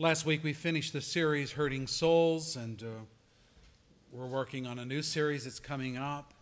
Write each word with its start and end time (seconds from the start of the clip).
Last 0.00 0.24
week 0.24 0.44
we 0.44 0.52
finished 0.52 0.92
the 0.92 1.00
series 1.00 1.50
Hurting 1.50 1.88
Souls, 1.88 2.54
and 2.54 2.80
uh, 2.84 2.86
we're 4.12 4.28
working 4.28 4.64
on 4.64 4.78
a 4.78 4.84
new 4.84 5.02
series 5.02 5.42
that's 5.42 5.58
coming 5.58 5.96
up. 5.96 6.34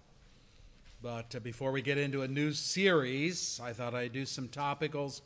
But 1.01 1.35
uh, 1.35 1.39
before 1.39 1.73
we 1.73 1.81
get 1.81 1.97
into 1.97 2.21
a 2.21 2.29
new 2.29 2.53
series, 2.53 3.59
I 3.65 3.73
thought 3.73 3.95
I'd 3.95 4.13
do 4.13 4.27
some 4.27 4.49
topicals 4.49 5.23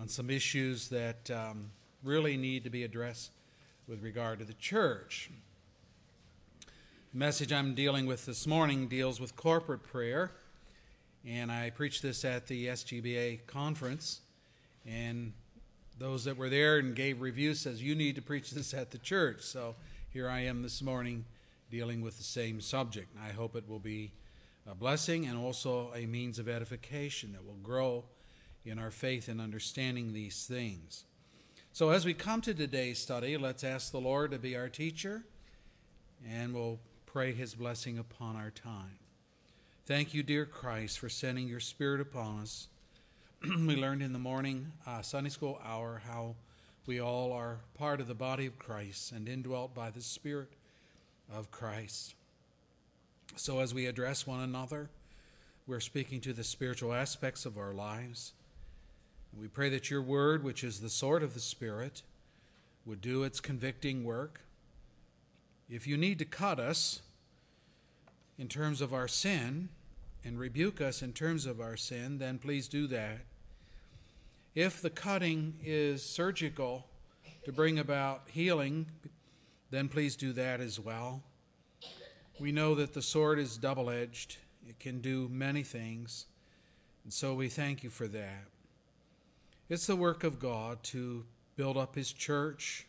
on 0.00 0.08
some 0.08 0.30
issues 0.30 0.88
that 0.88 1.30
um, 1.30 1.70
really 2.02 2.38
need 2.38 2.64
to 2.64 2.70
be 2.70 2.82
addressed 2.82 3.30
with 3.86 4.02
regard 4.02 4.38
to 4.38 4.46
the 4.46 4.54
church. 4.54 5.28
The 7.12 7.18
message 7.18 7.52
I'm 7.52 7.74
dealing 7.74 8.06
with 8.06 8.24
this 8.24 8.46
morning 8.46 8.88
deals 8.88 9.20
with 9.20 9.36
corporate 9.36 9.82
prayer, 9.82 10.32
and 11.26 11.52
I 11.52 11.68
preached 11.68 12.00
this 12.00 12.24
at 12.24 12.46
the 12.46 12.68
SGBA 12.68 13.44
conference. 13.46 14.22
And 14.86 15.34
those 16.00 16.24
that 16.24 16.38
were 16.38 16.48
there 16.48 16.78
and 16.78 16.96
gave 16.96 17.20
reviews 17.20 17.60
says 17.60 17.82
you 17.82 17.94
need 17.94 18.16
to 18.16 18.22
preach 18.22 18.50
this 18.50 18.72
at 18.72 18.90
the 18.90 18.98
church. 18.98 19.42
So 19.42 19.76
here 20.08 20.30
I 20.30 20.40
am 20.40 20.62
this 20.62 20.80
morning 20.80 21.26
dealing 21.70 22.00
with 22.00 22.16
the 22.16 22.24
same 22.24 22.62
subject. 22.62 23.14
I 23.22 23.32
hope 23.32 23.54
it 23.54 23.68
will 23.68 23.78
be 23.78 24.12
a 24.68 24.74
blessing 24.74 25.26
and 25.26 25.38
also 25.38 25.92
a 25.94 26.06
means 26.06 26.38
of 26.38 26.48
edification 26.48 27.32
that 27.32 27.44
will 27.44 27.58
grow 27.62 28.04
in 28.64 28.78
our 28.78 28.90
faith 28.90 29.28
and 29.28 29.42
understanding 29.42 30.14
these 30.14 30.46
things. 30.46 31.04
So 31.72 31.90
as 31.90 32.06
we 32.06 32.14
come 32.14 32.40
to 32.42 32.54
today's 32.54 32.98
study, 32.98 33.36
let's 33.36 33.62
ask 33.62 33.92
the 33.92 34.00
Lord 34.00 34.30
to 34.30 34.38
be 34.38 34.56
our 34.56 34.70
teacher 34.70 35.24
and 36.26 36.54
we'll 36.54 36.80
pray 37.04 37.34
his 37.34 37.54
blessing 37.54 37.98
upon 37.98 38.36
our 38.36 38.50
time. 38.50 38.98
Thank 39.84 40.14
you, 40.14 40.22
dear 40.22 40.46
Christ, 40.46 40.98
for 40.98 41.10
sending 41.10 41.46
your 41.46 41.60
Spirit 41.60 42.00
upon 42.00 42.40
us 42.40 42.68
we 43.66 43.74
learned 43.74 44.02
in 44.02 44.12
the 44.12 44.18
morning 44.18 44.70
uh, 44.86 45.00
Sunday 45.00 45.30
school 45.30 45.58
hour 45.64 46.02
how 46.06 46.34
we 46.84 47.00
all 47.00 47.32
are 47.32 47.60
part 47.72 47.98
of 47.98 48.06
the 48.06 48.14
body 48.14 48.44
of 48.44 48.58
Christ 48.58 49.12
and 49.12 49.26
indwelt 49.26 49.74
by 49.74 49.88
the 49.88 50.02
Spirit 50.02 50.52
of 51.32 51.50
Christ. 51.50 52.14
So, 53.36 53.60
as 53.60 53.72
we 53.72 53.86
address 53.86 54.26
one 54.26 54.40
another, 54.40 54.90
we're 55.66 55.80
speaking 55.80 56.20
to 56.20 56.34
the 56.34 56.44
spiritual 56.44 56.92
aspects 56.92 57.46
of 57.46 57.56
our 57.56 57.72
lives. 57.72 58.34
We 59.34 59.48
pray 59.48 59.70
that 59.70 59.90
your 59.90 60.02
word, 60.02 60.44
which 60.44 60.62
is 60.62 60.80
the 60.80 60.90
sword 60.90 61.22
of 61.22 61.32
the 61.32 61.40
Spirit, 61.40 62.02
would 62.84 63.00
do 63.00 63.22
its 63.22 63.40
convicting 63.40 64.04
work. 64.04 64.42
If 65.70 65.86
you 65.86 65.96
need 65.96 66.18
to 66.18 66.26
cut 66.26 66.60
us 66.60 67.00
in 68.38 68.48
terms 68.48 68.82
of 68.82 68.92
our 68.92 69.08
sin 69.08 69.70
and 70.26 70.38
rebuke 70.38 70.82
us 70.82 71.00
in 71.00 71.14
terms 71.14 71.46
of 71.46 71.58
our 71.58 71.78
sin, 71.78 72.18
then 72.18 72.36
please 72.36 72.68
do 72.68 72.86
that. 72.88 73.20
If 74.54 74.82
the 74.82 74.90
cutting 74.90 75.54
is 75.64 76.02
surgical 76.02 76.88
to 77.44 77.52
bring 77.52 77.78
about 77.78 78.22
healing, 78.32 78.86
then 79.70 79.88
please 79.88 80.16
do 80.16 80.32
that 80.32 80.60
as 80.60 80.80
well. 80.80 81.22
We 82.40 82.50
know 82.50 82.74
that 82.74 82.92
the 82.92 83.02
sword 83.02 83.38
is 83.38 83.56
double 83.56 83.90
edged, 83.90 84.38
it 84.68 84.80
can 84.80 85.00
do 85.00 85.28
many 85.28 85.62
things, 85.62 86.26
and 87.04 87.12
so 87.12 87.34
we 87.34 87.48
thank 87.48 87.84
you 87.84 87.90
for 87.90 88.08
that. 88.08 88.46
It's 89.68 89.86
the 89.86 89.94
work 89.94 90.24
of 90.24 90.40
God 90.40 90.82
to 90.84 91.24
build 91.54 91.76
up 91.76 91.94
His 91.94 92.12
church, 92.12 92.88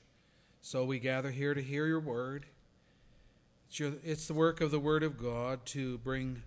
so 0.61 0.83
we 0.83 0.97
gather 0.97 1.29
here 1.29 1.53
to 1.53 1.61
hear 1.61 1.85
your 1.85 1.99
word. 1.99 2.47
It's, 3.69 3.79
your, 3.79 3.93
it's 4.03 4.27
the 4.27 4.33
work 4.33 4.61
of 4.61 4.71
the 4.71 4.79
Word 4.79 5.03
of 5.03 5.15
God 5.15 5.63
to 5.67 5.99
bring 5.99 6.41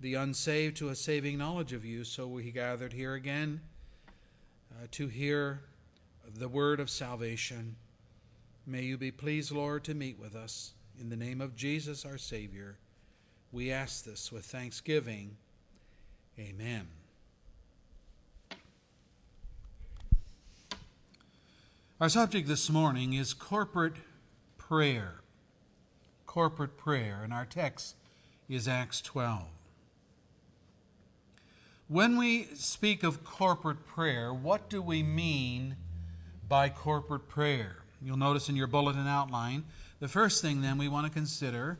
the 0.00 0.14
unsaved 0.14 0.76
to 0.76 0.90
a 0.90 0.94
saving 0.94 1.36
knowledge 1.36 1.72
of 1.72 1.84
you, 1.84 2.04
so 2.04 2.28
we 2.28 2.52
gathered 2.52 2.92
here 2.92 3.14
again 3.14 3.60
uh, 4.76 4.86
to 4.90 5.08
hear 5.08 5.62
the 6.38 6.48
word 6.48 6.80
of 6.80 6.90
salvation. 6.90 7.76
May 8.66 8.82
you 8.82 8.98
be 8.98 9.10
pleased, 9.10 9.52
Lord, 9.52 9.84
to 9.84 9.94
meet 9.94 10.18
with 10.18 10.34
us. 10.34 10.72
In 11.00 11.08
the 11.08 11.16
name 11.16 11.40
of 11.40 11.56
Jesus, 11.56 12.04
our 12.04 12.18
Savior, 12.18 12.78
we 13.52 13.70
ask 13.70 14.04
this 14.04 14.30
with 14.32 14.44
thanksgiving. 14.44 15.36
Amen. 16.38 16.88
Our 22.00 22.08
subject 22.10 22.46
this 22.46 22.68
morning 22.68 23.14
is 23.14 23.32
corporate 23.32 23.96
prayer. 24.58 25.20
Corporate 26.26 26.76
prayer, 26.76 27.20
and 27.22 27.32
our 27.32 27.46
text 27.46 27.94
is 28.48 28.68
Acts 28.68 29.00
12. 29.00 29.55
When 31.88 32.16
we 32.16 32.48
speak 32.54 33.04
of 33.04 33.22
corporate 33.22 33.86
prayer, 33.86 34.34
what 34.34 34.68
do 34.68 34.82
we 34.82 35.04
mean 35.04 35.76
by 36.48 36.68
corporate 36.68 37.28
prayer? 37.28 37.76
You'll 38.02 38.16
notice 38.16 38.48
in 38.48 38.56
your 38.56 38.66
bulletin 38.66 39.06
outline, 39.06 39.62
the 40.00 40.08
first 40.08 40.42
thing 40.42 40.62
then 40.62 40.78
we 40.78 40.88
want 40.88 41.06
to 41.06 41.12
consider 41.12 41.78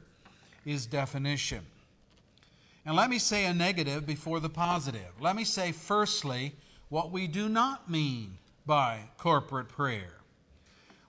is 0.64 0.86
definition. 0.86 1.66
And 2.84 2.94
let 2.94 3.10
me 3.10 3.18
say 3.18 3.46
a 3.46 3.52
negative 3.52 4.06
before 4.06 4.38
the 4.38 4.48
positive. 4.48 5.10
Let 5.20 5.34
me 5.34 5.42
say, 5.42 5.72
firstly, 5.72 6.54
what 6.88 7.10
we 7.10 7.26
do 7.26 7.48
not 7.48 7.90
mean 7.90 8.38
by 8.64 9.00
corporate 9.18 9.68
prayer. 9.68 10.12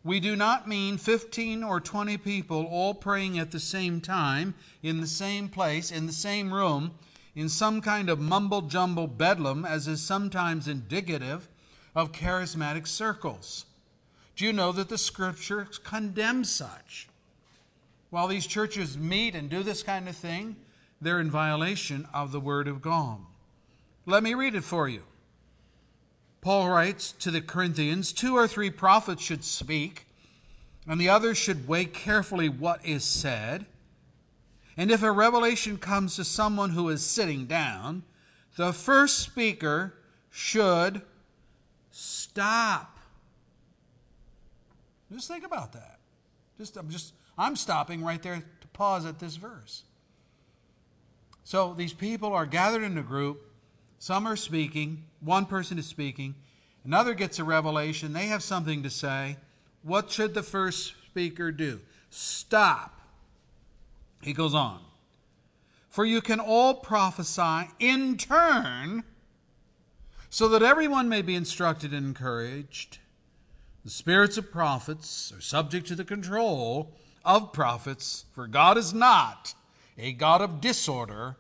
We 0.04 0.20
do 0.20 0.36
not 0.36 0.68
mean 0.68 0.98
15 0.98 1.64
or 1.64 1.80
20 1.80 2.18
people 2.18 2.66
all 2.66 2.96
praying 2.96 3.38
at 3.38 3.52
the 3.52 3.60
same 3.60 4.02
time, 4.02 4.56
in 4.82 5.02
the 5.02 5.08
same 5.08 5.50
place, 5.50 5.92
in 5.92 6.08
the 6.08 6.14
same 6.14 6.52
room, 6.52 6.96
in 7.38 7.48
some 7.48 7.82
kind 7.82 8.10
of 8.10 8.20
mumble 8.20 8.64
jumble 8.64 9.06
bedlam, 9.06 9.64
as 9.64 9.88
is 9.88 10.02
sometimes 10.02 10.68
indicative 10.68 11.48
of 11.96 12.12
charismatic 12.12 12.88
circles. 12.88 13.68
Do 14.36 14.44
you 14.44 14.52
know 14.52 14.72
that 14.72 14.90
the 14.90 14.98
scriptures 14.98 15.78
condemn 15.78 16.44
such? 16.44 17.08
While 18.10 18.28
these 18.28 18.48
churches 18.48 18.98
meet 18.98 19.36
and 19.36 19.52
do 19.52 19.62
this 19.62 19.84
kind 19.84 20.10
of 20.10 20.16
thing, 20.16 20.56
they're 21.00 21.20
in 21.20 21.30
violation 21.30 22.08
of 22.12 22.32
the 22.32 22.40
Word 22.40 22.68
of 22.68 22.82
God. 22.82 23.20
Let 24.08 24.24
me 24.24 24.34
read 24.34 24.56
it 24.56 24.64
for 24.64 24.90
you. 24.90 25.04
Paul 26.42 26.70
writes 26.70 27.12
to 27.20 27.30
the 27.30 27.42
Corinthians 27.42 28.14
Two 28.14 28.36
or 28.36 28.48
three 28.48 28.72
prophets 28.72 29.22
should 29.22 29.44
speak, 29.44 30.08
and 30.88 31.00
the 31.00 31.10
others 31.10 31.38
should 31.38 31.68
weigh 31.68 31.86
carefully 31.86 32.50
what 32.50 32.84
is 32.84 33.04
said 33.04 33.68
and 34.78 34.92
if 34.92 35.02
a 35.02 35.12
revelation 35.12 35.78
comes 35.78 36.16
to 36.16 36.24
someone 36.24 36.70
who 36.70 36.88
is 36.90 37.04
sitting 37.04 37.48
down, 37.48 38.04
the 38.56 38.72
first 38.72 39.18
speaker 39.18 39.96
should 40.30 41.02
stop. 41.90 43.00
Just 45.12 45.28
think 45.28 45.46
about 45.46 45.74
that. 45.74 46.00
Just 46.58 46.78
I'm 46.78 46.90
just 46.90 47.14
I'm 47.38 47.56
stopping 47.56 48.04
right 48.04 48.22
there 48.22 48.44
to 48.62 48.68
pause 48.70 49.06
at 49.06 49.20
this 49.20 49.36
verse. 49.36 49.84
So 51.44 51.74
these 51.74 51.94
people 51.94 52.34
are 52.34 52.46
gathered 52.46 52.84
in 52.84 52.98
a 52.98 53.04
group. 53.04 53.42
Some 54.00 54.28
are 54.28 54.36
speaking. 54.36 55.06
One 55.22 55.46
person 55.46 55.80
is 55.80 55.88
speaking. 55.88 56.36
Another 56.84 57.14
gets 57.14 57.40
a 57.40 57.44
revelation. 57.44 58.14
They 58.14 58.28
have 58.28 58.44
something 58.44 58.84
to 58.84 58.90
say. 58.90 59.38
What 59.82 60.12
should 60.12 60.34
the 60.34 60.44
first 60.44 60.94
speaker 61.06 61.52
do? 61.52 61.80
Stop. 62.10 62.97
He 64.28 64.34
goes 64.34 64.54
on. 64.54 64.82
For 65.90 66.06
you 66.06 66.20
can 66.20 66.42
all 66.42 66.74
prophesy 66.74 67.70
in 67.80 68.18
turn, 68.18 69.06
so 70.30 70.50
that 70.50 70.62
everyone 70.62 71.08
may 71.08 71.22
be 71.22 71.34
instructed 71.34 71.94
and 71.94 72.08
encouraged. 72.08 72.98
The 73.86 73.90
spirits 73.90 74.38
of 74.38 74.52
prophets 74.52 75.32
are 75.34 75.40
subject 75.40 75.88
to 75.88 75.96
the 75.96 76.04
control 76.04 76.92
of 77.24 77.54
prophets, 77.54 78.26
for 78.34 78.48
God 78.48 78.78
is 78.78 78.94
not 78.94 79.54
a 79.98 80.12
God 80.12 80.42
of 80.42 80.60
disorder, 80.60 81.38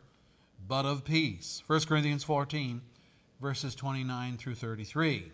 but 0.65 0.85
of 0.85 1.03
peace. 1.03 1.63
1 1.67 1.81
Corinthians 1.81 2.23
14, 2.23 2.81
verses 3.41 3.75
29 3.75 4.37
through 4.37 4.55
33. 4.55 5.33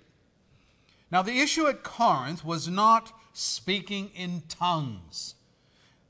Now, 1.11 1.21
the 1.21 1.39
issue 1.39 1.67
at 1.67 1.83
Corinth 1.83 2.43
was 2.43 2.67
not 2.67 3.13
speaking 3.31 4.09
in 4.15 4.41
tongues. 4.49 5.35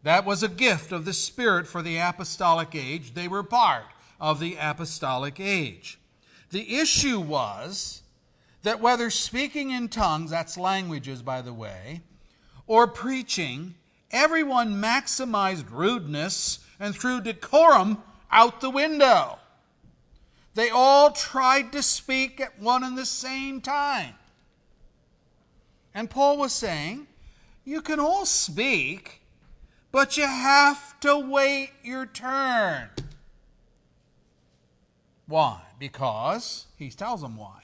That 0.04 0.26
was 0.26 0.44
a 0.44 0.50
gift 0.50 0.92
of 0.92 1.06
the 1.06 1.14
Spirit 1.14 1.66
for 1.66 1.82
the 1.82 1.98
apostolic 1.98 2.76
age. 2.76 3.14
They 3.14 3.28
were 3.28 3.44
part 3.44 3.86
of 4.20 4.40
the 4.40 4.58
apostolic 4.60 5.40
age. 5.40 5.98
The 6.52 6.76
issue 6.76 7.20
was 7.20 8.04
that 8.64 8.82
whether 8.82 9.10
speaking 9.10 9.72
in 9.72 9.88
tongues, 9.88 10.32
that's 10.32 10.58
languages, 10.58 11.22
by 11.22 11.42
the 11.42 11.54
way, 11.54 12.02
or 12.68 12.88
preaching, 12.88 13.76
everyone 14.12 14.82
maximized 14.82 15.72
rudeness 15.72 16.60
and 16.80 16.96
threw 16.96 17.22
decorum 17.22 18.04
out 18.32 18.62
the 18.62 18.70
window. 18.70 19.40
They 20.54 20.70
all 20.70 21.12
tried 21.12 21.72
to 21.72 21.82
speak 21.82 22.40
at 22.40 22.60
one 22.60 22.84
and 22.84 22.98
the 22.98 23.06
same 23.06 23.62
time. 23.62 24.14
And 25.94 26.10
Paul 26.10 26.38
was 26.38 26.54
saying, 26.54 27.08
you 27.66 27.82
can 27.82 28.00
all 28.00 28.26
speak 28.26 29.23
but 29.94 30.18
you 30.18 30.26
have 30.26 31.00
to 31.02 31.18
wait 31.18 31.70
your 31.84 32.08
turn. 32.08 32.90
Why? 35.28 35.62
Because, 35.80 36.66
he 36.78 36.90
tells 36.90 37.22
them 37.22 37.38
why. 37.38 37.62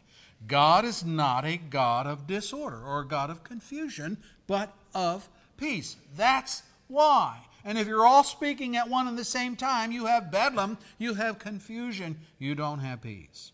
God 0.47 0.85
is 0.85 1.03
not 1.03 1.43
a 1.43 1.57
God 1.57 2.07
of 2.07 2.27
disorder 2.27 2.81
or 2.81 3.01
a 3.01 3.07
God 3.07 3.29
of 3.29 3.43
confusion, 3.43 4.17
but 4.47 4.71
of 4.93 5.27
peace. 5.57 5.97
That's 6.15 6.63
why. 6.87 7.39
And 7.65 7.77
if 7.77 7.87
you're 7.87 8.05
all 8.05 8.23
speaking 8.23 8.77
at 8.77 8.87
one 8.87 9.07
and 9.07 9.17
the 9.17 9.25
same 9.25 9.55
time, 9.55 9.91
you 9.91 10.05
have 10.05 10.31
bedlam, 10.31 10.77
you 10.97 11.15
have 11.15 11.39
confusion, 11.39 12.19
you 12.37 12.53
don't 12.55 12.79
have 12.79 13.01
peace. 13.01 13.51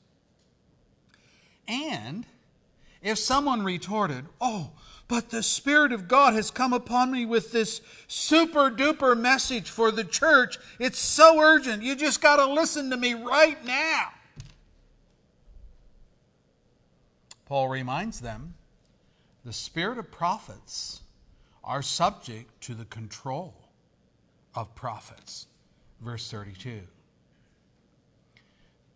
And 1.68 2.26
if 3.06 3.18
someone 3.20 3.64
retorted, 3.64 4.26
Oh, 4.42 4.72
but 5.08 5.30
the 5.30 5.44
Spirit 5.44 5.92
of 5.92 6.08
God 6.08 6.34
has 6.34 6.50
come 6.50 6.74
upon 6.74 7.12
me 7.12 7.26
with 7.26 7.52
this 7.52 7.80
super 8.08 8.72
duper 8.72 9.18
message 9.18 9.70
for 9.70 9.92
the 9.92 10.04
church. 10.04 10.58
It's 10.80 10.98
so 10.98 11.40
urgent. 11.40 11.84
You 11.84 11.96
just 11.96 12.20
got 12.20 12.38
to 12.38 12.52
listen 12.52 12.90
to 12.90 12.98
me 12.98 13.14
right 13.14 13.64
now. 13.64 14.10
Paul 17.46 17.70
reminds 17.70 18.20
them 18.20 18.56
the 19.46 19.54
spirit 19.54 20.00
of 20.00 20.12
prophets 20.12 21.02
are 21.64 21.84
subject 21.84 22.60
to 22.62 22.74
the 22.74 22.86
control 22.86 23.54
of 24.56 24.74
prophets. 24.74 25.46
Verse 26.02 26.30
32. 26.32 26.82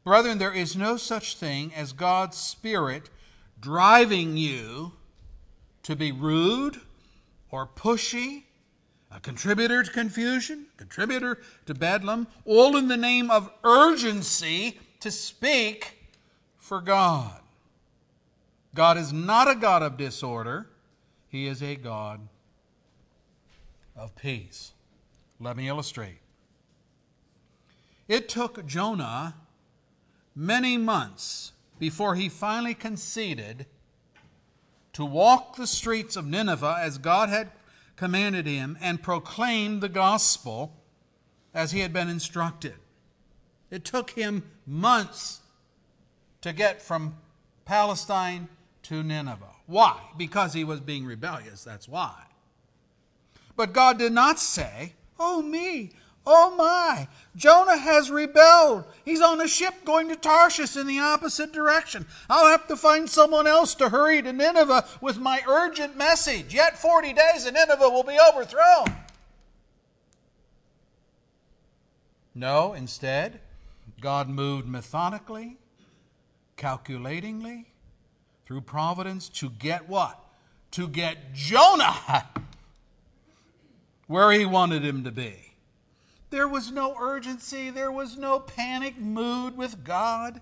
Brethren, 0.03 0.39
there 0.39 0.53
is 0.53 0.75
no 0.75 0.97
such 0.97 1.37
thing 1.37 1.71
as 1.75 1.93
God's 1.93 2.37
Spirit 2.37 3.11
driving 3.61 4.37
you 4.37 4.93
to 5.83 5.95
be 5.95 6.11
rude 6.11 6.81
or 7.51 7.67
pushy, 7.67 8.43
a 9.11 9.19
contributor 9.19 9.83
to 9.83 9.91
confusion, 9.91 10.67
contributor 10.77 11.39
to 11.65 11.73
bedlam, 11.73 12.27
all 12.45 12.77
in 12.77 12.87
the 12.87 12.97
name 12.97 13.31
of 13.31 13.51
urgency 13.63 14.79
to 14.99 15.09
speak 15.09 15.97
for 16.57 16.81
God. 16.81 17.39
God 18.75 18.97
is 18.97 19.11
not 19.11 19.49
a 19.49 19.55
God 19.55 19.81
of 19.81 19.97
disorder, 19.97 20.67
He 21.27 21.47
is 21.47 21.63
a 21.63 21.75
God 21.75 22.27
of 23.95 24.15
peace. 24.15 24.73
Let 25.39 25.57
me 25.57 25.67
illustrate. 25.67 26.19
It 28.07 28.29
took 28.29 28.65
Jonah 28.65 29.35
many 30.35 30.77
months 30.77 31.53
before 31.79 32.15
he 32.15 32.29
finally 32.29 32.73
conceded 32.73 33.65
to 34.93 35.05
walk 35.05 35.55
the 35.55 35.67
streets 35.67 36.15
of 36.15 36.25
Nineveh 36.25 36.77
as 36.79 36.97
God 36.97 37.29
had 37.29 37.51
commanded 37.95 38.45
him 38.45 38.77
and 38.81 39.01
proclaim 39.01 39.79
the 39.79 39.89
gospel 39.89 40.73
as 41.53 41.71
he 41.71 41.79
had 41.79 41.93
been 41.93 42.09
instructed. 42.09 42.75
It 43.71 43.85
took 43.85 44.11
him 44.11 44.43
months 44.65 45.41
to 46.41 46.53
get 46.53 46.81
from 46.81 47.17
Palestine 47.65 48.47
to 48.83 49.03
Nineveh. 49.03 49.55
Why? 49.67 49.99
Because 50.17 50.53
he 50.53 50.63
was 50.63 50.79
being 50.79 51.05
rebellious, 51.05 51.63
that's 51.63 51.87
why. 51.87 52.23
But 53.55 53.73
God 53.73 53.99
did 53.99 54.13
not 54.13 54.39
say, 54.39 54.93
Oh, 55.19 55.41
me, 55.41 55.91
Oh 56.25 56.55
my, 56.55 57.07
Jonah 57.35 57.77
has 57.77 58.11
rebelled. 58.11 58.83
He's 59.05 59.21
on 59.21 59.41
a 59.41 59.47
ship 59.47 59.73
going 59.85 60.09
to 60.09 60.15
Tarshish 60.15 60.75
in 60.75 60.85
the 60.85 60.99
opposite 60.99 61.51
direction. 61.51 62.05
I'll 62.29 62.51
have 62.51 62.67
to 62.67 62.75
find 62.75 63.09
someone 63.09 63.47
else 63.47 63.73
to 63.75 63.89
hurry 63.89 64.21
to 64.21 64.33
Nineveh 64.33 64.85
with 65.01 65.17
my 65.17 65.41
urgent 65.47 65.97
message. 65.97 66.53
Yet 66.53 66.77
40 66.77 67.13
days 67.13 67.45
and 67.45 67.55
Nineveh 67.55 67.89
will 67.89 68.03
be 68.03 68.17
overthrown. 68.31 68.95
No, 72.35 72.73
instead, 72.73 73.39
God 73.99 74.29
moved 74.29 74.67
methodically, 74.67 75.57
calculatingly, 76.57 77.73
through 78.45 78.61
providence 78.61 79.29
to 79.29 79.49
get 79.49 79.89
what? 79.89 80.23
To 80.71 80.87
get 80.87 81.33
Jonah 81.33 82.27
where 84.07 84.31
he 84.31 84.45
wanted 84.45 84.83
him 84.83 85.03
to 85.03 85.11
be. 85.11 85.48
There 86.29 86.47
was 86.47 86.71
no 86.71 86.95
urgency, 86.99 87.69
there 87.69 87.91
was 87.91 88.17
no 88.17 88.39
panic 88.39 88.99
mood 88.99 89.57
with 89.57 89.83
God. 89.83 90.41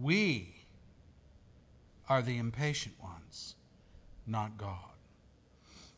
We 0.00 0.54
are 2.08 2.22
the 2.22 2.38
impatient 2.38 2.94
ones, 3.02 3.54
not 4.26 4.56
God. 4.56 4.76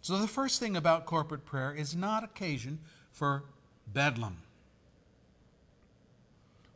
So, 0.01 0.19
the 0.19 0.27
first 0.27 0.59
thing 0.59 0.77
about 0.77 1.07
corporate 1.07 1.45
prayer 1.45 1.73
is 1.73 1.95
not 1.95 2.25
occasion 2.25 2.81
for 3.13 3.45
bedlam. 3.87 4.39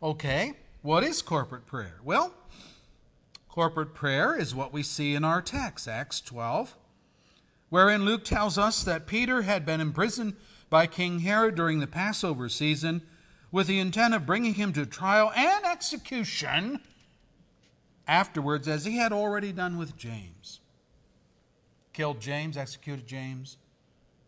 Okay, 0.01 0.55
what 0.83 1.03
is 1.03 1.21
corporate 1.23 1.67
prayer? 1.67 1.97
Well, 2.05 2.33
corporate 3.49 3.95
prayer 3.95 4.39
is 4.39 4.55
what 4.55 4.73
we 4.73 4.85
see 4.85 5.17
in 5.17 5.25
our 5.25 5.43
text, 5.43 5.89
Acts 5.89 6.21
12 6.21 6.77
wherein 7.69 8.05
Luke 8.05 8.25
tells 8.25 8.59
us 8.59 8.83
that 8.85 9.07
Peter 9.07 9.43
had 9.43 9.67
been 9.67 9.81
imprisoned 9.81 10.35
by 10.71 10.87
King 10.87 11.21
Herod 11.21 11.55
during 11.55 11.81
the 11.81 11.87
Passover 11.87 12.49
season 12.49 13.03
with 13.51 13.67
the 13.67 13.79
intent 13.79 14.15
of 14.15 14.27
bringing 14.27 14.55
him 14.55 14.73
to 14.73 14.85
trial 14.85 15.33
and 15.35 15.65
execution 15.65 16.81
afterwards, 18.07 18.69
as 18.69 18.85
he 18.85 18.97
had 18.97 19.13
already 19.13 19.53
done 19.53 19.79
with 19.79 19.97
James. 19.97 20.61
Killed 21.93 22.21
James, 22.21 22.57
executed 22.57 23.07
James. 23.07 23.57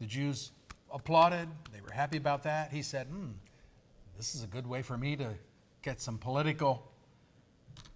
The 0.00 0.06
Jews 0.06 0.52
applauded, 0.92 1.48
they 1.72 1.80
were 1.80 1.92
happy 1.92 2.16
about 2.16 2.42
that. 2.44 2.72
He 2.72 2.82
said, 2.82 3.06
hmm, 3.08 3.32
this 4.16 4.34
is 4.34 4.42
a 4.42 4.46
good 4.46 4.66
way 4.66 4.82
for 4.82 4.96
me 4.96 5.16
to 5.16 5.34
get 5.82 6.00
some 6.00 6.18
political 6.18 6.90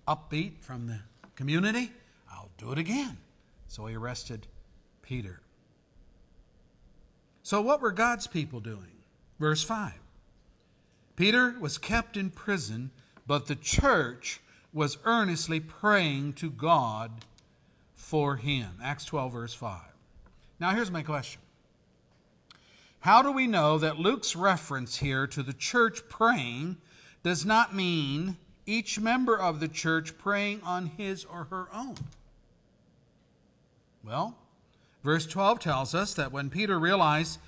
upbeat 0.07 0.61
from 0.61 0.87
the 0.87 1.01
community. 1.35 1.91
I'll 2.31 2.51
do 2.59 2.73
it 2.73 2.79
again. 2.79 3.17
So 3.69 3.87
he 3.87 3.97
arrested 3.97 4.47
Peter. 5.03 5.41
So, 7.43 7.61
what 7.61 7.81
were 7.81 7.93
God's 7.93 8.27
people 8.27 8.61
doing? 8.61 8.93
Verse 9.39 9.63
5 9.63 9.93
Peter 11.17 11.55
was 11.61 11.79
kept 11.79 12.17
in 12.17 12.31
prison, 12.31 12.91
but 13.27 13.47
the 13.47 13.57
church 13.57 14.41
was 14.73 14.99
earnestly 15.05 15.61
praying 15.61 16.33
to 16.35 16.51
God 16.51 17.25
for 17.95 18.37
him. 18.37 18.79
Acts 18.83 19.05
12, 19.05 19.33
verse 19.33 19.55
5. 19.55 19.81
Now, 20.59 20.71
here's 20.71 20.91
my 20.91 21.03
question 21.03 21.41
How 23.01 23.23
do 23.23 23.33
we 23.33 23.47
know 23.47 23.79
that 23.79 23.99
Luke's 23.99 24.35
reference 24.35 24.99
here 24.99 25.27
to 25.27 25.43
the 25.43 25.53
church 25.53 26.09
praying 26.09 26.79
does 27.23 27.45
not 27.45 27.75
mean 27.75 28.37
each 28.65 28.99
member 28.99 29.37
of 29.39 29.61
the 29.61 29.69
church 29.69 30.17
praying 30.19 30.61
on 30.63 30.87
his 30.87 31.25
or 31.25 31.45
her 31.51 31.69
own? 31.75 31.97
Well, 34.05 34.37
Verse 35.03 35.27
12 35.27 35.59
tells 35.59 35.95
us 35.95 36.15
that 36.15 36.33
when 36.33 36.51
Peter 36.51 36.79
realized 36.79 37.39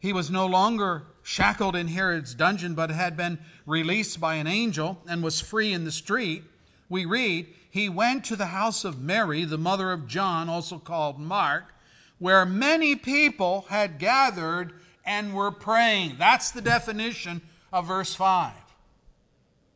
he 0.00 0.12
was 0.12 0.30
no 0.30 0.46
longer 0.46 1.04
shackled 1.22 1.76
in 1.76 1.88
Herod's 1.88 2.34
dungeon, 2.34 2.74
but 2.74 2.90
had 2.90 3.16
been 3.16 3.38
released 3.66 4.20
by 4.20 4.34
an 4.34 4.46
angel 4.46 5.00
and 5.08 5.22
was 5.22 5.40
free 5.40 5.72
in 5.72 5.84
the 5.84 5.92
street, 5.92 6.42
we 6.88 7.06
read, 7.06 7.46
he 7.70 7.88
went 7.88 8.24
to 8.24 8.36
the 8.36 8.46
house 8.46 8.84
of 8.84 9.00
Mary, 9.00 9.44
the 9.44 9.58
mother 9.58 9.92
of 9.92 10.06
John, 10.06 10.48
also 10.48 10.78
called 10.78 11.18
Mark, 11.18 11.74
where 12.18 12.44
many 12.44 12.94
people 12.94 13.66
had 13.68 13.98
gathered 13.98 14.72
and 15.04 15.34
were 15.34 15.50
praying. 15.50 16.16
That's 16.18 16.50
the 16.50 16.60
definition 16.60 17.40
of 17.72 17.86
verse 17.86 18.14
5. 18.14 18.52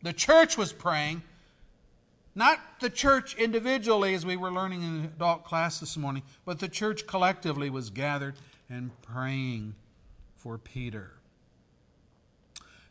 The 0.03 0.13
church 0.13 0.57
was 0.57 0.73
praying, 0.73 1.23
not 2.39 2.61
the 2.79 2.89
church 2.89 3.35
individually, 3.35 4.15
as 4.15 4.25
we 4.25 4.37
were 4.37 4.53
learning 4.53 4.83
in 4.83 5.05
adult 5.05 5.45
class 5.45 5.81
this 5.81 5.97
morning, 5.97 6.23
but 6.45 6.61
the 6.61 6.69
church 6.69 7.05
collectively 7.05 7.69
was 7.69 7.91
gathered 7.91 8.37
and 8.71 8.91
praying 9.03 9.75
for 10.37 10.57
Peter. 10.57 11.15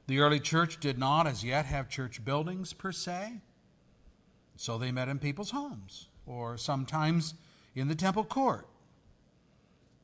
The 0.08 0.20
early 0.20 0.42
church 0.42 0.82
did 0.82 1.00
not 1.00 1.28
as 1.28 1.46
yet 1.46 1.66
have 1.66 1.88
church 1.88 2.24
buildings 2.26 2.74
per 2.74 2.92
se, 2.92 3.40
so 4.58 4.78
they 4.78 4.92
met 4.92 5.08
in 5.08 5.18
people's 5.18 5.52
homes 5.52 6.10
or 6.26 6.58
sometimes 6.58 7.34
in 7.74 7.88
the 7.88 7.96
temple 7.96 8.26
court. 8.26 8.68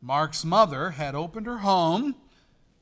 Mark's 0.02 0.46
mother 0.46 0.92
had 0.92 1.16
opened 1.16 1.48
her 1.48 1.60
home 1.60 2.16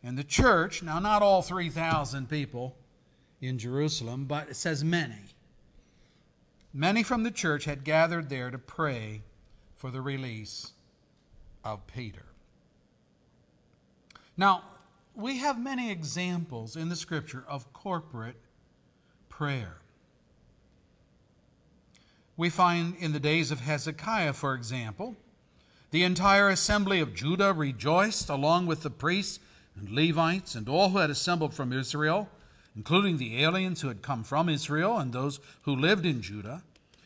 and 0.03 0.15
the 0.15 0.23
church, 0.23 0.83
now 0.83 0.99
not 0.99 1.23
all 1.23 1.41
3,000 1.41 2.29
people 2.29 2.77
in 3.39 3.57
Jerusalem, 3.57 4.25
but 4.25 4.49
it 4.49 4.55
says 4.55 4.83
many 4.83 5.30
Many 6.73 7.03
from 7.03 7.23
the 7.23 7.31
church 7.31 7.65
had 7.65 7.83
gathered 7.83 8.29
there 8.29 8.49
to 8.49 8.57
pray 8.57 9.23
for 9.75 9.91
the 9.91 10.01
release 10.01 10.71
of 11.63 11.85
Peter. 11.87 12.25
Now, 14.37 14.63
we 15.13 15.39
have 15.39 15.59
many 15.59 15.91
examples 15.91 16.75
in 16.75 16.89
the 16.89 16.95
scripture 16.95 17.43
of 17.47 17.71
corporate 17.73 18.37
prayer. 19.27 19.77
We 22.37 22.49
find 22.49 22.95
in 22.95 23.11
the 23.11 23.19
days 23.19 23.51
of 23.51 23.59
Hezekiah, 23.59 24.33
for 24.33 24.55
example, 24.55 25.17
the 25.91 26.03
entire 26.03 26.47
assembly 26.49 27.01
of 27.01 27.13
Judah 27.13 27.51
rejoiced 27.51 28.29
along 28.29 28.65
with 28.65 28.81
the 28.83 28.89
priests 28.89 29.39
and 29.75 29.89
Levites 29.89 30.55
and 30.55 30.69
all 30.69 30.89
who 30.89 30.99
had 30.99 31.09
assembled 31.09 31.53
from 31.53 31.73
Israel 31.73 32.29
including 32.75 33.17
the 33.17 33.43
aliens 33.43 33.81
who 33.81 33.87
had 33.87 34.01
come 34.01 34.23
from 34.23 34.49
Israel 34.49 34.97
and 34.97 35.11
those 35.11 35.39
who 35.63 35.75
lived 35.75 36.05
in 36.05 36.21
Judah. 36.21 36.63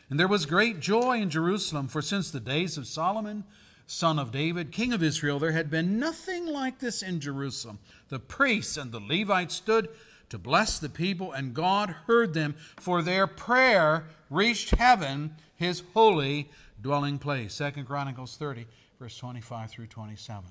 And 0.08 0.20
there 0.20 0.28
was 0.28 0.46
great 0.46 0.80
joy 0.80 1.20
in 1.20 1.30
Jerusalem, 1.30 1.88
for 1.88 2.00
since 2.00 2.30
the 2.30 2.40
days 2.40 2.78
of 2.78 2.86
Solomon, 2.86 3.44
son 3.86 4.18
of 4.18 4.30
David, 4.30 4.70
king 4.70 4.92
of 4.92 5.02
Israel, 5.02 5.38
there 5.38 5.52
had 5.52 5.70
been 5.70 5.98
nothing 5.98 6.46
like 6.46 6.78
this 6.78 7.02
in 7.02 7.20
Jerusalem. 7.20 7.78
The 8.08 8.20
priests 8.20 8.76
and 8.76 8.92
the 8.92 9.00
Levites 9.00 9.54
stood 9.54 9.88
to 10.28 10.38
bless 10.38 10.78
the 10.78 10.88
people, 10.88 11.32
and 11.32 11.54
God 11.54 11.90
heard 12.06 12.34
them, 12.34 12.54
for 12.76 13.02
their 13.02 13.26
prayer 13.26 14.06
reached 14.30 14.74
heaven, 14.76 15.34
his 15.56 15.82
holy 15.94 16.48
dwelling 16.80 17.18
place. 17.18 17.54
Second 17.54 17.86
Chronicles 17.86 18.36
30, 18.36 18.66
verse 18.98 19.16
25 19.16 19.70
through 19.70 19.86
27. 19.86 20.44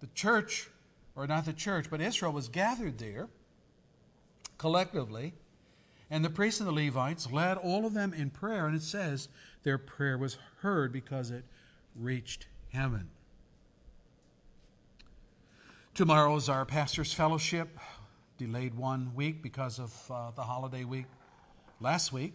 The 0.00 0.08
church, 0.08 0.68
or 1.14 1.26
not 1.26 1.44
the 1.44 1.52
church, 1.52 1.86
but 1.90 2.00
Israel 2.00 2.32
was 2.32 2.48
gathered 2.48 2.98
there 2.98 3.28
collectively, 4.58 5.34
and 6.10 6.24
the 6.24 6.30
priests 6.30 6.60
and 6.60 6.68
the 6.68 6.72
Levites 6.72 7.30
led 7.32 7.56
all 7.56 7.84
of 7.84 7.94
them 7.94 8.14
in 8.14 8.30
prayer, 8.30 8.66
and 8.66 8.76
it 8.76 8.82
says 8.82 9.28
their 9.62 9.78
prayer 9.78 10.16
was 10.16 10.38
heard 10.60 10.92
because 10.92 11.30
it 11.30 11.44
reached 11.94 12.46
heaven. 12.72 13.08
Tomorrow 15.94 16.36
is 16.36 16.48
our 16.48 16.64
pastor's 16.64 17.12
fellowship, 17.12 17.78
delayed 18.36 18.74
one 18.74 19.12
week 19.14 19.42
because 19.42 19.78
of 19.78 20.10
uh, 20.10 20.30
the 20.32 20.42
holiday 20.42 20.84
week 20.84 21.06
last 21.80 22.12
week. 22.12 22.34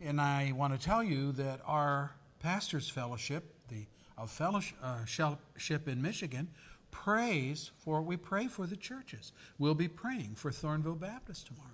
And 0.00 0.20
I 0.20 0.52
want 0.52 0.78
to 0.78 0.84
tell 0.84 1.02
you 1.02 1.32
that 1.32 1.60
our 1.64 2.12
pastor's 2.40 2.88
fellowship, 2.88 3.54
the 3.68 3.86
uh, 4.18 4.26
fellowship 4.26 5.88
in 5.88 6.02
Michigan, 6.02 6.48
prays 6.92 7.72
for, 7.78 8.00
we 8.00 8.16
pray 8.16 8.46
for 8.46 8.68
the 8.68 8.76
churches. 8.76 9.32
We'll 9.58 9.74
be 9.74 9.88
praying 9.88 10.34
for 10.36 10.52
Thornville 10.52 11.00
Baptist 11.00 11.48
tomorrow. 11.48 11.68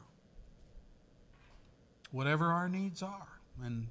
Whatever 2.10 2.46
our 2.46 2.70
needs 2.70 3.02
are. 3.02 3.40
And 3.62 3.88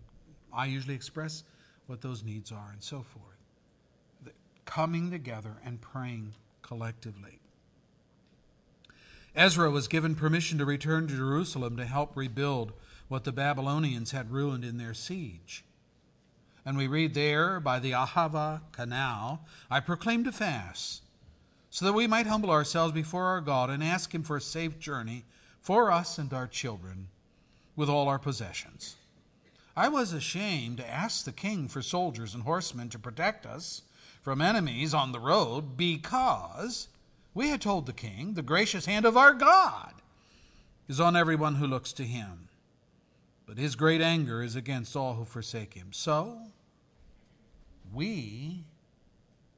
I 0.51 0.65
usually 0.65 0.95
express 0.95 1.43
what 1.85 2.01
those 2.01 2.23
needs 2.23 2.51
are 2.51 2.69
and 2.71 2.81
so 2.81 3.03
forth. 3.03 3.37
The 4.23 4.31
coming 4.65 5.11
together 5.11 5.57
and 5.63 5.79
praying 5.79 6.33
collectively. 6.63 7.39
Ezra 9.35 9.69
was 9.69 9.87
given 9.87 10.15
permission 10.15 10.57
to 10.57 10.65
return 10.65 11.07
to 11.07 11.15
Jerusalem 11.15 11.77
to 11.77 11.85
help 11.85 12.17
rebuild 12.17 12.73
what 13.07 13.23
the 13.23 13.31
Babylonians 13.31 14.11
had 14.11 14.31
ruined 14.31 14.65
in 14.65 14.77
their 14.77 14.95
siege. 14.95 15.63
And 16.65 16.75
we 16.75 16.87
read 16.87 17.13
there, 17.13 17.59
by 17.59 17.79
the 17.79 17.91
Ahava 17.91 18.61
canal, 18.71 19.45
I 19.69 19.79
proclaimed 19.79 20.27
a 20.27 20.31
fast, 20.31 21.03
so 21.69 21.85
that 21.85 21.93
we 21.93 22.07
might 22.07 22.27
humble 22.27 22.49
ourselves 22.49 22.93
before 22.93 23.25
our 23.25 23.41
God 23.41 23.69
and 23.69 23.83
ask 23.83 24.13
Him 24.13 24.23
for 24.23 24.37
a 24.37 24.41
safe 24.41 24.79
journey 24.79 25.25
for 25.59 25.91
us 25.91 26.17
and 26.17 26.33
our 26.33 26.47
children 26.47 27.09
with 27.75 27.89
all 27.89 28.07
our 28.07 28.19
possessions. 28.19 28.95
I 29.75 29.89
was 29.89 30.11
ashamed 30.11 30.77
to 30.77 30.89
ask 30.89 31.23
the 31.23 31.31
king 31.31 31.67
for 31.67 31.81
soldiers 31.81 32.33
and 32.33 32.43
horsemen 32.43 32.89
to 32.89 32.99
protect 32.99 33.45
us 33.45 33.83
from 34.23 34.41
enemies 34.41 34.93
on 34.93 35.11
the 35.11 35.19
road 35.19 35.77
because 35.77 36.87
we 37.33 37.49
had 37.49 37.61
told 37.61 37.85
the 37.85 37.93
king, 37.93 38.33
the 38.33 38.41
gracious 38.41 38.87
hand 38.87 39.05
of 39.05 39.15
our 39.15 39.33
God 39.33 39.93
is 40.87 40.99
on 40.99 41.15
everyone 41.15 41.55
who 41.55 41.67
looks 41.67 41.93
to 41.93 42.03
him. 42.03 42.49
But 43.45 43.57
his 43.57 43.75
great 43.75 44.01
anger 44.01 44.41
is 44.41 44.55
against 44.55 44.95
all 44.95 45.13
who 45.13 45.25
forsake 45.25 45.75
him. 45.75 45.89
So 45.91 46.39
we 47.93 48.63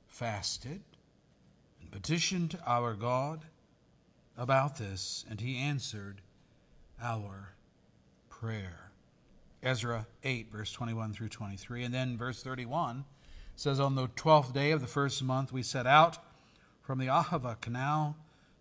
fasted 0.08 0.82
petitioned 1.92 2.58
our 2.66 2.94
God 2.94 3.46
about 4.38 4.78
this, 4.78 5.26
and 5.30 5.42
he 5.42 5.58
answered 5.58 6.22
our 7.02 7.56
prayer. 8.30 8.92
Ezra 9.62 10.08
8, 10.24 10.52
verse 10.52 10.72
21 10.72 11.14
through 11.14 11.30
23. 11.30 11.84
And 11.84 11.94
then 11.94 12.18
verse 12.18 12.42
31 12.42 13.06
says, 13.56 13.80
On 13.80 13.96
the 13.96 14.08
twelfth 14.16 14.54
day 14.54 14.72
of 14.72 14.82
the 14.82 14.88
first 14.88 15.22
month 15.22 15.52
we 15.52 15.64
set 15.64 15.86
out 15.86 16.18
from 16.82 17.00
the 17.00 17.08
Ahava 17.08 17.60
canal 17.60 18.16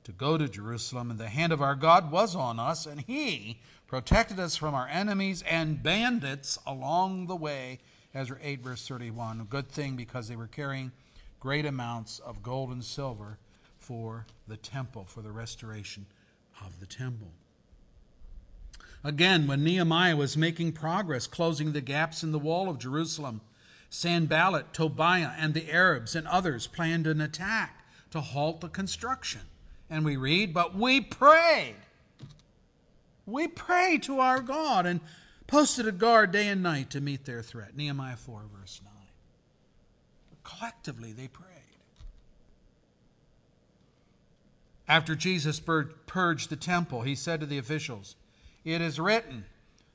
to 0.05 0.13
go 0.13 0.37
to 0.37 0.49
Jerusalem, 0.49 1.11
and 1.11 1.21
the 1.21 1.29
hand 1.29 1.53
of 1.53 1.63
our 1.63 1.75
God 1.75 2.11
was 2.11 2.35
on 2.35 2.59
us, 2.59 2.87
and 2.87 3.03
he 3.03 3.61
protected 3.87 4.41
us 4.41 4.57
from 4.57 4.75
our 4.75 4.89
enemies 4.89 5.43
and 5.49 5.83
bandits 5.83 6.59
along 6.67 7.27
the 7.27 7.37
way. 7.37 7.79
Ezra 8.15 8.39
8, 8.43 8.61
verse 8.61 8.89
31. 8.89 9.41
A 9.41 9.45
good 9.45 9.69
thing 9.69 9.97
because 9.97 10.29
they 10.29 10.37
were 10.37 10.47
carrying 10.47 10.93
great 11.41 11.67
amounts 11.67 12.19
of 12.19 12.43
gold 12.43 12.71
and 12.71 12.85
silver 12.85 13.39
for 13.79 14.27
the 14.47 14.57
temple, 14.57 15.05
for 15.05 15.23
the 15.23 15.31
restoration 15.33 16.07
of 16.65 16.81
the 16.81 16.87
temple. 16.87 17.33
Again, 19.05 19.47
when 19.47 19.63
Nehemiah 19.63 20.17
was 20.17 20.37
making 20.37 20.73
progress 20.73 21.27
closing 21.27 21.73
the 21.73 21.81
gaps 21.81 22.23
in 22.23 22.33
the 22.33 22.39
wall 22.39 22.69
of 22.69 22.79
Jerusalem, 22.79 23.41
Sanballat, 23.91 24.73
Tobiah, 24.73 25.33
and 25.39 25.55
the 25.55 25.73
Arabs 25.73 26.15
and 26.15 26.27
others 26.27 26.67
planned 26.67 27.07
an 27.07 27.21
attack 27.21 27.85
to 28.11 28.21
halt 28.21 28.61
the 28.61 28.69
construction. 28.69 29.43
And 29.89 30.05
we 30.05 30.17
read, 30.17 30.53
But 30.53 30.75
we 30.75 31.01
prayed. 31.01 31.77
We 33.25 33.47
prayed 33.47 34.03
to 34.05 34.21
our 34.21 34.41
God 34.41 34.85
and 34.85 35.01
posted 35.47 35.87
a 35.87 35.93
guard 35.93 36.33
day 36.33 36.49
and 36.49 36.63
night 36.63 36.91
to 36.91 37.01
meet 37.01 37.25
their 37.25 37.43
threat. 37.43 37.77
Nehemiah 37.77 38.17
4, 38.17 38.43
verse 38.59 38.81
9. 38.85 38.98
Collectively, 40.49 41.13
they 41.13 41.29
prayed. 41.29 41.47
After 44.89 45.15
Jesus 45.15 45.61
purged 45.61 46.49
the 46.49 46.57
temple, 46.57 47.03
he 47.03 47.15
said 47.15 47.41
to 47.41 47.47
the 47.47 47.59
officials, 47.59 48.17
it 48.65 48.81
is 48.81 48.99
written, 48.99 49.45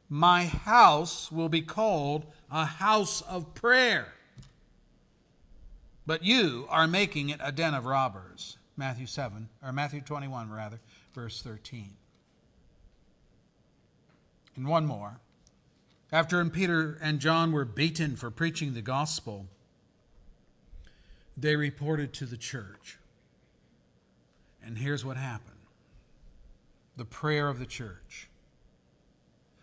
My 0.10 0.46
house 0.46 1.32
will 1.32 1.50
be 1.50 1.62
called 1.62 2.28
a 2.52 2.66
house 2.66 3.22
of 3.22 3.56
prayer. 3.56 4.14
But 6.06 6.24
you 6.24 6.68
are 6.70 6.88
making 6.88 7.30
it 7.30 7.40
a 7.44 7.52
den 7.52 7.74
of 7.74 7.86
robbers. 7.86 8.58
Matthew 8.78 9.08
7, 9.08 9.50
or 9.64 9.72
Matthew 9.72 10.02
21, 10.02 10.52
rather, 10.52 10.80
verse 11.14 11.42
13. 11.42 11.90
And 14.56 14.68
one 14.68 14.86
more. 14.86 15.20
After 16.12 16.44
Peter 16.46 17.00
and 17.02 17.20
John 17.20 17.52
were 17.52 17.66
beaten 17.66 18.16
for 18.16 18.30
preaching 18.30 18.74
the 18.76 18.82
gospel, 18.82 19.48
they 21.36 21.56
reported 21.56 22.14
to 22.14 22.26
the 22.26 22.38
church. 22.38 22.98
And 24.66 24.78
here's 24.78 25.04
what 25.04 25.18
happened 25.18 25.50
the 26.96 27.06
prayer 27.06 27.50
of 27.50 27.60
the 27.60 27.66
church. 27.66 28.30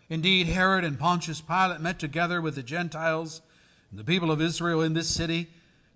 Indeed, 0.09 0.47
Herod 0.47 0.83
and 0.83 0.99
Pontius 0.99 1.39
Pilate 1.39 1.79
met 1.79 1.97
together 1.97 2.41
with 2.41 2.55
the 2.55 2.63
Gentiles 2.63 3.41
and 3.89 3.97
the 3.97 4.03
people 4.03 4.29
of 4.29 4.41
Israel 4.41 4.81
in 4.81 4.93
this 4.93 5.07
city 5.07 5.47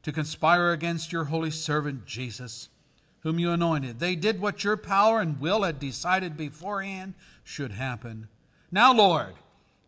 to 0.03 0.13
conspire 0.13 0.71
against 0.71 1.11
your 1.11 1.25
holy 1.25 1.51
servant 1.51 2.05
Jesus, 2.05 2.69
whom 3.21 3.39
you 3.39 3.51
anointed. 3.51 3.99
They 3.99 4.15
did 4.15 4.39
what 4.39 4.63
your 4.63 4.77
power 4.77 5.19
and 5.19 5.41
will 5.41 5.63
had 5.63 5.79
decided 5.79 6.37
beforehand 6.37 7.15
should 7.43 7.71
happen. 7.71 8.29
Now, 8.71 8.93
Lord, 8.93 9.33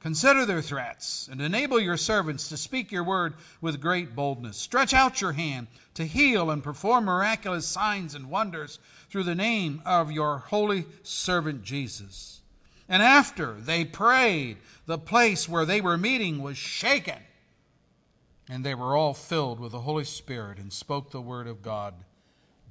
consider 0.08 0.46
their 0.46 0.62
threats 0.62 1.28
and 1.30 1.42
enable 1.42 1.82
your 1.82 1.98
servants 1.98 2.48
to 2.48 2.56
speak 2.56 2.94
your 2.94 3.04
word 3.04 3.34
with 3.60 3.82
great 3.82 4.16
boldness. 4.16 4.56
Stretch 4.56 4.94
out 4.94 5.20
your 5.20 5.34
hand 5.34 5.68
to 5.96 6.06
heal 6.06 6.50
and 6.50 6.64
perform 6.64 7.04
miraculous 7.04 7.68
signs 7.68 8.16
and 8.16 8.30
wonders 8.30 8.80
through 9.10 9.24
the 9.24 9.36
name 9.36 9.82
of 9.86 10.10
your 10.10 10.38
holy 10.38 10.86
servant 11.04 11.62
Jesus. 11.62 12.40
And 12.88 13.04
after 13.04 13.56
they 13.56 13.84
prayed, 13.84 14.60
the 14.86 14.98
place 14.98 15.50
where 15.50 15.66
they 15.66 15.82
were 15.82 15.98
meeting 15.98 16.42
was 16.42 16.58
shaken. 16.58 17.20
And 18.48 18.64
they 18.64 18.76
were 18.76 18.96
all 18.96 19.14
filled 19.14 19.60
with 19.60 19.74
the 19.74 19.82
Holy 19.82 20.06
Spirit 20.06 20.58
and 20.58 20.72
spoke 20.72 21.12
the 21.12 21.20
word 21.20 21.48
of 21.48 21.62
God 21.62 21.94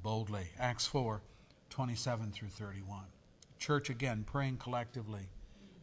boldly. 0.02 0.52
Acts 0.58 0.86
4 0.86 1.20
27 1.68 2.32
through 2.32 2.48
31. 2.48 3.02
Church 3.58 3.90
again 3.90 4.24
praying 4.26 4.56
collectively. 4.56 5.28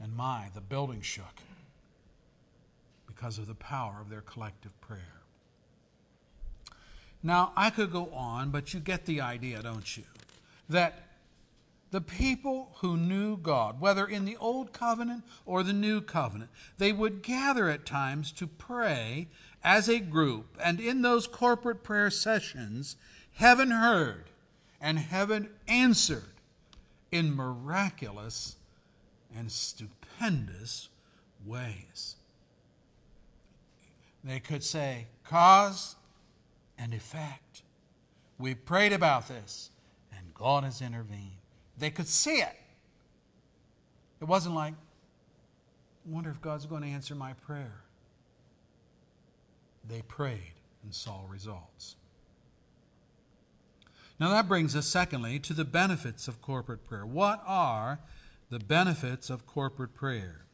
And 0.04 0.16
my, 0.18 0.50
the 0.54 0.60
building 0.60 1.02
shook 1.02 1.42
because 3.08 3.38
of 3.38 3.48
the 3.48 3.56
power 3.56 4.00
of 4.02 4.10
their 4.10 4.22
collective 4.22 4.80
prayer. 4.82 5.22
Now, 7.24 7.54
I 7.56 7.70
could 7.70 7.90
go 7.90 8.10
on, 8.10 8.50
but 8.50 8.74
you 8.74 8.82
get 8.82 9.06
the 9.06 9.22
idea, 9.22 9.64
don't 9.64 9.96
you? 9.96 10.04
That 10.68 11.04
the 11.92 12.02
people 12.02 12.76
who 12.82 12.98
knew 12.98 13.38
God, 13.38 13.80
whether 13.80 14.06
in 14.06 14.26
the 14.26 14.36
Old 14.36 14.74
Covenant 14.74 15.24
or 15.46 15.64
the 15.64 15.72
New 15.72 16.02
Covenant, 16.02 16.50
they 16.78 16.92
would 16.92 17.22
gather 17.22 17.70
at 17.70 17.86
times 17.86 18.34
to 18.34 18.46
pray 18.46 19.30
as 19.64 19.88
a 19.88 20.00
group. 20.00 20.58
And 20.62 20.82
in 20.82 21.02
those 21.02 21.28
corporate 21.28 21.82
prayer 21.82 22.10
sessions, 22.10 22.98
heaven 23.36 23.72
heard 23.72 24.26
and 24.82 25.00
heaven 25.00 25.50
answered 25.66 26.34
in 27.10 27.34
miraculous 27.34 28.58
and 29.38 29.52
stupendous 29.52 30.90
ways. 31.46 32.16
They 34.24 34.40
could 34.40 34.64
say, 34.64 35.08
cause 35.24 35.96
and 36.78 36.94
effect. 36.94 37.64
We 38.38 38.56
prayed 38.56 38.94
about 38.94 39.28
this, 39.28 39.70
and 40.16 40.34
God 40.34 40.64
has 40.64 40.82
intervened. 40.82 41.38
They 41.78 41.90
could 41.90 42.08
see 42.08 42.38
it. 42.38 42.56
It 44.22 44.26
wasn't 44.26 44.56
like, 44.56 44.74
wonder 46.06 46.30
if 46.30 46.42
God's 46.42 46.66
going 46.66 46.84
to 46.84 46.88
answer 46.88 47.16
my 47.16 47.34
prayer. 47.34 47.82
They 49.88 50.02
prayed 50.02 50.54
and 50.84 50.94
saw 50.94 51.22
results. 51.28 51.96
Now 54.20 54.30
that 54.30 54.48
brings 54.48 54.76
us, 54.76 54.86
secondly, 54.86 55.40
to 55.40 55.54
the 55.54 55.66
benefits 55.66 56.28
of 56.28 56.42
corporate 56.42 56.86
prayer. 56.86 57.06
What 57.06 57.44
are 57.46 58.00
the 58.54 58.60
benefits 58.60 59.32
of 59.32 59.48
corporate 59.48 59.96
prayer? 59.96 60.46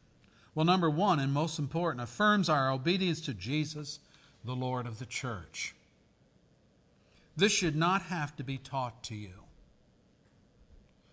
Well, 0.54 0.64
number 0.64 0.88
one, 0.88 1.20
and 1.20 1.32
most 1.32 1.58
important, 1.58 2.02
affirms 2.02 2.48
our 2.48 2.72
obedience 2.72 3.20
to 3.22 3.34
Jesus, 3.34 4.00
the 4.42 4.56
Lord 4.56 4.86
of 4.86 4.98
the 4.98 5.06
church. 5.06 5.74
This 7.36 7.52
should 7.52 7.76
not 7.76 8.02
have 8.02 8.34
to 8.36 8.42
be 8.42 8.56
taught 8.56 9.02
to 9.04 9.14
you. 9.14 9.44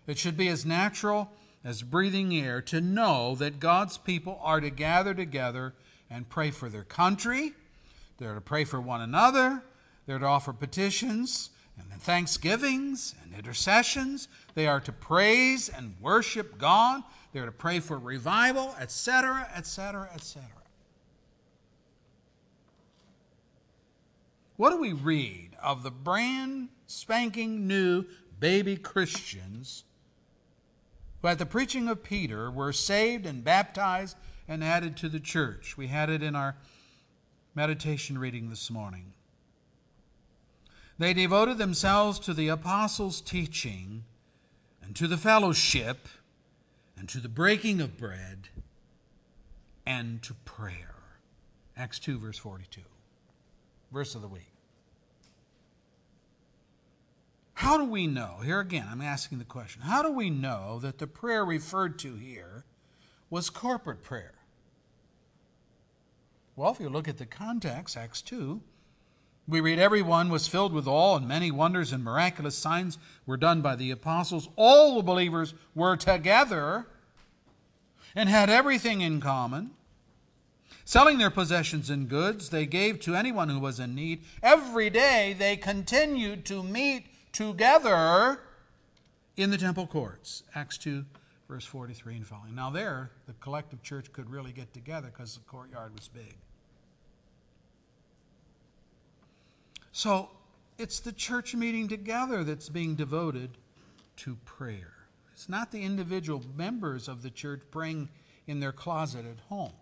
It 0.06 0.16
should 0.16 0.36
be 0.36 0.48
as 0.48 0.64
natural 0.64 1.30
as 1.62 1.82
breathing 1.82 2.34
air 2.34 2.62
to 2.62 2.80
know 2.80 3.34
that 3.34 3.60
God's 3.60 3.98
people 3.98 4.40
are 4.42 4.60
to 4.60 4.70
gather 4.70 5.12
together 5.12 5.74
and 6.08 6.30
pray 6.30 6.50
for 6.50 6.70
their 6.70 6.84
country, 6.84 7.52
they're 8.16 8.34
to 8.34 8.40
pray 8.40 8.64
for 8.64 8.80
one 8.80 9.02
another, 9.02 9.62
they're 10.06 10.18
to 10.18 10.26
offer 10.26 10.54
petitions 10.54 11.50
and 11.92 12.00
thanksgivings 12.02 13.14
and 13.22 13.34
intercessions. 13.34 14.28
They 14.54 14.66
are 14.66 14.80
to 14.80 14.92
praise 14.92 15.68
and 15.68 15.94
worship 16.00 16.58
God. 16.58 17.02
They're 17.32 17.46
to 17.46 17.52
pray 17.52 17.80
for 17.80 17.98
revival, 17.98 18.74
etc., 18.80 19.48
etc., 19.54 20.08
etc. 20.14 20.48
What 24.56 24.70
do 24.70 24.80
we 24.80 24.92
read 24.92 25.50
of 25.62 25.84
the 25.84 25.90
brand 25.90 26.70
spanking 26.86 27.68
new 27.68 28.06
baby 28.40 28.76
Christians 28.76 29.84
who, 31.22 31.28
at 31.28 31.38
the 31.38 31.46
preaching 31.46 31.88
of 31.88 32.02
Peter, 32.02 32.50
were 32.50 32.72
saved 32.72 33.24
and 33.24 33.44
baptized 33.44 34.16
and 34.48 34.64
added 34.64 34.96
to 34.96 35.08
the 35.08 35.20
church? 35.20 35.76
We 35.76 35.86
had 35.86 36.10
it 36.10 36.24
in 36.24 36.34
our 36.34 36.56
meditation 37.54 38.18
reading 38.18 38.50
this 38.50 38.68
morning. 38.68 39.12
They 40.98 41.14
devoted 41.14 41.58
themselves 41.58 42.18
to 42.20 42.34
the 42.34 42.48
apostles' 42.48 43.20
teaching 43.20 44.04
and 44.82 44.96
to 44.96 45.06
the 45.06 45.16
fellowship 45.16 46.08
and 46.96 47.08
to 47.08 47.20
the 47.20 47.28
breaking 47.28 47.80
of 47.80 47.96
bread 47.96 48.48
and 49.86 50.20
to 50.22 50.34
prayer. 50.34 50.96
Acts 51.76 52.00
2, 52.00 52.18
verse 52.18 52.38
42. 52.38 52.80
Verse 53.92 54.16
of 54.16 54.22
the 54.22 54.28
week. 54.28 54.52
How 57.54 57.76
do 57.76 57.84
we 57.84 58.06
know? 58.06 58.38
Here 58.44 58.60
again, 58.60 58.86
I'm 58.90 59.00
asking 59.00 59.38
the 59.38 59.44
question. 59.44 59.82
How 59.82 60.02
do 60.02 60.10
we 60.10 60.30
know 60.30 60.78
that 60.80 60.98
the 60.98 61.06
prayer 61.06 61.44
referred 61.44 61.98
to 62.00 62.16
here 62.16 62.64
was 63.30 63.50
corporate 63.50 64.02
prayer? 64.02 64.34
Well, 66.56 66.72
if 66.72 66.80
you 66.80 66.88
look 66.88 67.08
at 67.08 67.18
the 67.18 67.26
context, 67.26 67.96
Acts 67.96 68.20
2, 68.22 68.60
we 69.48 69.62
read, 69.62 69.78
Everyone 69.78 70.28
was 70.28 70.46
filled 70.46 70.74
with 70.74 70.86
awe, 70.86 71.16
and 71.16 71.26
many 71.26 71.50
wonders 71.50 71.92
and 71.92 72.04
miraculous 72.04 72.54
signs 72.54 72.98
were 73.26 73.38
done 73.38 73.62
by 73.62 73.74
the 73.74 73.90
apostles. 73.90 74.48
All 74.56 74.96
the 74.96 75.02
believers 75.02 75.54
were 75.74 75.96
together 75.96 76.86
and 78.14 78.28
had 78.28 78.50
everything 78.50 79.00
in 79.00 79.20
common. 79.20 79.70
Selling 80.84 81.18
their 81.18 81.30
possessions 81.30 81.90
and 81.90 82.08
goods, 82.08 82.50
they 82.50 82.66
gave 82.66 83.00
to 83.00 83.14
anyone 83.14 83.48
who 83.48 83.58
was 83.58 83.80
in 83.80 83.94
need. 83.94 84.22
Every 84.42 84.90
day 84.90 85.34
they 85.38 85.56
continued 85.56 86.44
to 86.46 86.62
meet 86.62 87.06
together 87.32 88.40
in 89.36 89.50
the 89.50 89.58
temple 89.58 89.86
courts. 89.86 90.42
Acts 90.54 90.78
2, 90.78 91.04
verse 91.48 91.64
43 91.64 92.16
and 92.16 92.26
following. 92.26 92.54
Now, 92.54 92.70
there, 92.70 93.10
the 93.26 93.34
collective 93.34 93.82
church 93.82 94.12
could 94.12 94.30
really 94.30 94.52
get 94.52 94.72
together 94.72 95.08
because 95.08 95.34
the 95.34 95.44
courtyard 95.44 95.94
was 95.94 96.08
big. 96.08 96.36
So 99.92 100.30
it's 100.78 101.00
the 101.00 101.12
church 101.12 101.54
meeting 101.54 101.88
together 101.88 102.44
that's 102.44 102.68
being 102.68 102.94
devoted 102.94 103.50
to 104.18 104.36
prayer. 104.44 104.94
It's 105.32 105.48
not 105.48 105.72
the 105.72 105.82
individual 105.82 106.44
members 106.56 107.08
of 107.08 107.22
the 107.22 107.30
church 107.30 107.62
praying 107.70 108.08
in 108.46 108.60
their 108.60 108.72
closet 108.72 109.24
at 109.26 109.40
home. 109.48 109.72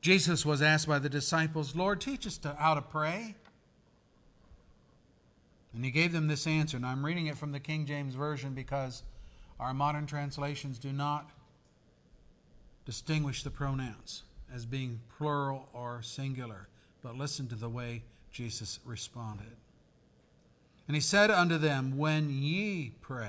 Jesus 0.00 0.46
was 0.46 0.62
asked 0.62 0.86
by 0.86 0.98
the 0.98 1.08
disciples, 1.08 1.74
Lord, 1.74 2.00
teach 2.00 2.26
us 2.26 2.38
to, 2.38 2.54
how 2.54 2.74
to 2.74 2.82
pray. 2.82 3.34
And 5.74 5.84
he 5.84 5.90
gave 5.90 6.12
them 6.12 6.28
this 6.28 6.46
answer. 6.46 6.76
And 6.76 6.86
I'm 6.86 7.04
reading 7.04 7.26
it 7.26 7.36
from 7.36 7.52
the 7.52 7.60
King 7.60 7.84
James 7.84 8.14
Version 8.14 8.54
because 8.54 9.02
our 9.60 9.74
modern 9.74 10.06
translations 10.06 10.78
do 10.78 10.92
not 10.92 11.30
distinguish 12.84 13.42
the 13.42 13.50
pronouns 13.50 14.22
as 14.54 14.66
being 14.66 15.00
plural 15.16 15.68
or 15.72 16.00
singular, 16.02 16.68
but 17.02 17.16
listen 17.16 17.48
to 17.48 17.54
the 17.54 17.68
way 17.68 18.02
Jesus 18.32 18.80
responded. 18.84 19.56
And 20.86 20.94
he 20.94 21.00
said 21.00 21.30
unto 21.30 21.58
them, 21.58 21.98
When 21.98 22.30
ye 22.30 22.92
pray, 23.02 23.28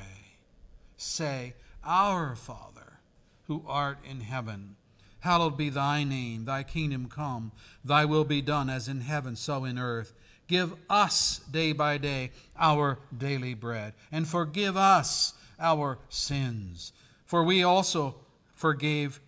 say, 0.98 1.54
Our 1.84 2.36
Father, 2.36 3.00
who 3.48 3.64
art 3.68 3.98
in 4.10 4.22
heaven, 4.22 4.76
hallowed 5.20 5.58
be 5.58 5.70
thy 5.70 6.04
name, 6.04 6.46
thy 6.46 6.64
kingdom 6.64 7.08
come, 7.10 7.52
thy 7.84 8.06
will 8.06 8.24
be 8.24 8.42
done 8.42 8.70
as 8.70 8.88
in 8.88 9.02
heaven, 9.02 9.36
so 9.36 9.66
in 9.66 9.78
earth. 9.78 10.14
Give 10.48 10.74
us 10.90 11.42
day 11.52 11.74
by 11.74 11.98
day 11.98 12.32
our 12.58 12.98
daily 13.16 13.54
bread, 13.54 13.94
and 14.12 14.28
forgive 14.28 14.78
us 14.78 15.34
our 15.60 16.00
sins, 16.10 16.94
for 17.26 17.44
we 17.44 17.62
also 17.62 18.16
forgave 18.56 19.20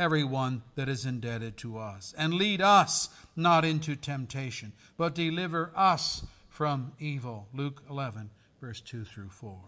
everyone 0.00 0.62
that 0.76 0.88
is 0.88 1.04
indebted 1.04 1.58
to 1.58 1.76
us. 1.76 2.14
And 2.16 2.32
lead 2.32 2.62
us 2.62 3.10
not 3.36 3.66
into 3.66 3.94
temptation, 3.94 4.72
but 4.96 5.14
deliver 5.14 5.70
us 5.76 6.24
from 6.48 6.92
evil. 6.98 7.46
Luke 7.52 7.82
11, 7.88 8.30
verse 8.62 8.80
2 8.80 9.04
through 9.04 9.28
4. 9.28 9.58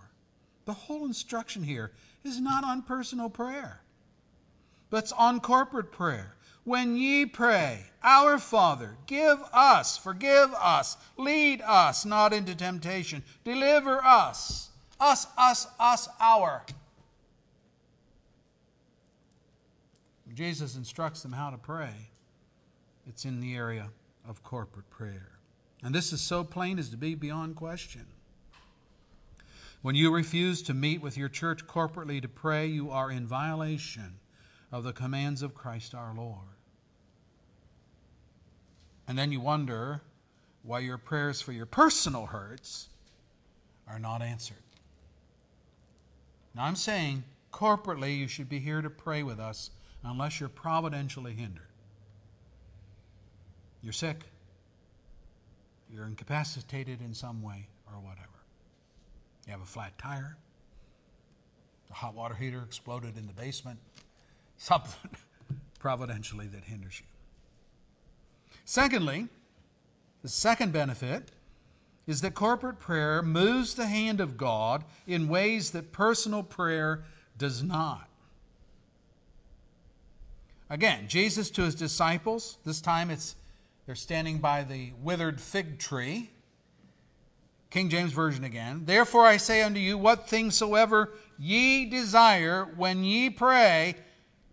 The 0.64 0.72
whole 0.72 1.04
instruction 1.04 1.62
here 1.62 1.92
is 2.24 2.40
not 2.40 2.64
on 2.64 2.82
personal 2.82 3.28
prayer, 3.28 3.82
but 4.88 5.04
it's 5.04 5.12
on 5.12 5.40
corporate 5.40 5.92
prayer. 5.92 6.34
When 6.64 6.96
ye 6.96 7.26
pray, 7.26 7.86
Our 8.02 8.38
Father, 8.38 8.96
give 9.06 9.38
us, 9.52 9.98
forgive 9.98 10.54
us, 10.54 10.96
lead 11.18 11.60
us 11.60 12.06
not 12.06 12.32
into 12.32 12.54
temptation, 12.54 13.22
deliver 13.44 14.02
us, 14.02 14.70
us, 14.98 15.26
us, 15.36 15.66
us, 15.78 16.08
our. 16.20 16.64
Jesus 20.34 20.76
instructs 20.76 21.22
them 21.22 21.32
how 21.32 21.50
to 21.50 21.58
pray, 21.58 22.10
it's 23.06 23.24
in 23.24 23.40
the 23.40 23.54
area 23.54 23.90
of 24.28 24.42
corporate 24.42 24.88
prayer. 24.90 25.32
And 25.82 25.94
this 25.94 26.12
is 26.12 26.20
so 26.20 26.44
plain 26.44 26.78
as 26.78 26.88
to 26.90 26.96
be 26.96 27.14
beyond 27.14 27.56
question. 27.56 28.06
When 29.82 29.96
you 29.96 30.14
refuse 30.14 30.62
to 30.62 30.74
meet 30.74 31.02
with 31.02 31.16
your 31.16 31.28
church 31.28 31.66
corporately 31.66 32.22
to 32.22 32.28
pray, 32.28 32.66
you 32.66 32.90
are 32.90 33.10
in 33.10 33.26
violation 33.26 34.20
of 34.70 34.84
the 34.84 34.92
commands 34.92 35.42
of 35.42 35.54
Christ 35.54 35.92
our 35.92 36.14
Lord. 36.14 36.38
And 39.08 39.18
then 39.18 39.32
you 39.32 39.40
wonder 39.40 40.02
why 40.62 40.78
your 40.78 40.98
prayers 40.98 41.42
for 41.42 41.50
your 41.50 41.66
personal 41.66 42.26
hurts 42.26 42.88
are 43.88 43.98
not 43.98 44.22
answered. 44.22 44.56
Now, 46.54 46.64
I'm 46.64 46.76
saying 46.76 47.24
corporately 47.52 48.16
you 48.16 48.28
should 48.28 48.48
be 48.48 48.60
here 48.60 48.82
to 48.82 48.90
pray 48.90 49.24
with 49.24 49.40
us 49.40 49.70
unless 50.04 50.40
you're 50.40 50.48
providentially 50.48 51.32
hindered. 51.32 51.66
You're 53.82 53.92
sick, 53.92 54.24
you're 55.92 56.06
incapacitated 56.06 57.00
in 57.00 57.14
some 57.14 57.42
way, 57.42 57.68
or 57.86 58.00
whatever. 58.00 58.28
You 59.46 59.52
have 59.52 59.60
a 59.60 59.66
flat 59.66 59.98
tire, 59.98 60.36
the 61.88 61.94
hot 61.94 62.14
water 62.14 62.34
heater 62.34 62.62
exploded 62.62 63.16
in 63.16 63.26
the 63.26 63.32
basement, 63.32 63.78
something 64.56 65.10
providentially 65.78 66.46
that 66.46 66.64
hinders 66.64 67.00
you. 67.00 67.06
Secondly, 68.64 69.28
the 70.22 70.28
second 70.28 70.72
benefit 70.72 71.32
is 72.06 72.20
that 72.20 72.34
corporate 72.34 72.78
prayer 72.78 73.22
moves 73.22 73.74
the 73.74 73.86
hand 73.86 74.20
of 74.20 74.36
God 74.36 74.84
in 75.06 75.28
ways 75.28 75.72
that 75.72 75.92
personal 75.92 76.42
prayer 76.42 77.04
does 77.36 77.62
not. 77.62 78.08
Again, 80.72 81.06
Jesus 81.06 81.50
to 81.50 81.64
his 81.64 81.74
disciples, 81.74 82.56
this 82.64 82.80
time 82.80 83.10
it's 83.10 83.36
they're 83.84 83.94
standing 83.94 84.38
by 84.38 84.64
the 84.64 84.92
withered 85.02 85.38
fig 85.38 85.78
tree. 85.78 86.30
King 87.68 87.90
James 87.90 88.12
Version 88.12 88.42
again. 88.42 88.84
Therefore 88.86 89.26
I 89.26 89.36
say 89.36 89.60
unto 89.60 89.78
you, 89.78 89.98
what 89.98 90.30
things 90.30 90.56
soever 90.56 91.10
ye 91.38 91.84
desire 91.84 92.64
when 92.74 93.04
ye 93.04 93.28
pray, 93.28 93.96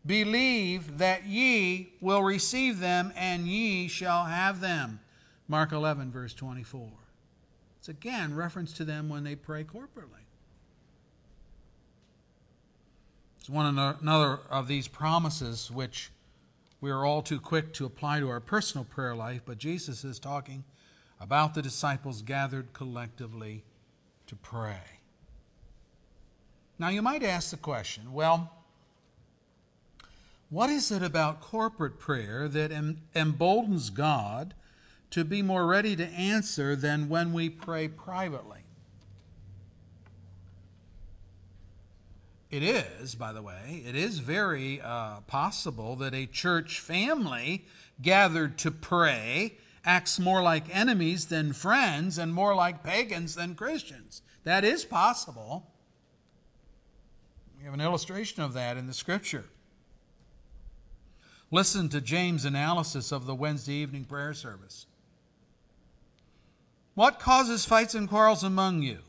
believe 0.05 0.97
that 0.97 1.25
ye 1.25 1.93
will 2.01 2.21
receive 2.21 2.81
them, 2.81 3.13
and 3.15 3.47
ye 3.47 3.87
shall 3.87 4.25
have 4.25 4.59
them. 4.59 4.99
Mark 5.47 5.71
11, 5.71 6.11
verse 6.11 6.33
24. 6.33 6.89
It's 7.77 7.87
It's 7.87 7.87
again 7.87 8.35
reference 8.35 8.73
to 8.73 8.83
them 8.83 9.07
when 9.07 9.23
they 9.23 9.35
pray 9.35 9.63
corporately. 9.63 10.18
One 13.49 13.79
another 13.79 14.39
of 14.51 14.67
these 14.67 14.87
promises 14.87 15.71
which 15.71 16.11
we 16.81 16.91
are 16.91 17.03
all 17.03 17.23
too 17.23 17.39
quick 17.39 17.73
to 17.73 17.85
apply 17.85 18.19
to 18.19 18.29
our 18.29 18.39
personal 18.39 18.85
prayer 18.85 19.15
life, 19.15 19.41
but 19.43 19.57
Jesus 19.57 20.03
is 20.03 20.19
talking 20.19 20.63
about 21.19 21.55
the 21.55 21.61
disciples 21.61 22.21
gathered 22.21 22.73
collectively 22.73 23.63
to 24.27 24.35
pray. 24.35 24.99
Now, 26.77 26.89
you 26.89 27.01
might 27.01 27.23
ask 27.23 27.49
the 27.49 27.57
question 27.57 28.13
well, 28.13 28.53
what 30.49 30.69
is 30.69 30.91
it 30.91 31.01
about 31.01 31.41
corporate 31.41 31.99
prayer 31.99 32.47
that 32.47 32.71
emboldens 33.15 33.89
God 33.89 34.53
to 35.09 35.23
be 35.23 35.41
more 35.41 35.65
ready 35.65 35.95
to 35.95 36.05
answer 36.05 36.75
than 36.75 37.09
when 37.09 37.33
we 37.33 37.49
pray 37.49 37.87
privately? 37.87 38.58
It 42.49 42.63
is, 42.63 43.13
by 43.13 43.31
the 43.31 43.43
way, 43.43 43.83
it 43.85 43.95
is 43.95 44.19
very 44.19 44.81
uh, 44.81 45.21
possible 45.27 45.95
that 45.97 46.15
a 46.15 46.25
church 46.25 46.79
family 46.79 47.65
gathered 48.01 48.57
to 48.59 48.71
pray 48.71 49.57
acts 49.85 50.19
more 50.19 50.41
like 50.41 50.75
enemies 50.75 51.27
than 51.27 51.53
friends 51.53 52.17
and 52.17 52.33
more 52.33 52.55
like 52.55 52.83
pagans 52.83 53.35
than 53.35 53.53
Christians. 53.53 54.23
That 54.45 54.63
is 54.63 54.83
possible. 54.83 55.67
We 57.59 57.65
have 57.65 57.73
an 57.73 57.81
illustration 57.81 58.41
of 58.41 58.53
that 58.53 58.77
in 58.77 58.87
the 58.87 58.93
scripture. 58.93 59.45
Listen 61.51 61.87
to 61.89 62.01
James' 62.01 62.45
analysis 62.45 63.11
of 63.11 63.25
the 63.25 63.35
Wednesday 63.35 63.73
evening 63.73 64.05
prayer 64.05 64.33
service. 64.33 64.87
What 66.95 67.19
causes 67.19 67.65
fights 67.65 67.93
and 67.93 68.09
quarrels 68.09 68.43
among 68.43 68.81
you? 68.81 68.99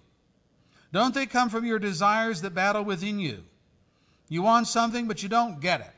Don't 0.92 1.14
they 1.14 1.26
come 1.26 1.48
from 1.48 1.64
your 1.64 1.79
desires 1.79 2.40
that 2.42 2.55
battle 2.55 2.83
within 2.83 3.18
you? 3.18 3.44
You 4.29 4.42
want 4.42 4.66
something, 4.66 5.07
but 5.07 5.22
you 5.22 5.29
don't 5.29 5.61
get 5.61 5.81
it. 5.81 5.92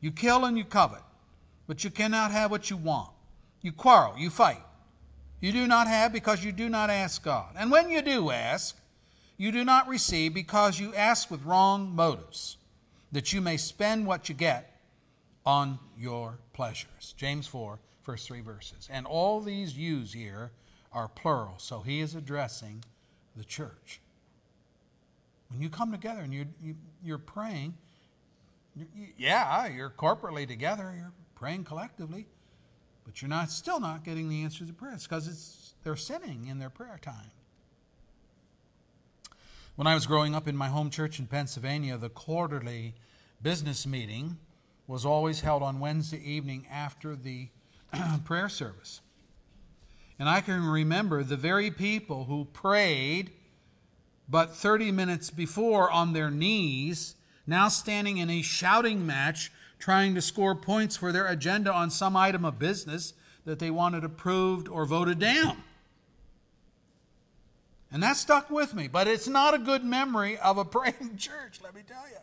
You 0.00 0.10
kill 0.10 0.44
and 0.44 0.56
you 0.56 0.64
covet, 0.64 1.02
but 1.66 1.84
you 1.84 1.90
cannot 1.90 2.30
have 2.30 2.50
what 2.50 2.70
you 2.70 2.76
want. 2.76 3.10
You 3.62 3.72
quarrel, 3.72 4.14
you 4.18 4.30
fight. 4.30 4.62
You 5.40 5.52
do 5.52 5.66
not 5.66 5.86
have 5.86 6.12
because 6.12 6.44
you 6.44 6.52
do 6.52 6.68
not 6.68 6.90
ask 6.90 7.22
God. 7.22 7.54
And 7.58 7.70
when 7.70 7.90
you 7.90 8.02
do 8.02 8.30
ask, 8.30 8.78
you 9.36 9.52
do 9.52 9.64
not 9.64 9.88
receive 9.88 10.32
because 10.32 10.80
you 10.80 10.94
ask 10.94 11.30
with 11.30 11.44
wrong 11.44 11.94
motives, 11.94 12.56
that 13.12 13.32
you 13.32 13.40
may 13.40 13.56
spend 13.56 14.06
what 14.06 14.28
you 14.28 14.34
get 14.34 14.80
on 15.44 15.78
your 15.98 16.38
pleasures. 16.52 17.14
James 17.16 17.46
4, 17.46 17.78
first 18.02 18.26
three 18.26 18.40
verses. 18.40 18.88
And 18.90 19.06
all 19.06 19.40
these 19.40 19.76
yous 19.76 20.12
here 20.12 20.52
are 20.92 21.08
plural, 21.08 21.54
so 21.58 21.80
he 21.80 22.00
is 22.00 22.14
addressing 22.14 22.82
the 23.36 23.44
church. 23.44 24.00
When 25.50 25.60
you 25.60 25.68
come 25.68 25.92
together 25.92 26.20
and 26.20 26.32
you're, 26.32 26.46
you, 26.62 26.74
you're 27.04 27.18
praying, 27.18 27.74
you, 28.74 28.86
yeah, 29.16 29.66
you're 29.66 29.90
corporately 29.90 30.46
together, 30.46 30.92
you're 30.96 31.12
praying 31.34 31.64
collectively, 31.64 32.26
but 33.04 33.22
you're 33.22 33.28
not 33.28 33.50
still 33.50 33.80
not 33.80 34.04
getting 34.04 34.28
the 34.28 34.42
answers 34.42 34.68
to 34.68 34.74
prayers 34.74 35.04
because 35.04 35.28
it's 35.28 35.74
they're 35.84 35.96
sinning 35.96 36.48
in 36.48 36.58
their 36.58 36.70
prayer 36.70 36.98
time. 37.00 37.30
When 39.76 39.86
I 39.86 39.94
was 39.94 40.06
growing 40.06 40.34
up 40.34 40.48
in 40.48 40.56
my 40.56 40.68
home 40.68 40.90
church 40.90 41.18
in 41.18 41.26
Pennsylvania, 41.26 41.96
the 41.96 42.08
quarterly 42.08 42.94
business 43.42 43.86
meeting 43.86 44.38
was 44.86 45.04
always 45.04 45.40
held 45.40 45.62
on 45.62 45.78
Wednesday 45.78 46.18
evening 46.18 46.66
after 46.70 47.14
the 47.14 47.48
prayer 48.24 48.48
service. 48.48 49.00
And 50.18 50.28
I 50.28 50.40
can 50.40 50.64
remember 50.64 51.22
the 51.22 51.36
very 51.36 51.70
people 51.70 52.24
who 52.24 52.46
prayed, 52.46 53.30
but 54.28 54.54
30 54.54 54.90
minutes 54.90 55.30
before 55.30 55.90
on 55.90 56.12
their 56.12 56.30
knees, 56.30 57.16
now 57.46 57.68
standing 57.68 58.18
in 58.18 58.30
a 58.30 58.42
shouting 58.42 59.06
match, 59.06 59.52
trying 59.78 60.14
to 60.14 60.22
score 60.22 60.54
points 60.54 60.96
for 60.96 61.12
their 61.12 61.26
agenda 61.26 61.72
on 61.72 61.90
some 61.90 62.16
item 62.16 62.44
of 62.44 62.58
business 62.58 63.12
that 63.44 63.58
they 63.58 63.70
wanted 63.70 64.04
approved 64.04 64.68
or 64.68 64.86
voted 64.86 65.18
down. 65.18 65.62
And 67.92 68.02
that 68.02 68.16
stuck 68.16 68.50
with 68.50 68.74
me, 68.74 68.88
but 68.88 69.06
it's 69.06 69.28
not 69.28 69.54
a 69.54 69.58
good 69.58 69.84
memory 69.84 70.38
of 70.38 70.58
a 70.58 70.64
praying 70.66 71.16
church, 71.18 71.60
let 71.62 71.74
me 71.74 71.82
tell 71.86 72.08
you. 72.08 72.16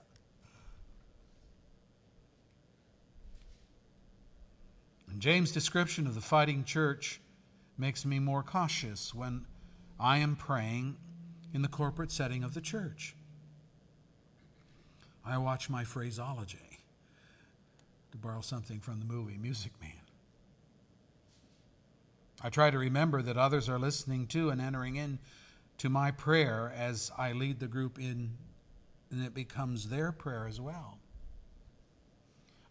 And 5.10 5.22
James' 5.22 5.52
description 5.52 6.08
of 6.08 6.16
the 6.16 6.22
fighting 6.22 6.64
church 6.64 7.22
makes 7.78 8.06
me 8.06 8.20
more 8.20 8.44
cautious 8.44 9.14
when 9.14 9.46
I 10.00 10.18
am 10.18 10.36
praying 10.36 10.98
in 11.54 11.62
the 11.62 11.68
corporate 11.68 12.12
setting 12.12 12.44
of 12.44 12.54
the 12.54 12.62
church. 12.62 13.16
I 15.26 15.38
watch 15.38 15.70
my 15.70 15.84
phraseology, 15.84 16.80
to 18.12 18.18
borrow 18.18 18.42
something 18.42 18.80
from 18.80 19.00
the 19.00 19.06
movie 19.06 19.38
Music 19.38 19.72
Man. 19.82 19.92
I 22.42 22.50
try 22.50 22.70
to 22.70 22.78
remember 22.78 23.22
that 23.22 23.38
others 23.38 23.70
are 23.70 23.80
listening 23.80 24.28
to 24.28 24.50
and 24.50 24.60
entering 24.60 24.98
in 24.98 25.20
to 25.78 25.90
my 25.90 26.12
prayer 26.12 26.74
as 26.76 27.10
I 27.18 27.32
lead 27.32 27.60
the 27.60 27.68
group 27.68 27.98
in, 27.98 28.32
and 29.10 29.26
it 29.26 29.34
becomes 29.34 29.90
their 29.90 30.12
prayer 30.12 30.46
as 30.48 30.60
well. 30.60 30.98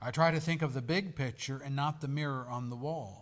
I 0.00 0.10
try 0.10 0.30
to 0.30 0.40
think 0.40 0.62
of 0.62 0.74
the 0.74 0.82
big 0.82 1.14
picture 1.14 1.60
and 1.64 1.74
not 1.74 2.00
the 2.00 2.08
mirror 2.08 2.46
on 2.48 2.68
the 2.68 2.76
wall. 2.76 3.21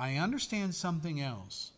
I 0.00 0.16
understand 0.16 0.74
something 0.74 1.20
else. 1.20 1.72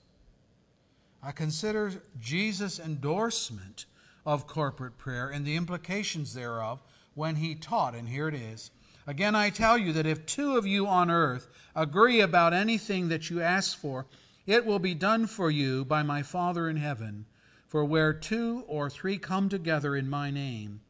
I 1.24 1.32
consider 1.32 1.92
Jesus' 2.20 2.78
endorsement 2.78 3.86
of 4.24 4.46
corporate 4.46 4.96
prayer 4.96 5.28
and 5.28 5.44
the 5.44 5.56
implications 5.56 6.32
thereof 6.32 6.80
when 7.14 7.34
he 7.34 7.56
taught, 7.56 7.96
and 7.96 8.08
here 8.08 8.28
it 8.28 8.34
is. 8.34 8.70
Again, 9.08 9.34
I 9.34 9.50
tell 9.50 9.76
you 9.76 9.92
that 9.94 10.06
if 10.06 10.24
two 10.24 10.56
of 10.56 10.68
you 10.68 10.86
on 10.86 11.10
earth 11.10 11.48
agree 11.74 12.20
about 12.20 12.52
anything 12.52 13.08
that 13.08 13.28
you 13.28 13.42
ask 13.42 13.76
for, 13.76 14.06
it 14.46 14.64
will 14.64 14.78
be 14.78 14.94
done 14.94 15.26
for 15.26 15.50
you 15.50 15.84
by 15.84 16.04
my 16.04 16.22
Father 16.22 16.68
in 16.68 16.76
heaven. 16.76 17.26
For 17.66 17.84
where 17.84 18.12
two 18.12 18.62
or 18.68 18.88
three 18.88 19.18
come 19.18 19.48
together 19.48 19.96
in 19.96 20.08
my 20.08 20.30
name, 20.30 20.82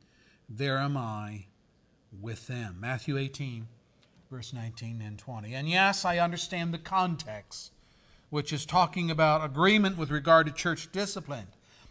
there 0.50 0.76
am 0.76 0.98
I 0.98 1.46
with 2.20 2.46
them. 2.46 2.76
Matthew 2.78 3.16
18, 3.16 3.68
verse 4.32 4.54
19 4.54 5.02
and 5.02 5.18
20. 5.18 5.54
And 5.54 5.68
yes, 5.68 6.06
I 6.06 6.16
understand 6.16 6.72
the 6.72 6.78
context, 6.78 7.70
which 8.30 8.50
is 8.50 8.64
talking 8.64 9.10
about 9.10 9.44
agreement 9.44 9.98
with 9.98 10.10
regard 10.10 10.46
to 10.46 10.52
church 10.54 10.90
discipline. 10.90 11.48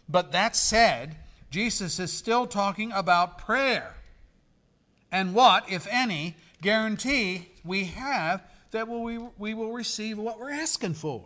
But 0.08 0.32
that 0.32 0.56
said, 0.56 1.14
Jesus 1.52 2.00
is 2.00 2.12
still 2.12 2.48
talking 2.48 2.90
about 2.90 3.38
prayer. 3.38 3.94
And 5.12 5.34
what, 5.34 5.70
if 5.70 5.86
any, 5.88 6.34
guarantee 6.60 7.50
we 7.64 7.84
have 7.84 8.42
that 8.72 8.88
we, 8.88 9.18
we 9.38 9.54
will 9.54 9.72
receive 9.72 10.18
what 10.18 10.40
we're 10.40 10.50
asking 10.50 10.94
for? 10.94 11.22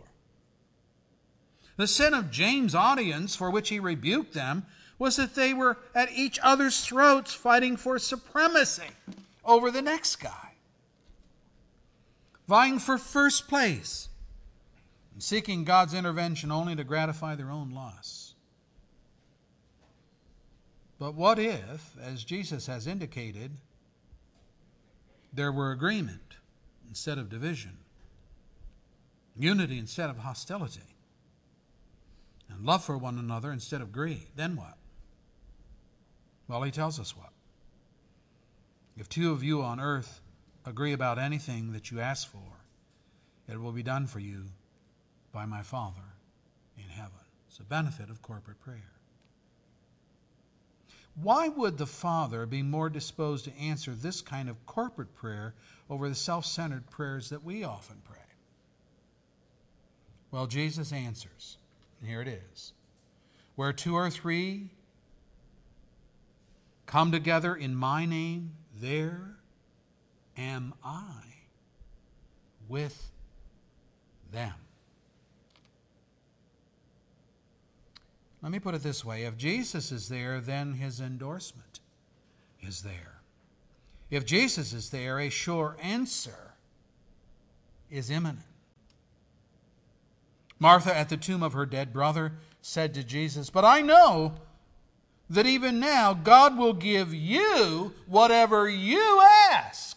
The 1.77 1.87
sin 1.87 2.13
of 2.13 2.29
James' 2.29 2.75
audience, 2.75 3.35
for 3.35 3.49
which 3.49 3.69
he 3.69 3.79
rebuked 3.79 4.35
them, 4.35 4.67
was 4.99 5.15
that 5.15 5.33
they 5.33 5.55
were 5.55 5.79
at 5.95 6.11
each 6.11 6.37
other's 6.43 6.79
throats 6.81 7.33
fighting 7.33 7.75
for 7.75 7.97
supremacy 7.97 8.91
over 9.43 9.71
the 9.71 9.81
next 9.81 10.17
guy, 10.17 10.46
vying 12.47 12.79
for 12.79 12.97
first 12.97 13.47
place, 13.47 14.09
and 15.13 15.21
seeking 15.21 15.63
God's 15.63 15.93
intervention 15.93 16.51
only 16.51 16.75
to 16.75 16.83
gratify 16.83 17.35
their 17.35 17.51
own 17.51 17.71
lusts. 17.71 18.35
But 20.99 21.13
what 21.13 21.37
if, 21.37 21.95
as 22.01 22.23
Jesus 22.23 22.67
has 22.67 22.87
indicated, 22.87 23.51
there 25.31 25.51
were 25.51 25.71
agreement 25.71 26.37
instead 26.89 27.17
of 27.17 27.29
division, 27.29 27.77
unity 29.37 29.77
instead 29.77 30.09
of 30.09 30.19
hostility? 30.19 30.97
and 32.49 32.65
love 32.65 32.83
for 32.83 32.97
one 32.97 33.17
another 33.17 33.51
instead 33.51 33.81
of 33.81 33.91
greed, 33.91 34.27
then 34.35 34.55
what? 34.55 34.77
Well, 36.47 36.63
he 36.63 36.71
tells 36.71 36.99
us 36.99 37.15
what. 37.15 37.31
If 38.97 39.09
two 39.09 39.31
of 39.31 39.43
you 39.43 39.61
on 39.61 39.79
earth 39.79 40.21
agree 40.67 40.91
about 40.91 41.17
anything 41.17 41.71
that 41.71 41.91
you 41.91 41.99
ask 41.99 42.29
for, 42.29 42.65
it 43.49 43.59
will 43.59 43.71
be 43.71 43.83
done 43.83 44.05
for 44.05 44.19
you 44.19 44.43
by 45.31 45.45
my 45.45 45.61
Father 45.61 46.01
in 46.77 46.89
heaven. 46.89 47.13
It's 47.47 47.59
a 47.59 47.63
benefit 47.63 48.09
of 48.09 48.21
corporate 48.21 48.59
prayer. 48.59 48.91
Why 51.15 51.47
would 51.47 51.77
the 51.77 51.87
Father 51.87 52.45
be 52.45 52.61
more 52.61 52.89
disposed 52.89 53.45
to 53.45 53.57
answer 53.57 53.91
this 53.91 54.21
kind 54.21 54.49
of 54.49 54.65
corporate 54.65 55.15
prayer 55.15 55.55
over 55.89 56.09
the 56.09 56.15
self 56.15 56.45
centered 56.45 56.89
prayers 56.89 57.29
that 57.29 57.43
we 57.43 57.63
often 57.63 58.01
pray? 58.03 58.17
Well, 60.29 60.45
Jesus 60.45 60.91
answers. 60.91 61.57
And 61.99 62.09
here 62.09 62.21
it 62.21 62.27
is 62.27 62.73
Where 63.55 63.73
two 63.73 63.95
or 63.95 64.09
three 64.09 64.69
come 66.85 67.11
together 67.11 67.55
in 67.55 67.73
my 67.73 68.05
name, 68.05 68.51
there 68.79 69.36
am 70.37 70.73
I 70.83 71.23
with 72.67 73.09
them. 74.31 74.53
Let 78.41 78.51
me 78.51 78.59
put 78.59 78.75
it 78.75 78.83
this 78.83 79.03
way 79.03 79.23
if 79.23 79.37
Jesus 79.37 79.91
is 79.91 80.09
there, 80.09 80.39
then 80.39 80.73
his 80.73 80.99
endorsement 80.99 81.79
is 82.61 82.83
there. 82.83 83.21
If 84.09 84.25
Jesus 84.25 84.73
is 84.73 84.89
there, 84.89 85.19
a 85.19 85.29
sure 85.29 85.75
answer 85.81 86.53
is 87.89 88.09
imminent. 88.09 88.45
Martha, 90.59 90.95
at 90.95 91.09
the 91.09 91.17
tomb 91.17 91.43
of 91.43 91.53
her 91.53 91.65
dead 91.65 91.93
brother, 91.93 92.33
said 92.61 92.93
to 92.93 93.03
Jesus, 93.03 93.49
But 93.49 93.65
I 93.65 93.81
know 93.81 94.35
that 95.29 95.45
even 95.45 95.79
now 95.79 96.13
God 96.13 96.57
will 96.57 96.73
give 96.73 97.13
you 97.13 97.93
whatever 98.07 98.69
you 98.69 99.21
ask. 99.51 99.96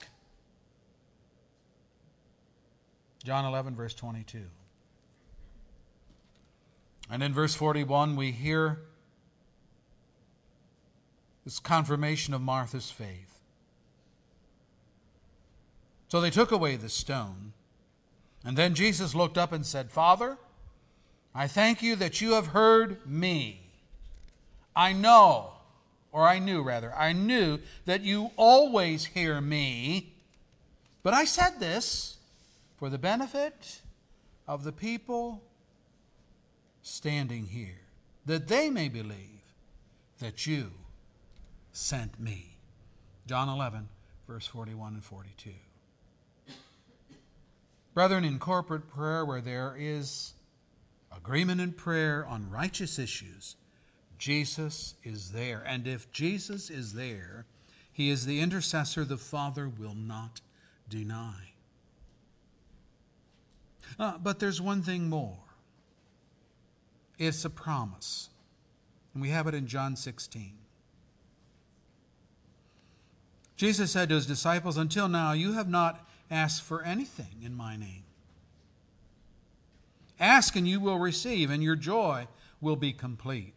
John 3.25 3.45
11, 3.45 3.75
verse 3.75 3.95
22. 3.95 4.43
And 7.11 7.23
in 7.23 7.35
verse 7.35 7.55
41, 7.55 8.17
we 8.17 8.31
hear 8.31 8.81
this 11.45 11.59
confirmation 11.59 12.33
of 12.33 12.41
Martha's 12.41 12.91
faith. 12.91 13.41
So 16.09 16.21
they 16.21 16.31
took 16.31 16.51
away 16.51 16.77
the 16.77 16.89
stone. 16.89 17.53
And 18.45 18.57
then 18.57 18.75
Jesus 18.75 19.15
looked 19.15 19.37
up 19.37 19.53
and 19.53 19.67
said, 19.67 19.91
Father, 19.91 20.39
I 21.35 21.47
thank 21.47 21.83
you 21.83 21.97
that 21.97 22.21
you 22.21 22.33
have 22.33 22.49
heard 22.49 23.07
me. 23.07 23.61
I 24.75 24.93
know, 24.93 25.53
or 26.11 26.27
I 26.27 26.39
knew 26.39 26.63
rather, 26.63 26.95
I 26.95 27.13
knew 27.13 27.59
that 27.85 28.03
you 28.03 28.31
always 28.37 29.07
hear 29.07 29.41
me. 29.41 30.15
But 31.03 31.13
I 31.13 31.25
said 31.25 31.61
this 31.61 32.17
for 32.81 32.89
the 32.89 32.99
benefit 32.99 33.83
of 34.49 34.65
the 34.65 34.73
people 34.73 35.43
standing 36.81 37.45
here, 37.45 37.83
that 38.25 38.49
they 38.49 38.71
may 38.71 38.89
believe 38.89 39.43
that 40.19 40.47
you 40.47 40.71
sent 41.73 42.19
me. 42.19 42.57
John 43.27 43.51
11, 43.51 43.87
verse 44.27 44.47
41 44.47 44.95
and 44.95 45.05
42. 45.05 45.51
Brethren, 47.93 48.25
in 48.25 48.39
corporate 48.39 48.89
prayer, 48.89 49.27
where 49.27 49.43
there 49.43 49.77
is 49.79 50.33
agreement 51.15 51.61
in 51.61 51.73
prayer 51.73 52.25
on 52.27 52.49
righteous 52.49 52.99
issues, 52.99 53.57
Jesus 54.19 54.95
is 55.05 55.33
there. 55.33 55.63
And 55.67 55.87
if 55.87 56.11
Jesus 56.13 56.71
is 56.71 56.95
there, 56.95 57.45
he 57.93 58.09
is 58.09 58.25
the 58.25 58.41
intercessor 58.41 59.05
the 59.05 59.19
Father 59.19 59.69
will 59.69 59.95
not 59.95 60.41
deny. 60.89 61.50
Uh, 63.99 64.19
but 64.19 64.39
there's 64.39 64.61
one 64.61 64.83
thing 64.83 65.09
more 65.09 65.39
it's 67.19 67.45
a 67.45 67.51
promise. 67.51 68.31
And 69.13 69.21
we 69.21 69.29
have 69.31 69.47
it 69.47 69.55
in 69.55 69.67
John 69.67 69.95
16. 69.95 70.53
Jesus 73.57 73.91
said 73.91 74.09
to 74.09 74.15
his 74.15 74.27
disciples, 74.27 74.79
Until 74.79 75.07
now, 75.07 75.33
you 75.33 75.53
have 75.53 75.69
not 75.69 76.09
asked 76.31 76.63
for 76.63 76.83
anything 76.83 77.43
in 77.45 77.55
my 77.55 77.77
name. 77.77 78.05
Ask 80.19 80.57
and 80.57 80.67
you 80.67 80.81
will 80.81 80.99
receive, 80.99 81.51
and 81.51 81.63
your 81.63 81.77
joy 81.77 82.27
will 82.61 82.77
be 82.77 82.93
complete. 82.93 83.53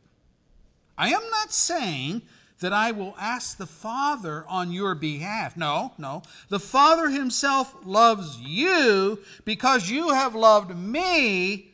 I 0.97 1.09
am 1.09 1.23
not 1.29 1.53
saying 1.53 2.21
that 2.63 2.73
I 2.73 2.91
will 2.91 3.13
ask 3.19 3.57
the 3.57 3.65
Father 3.65 4.45
on 4.47 4.71
your 4.71 4.95
behalf. 4.95 5.55
No, 5.57 5.93
no. 5.97 6.23
The 6.47 6.59
Father 6.59 7.09
Himself 7.09 7.75
loves 7.85 8.39
you 8.39 9.19
because 9.45 9.89
you 9.89 10.09
have 10.09 10.33
loved 10.33 10.75
me 10.75 11.73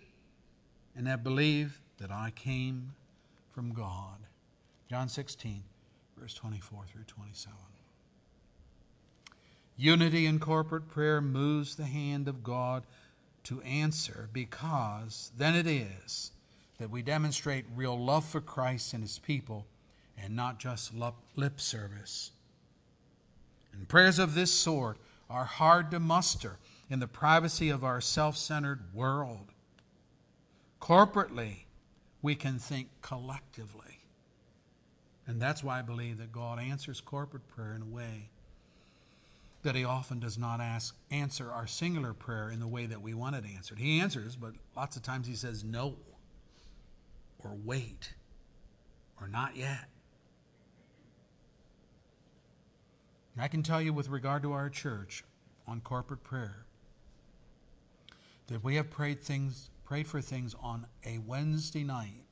and 0.96 1.08
have 1.08 1.24
believed 1.24 1.78
that 2.00 2.12
I 2.12 2.32
came 2.36 2.94
from 3.52 3.72
God. 3.72 4.18
John 4.90 5.10
16, 5.10 5.64
verse 6.18 6.34
24 6.34 6.86
through 6.92 7.04
27. 7.04 7.56
Unity 9.78 10.26
in 10.26 10.40
corporate 10.40 10.90
prayer 10.90 11.22
moves 11.22 11.76
the 11.76 11.86
hand 11.86 12.28
of 12.28 12.44
God 12.44 12.84
to 13.44 13.62
answer 13.62 14.28
because 14.34 15.32
then 15.38 15.56
it 15.56 15.68
is 15.68 16.32
that 16.80 16.90
we 16.90 17.04
demonstrate 17.04 17.66
real 17.76 17.98
love 17.98 18.26
for 18.26 18.42
Christ 18.42 18.94
and 18.94 19.04
his 19.04 19.20
people 19.20 19.68
and 20.22 20.36
not 20.36 20.60
just 20.60 20.94
lip 20.94 21.60
service. 21.60 22.32
And 23.74 23.88
prayers 23.88 24.20
of 24.20 24.36
this 24.36 24.54
sort 24.54 24.98
are 25.30 25.46
hard 25.46 25.92
to 25.92 26.00
muster 26.00 26.58
in 26.90 27.00
the 27.00 27.08
privacy 27.08 27.70
of 27.70 27.84
our 27.84 28.02
self 28.02 28.36
centered 28.36 28.94
world. 28.94 29.52
Corporately, 30.82 31.64
we 32.22 32.36
can 32.36 32.60
think 32.60 32.90
collectively. 33.02 34.00
And 35.28 35.42
that's 35.42 35.64
why 35.64 35.80
I 35.80 35.82
believe 35.84 36.18
that 36.18 36.32
God 36.32 36.60
answers 36.60 37.02
corporate 37.02 37.48
prayer 37.48 37.74
in 37.76 37.84
a 37.84 37.86
way 37.86 38.30
that 39.62 39.76
He 39.76 39.84
often 39.84 40.20
does 40.20 40.38
not 40.38 40.62
ask, 40.62 40.96
answer 41.12 41.52
our 41.52 41.68
singular 41.68 42.14
prayer 42.14 42.50
in 42.50 42.60
the 42.60 42.68
way 42.68 42.86
that 42.86 43.02
we 43.02 43.14
want 43.14 43.36
it 43.36 43.44
answered. 43.54 43.78
He 43.78 44.00
answers, 44.00 44.36
but 44.36 44.54
lots 44.76 44.96
of 44.96 45.04
times 45.04 45.28
He 45.28 45.36
says 45.36 45.64
no, 45.64 45.98
or 47.44 47.56
wait, 47.64 48.14
or 49.22 49.28
not 49.28 49.56
yet. 49.56 49.86
I 53.42 53.48
can 53.48 53.64
tell 53.64 53.82
you 53.82 53.94
with 53.94 54.10
regard 54.10 54.44
to 54.44 54.52
our 54.52 54.70
church 54.70 55.24
on 55.68 55.82
corporate 55.82 56.24
prayer 56.24 56.66
that 58.48 58.64
we 58.64 58.76
have 58.76 58.90
prayed 58.90 59.22
things 59.22 59.70
prayed 59.86 60.08
for 60.08 60.22
things 60.22 60.56
on 60.62 60.86
a 61.04 61.18
Wednesday 61.18 61.84
night. 61.84 62.26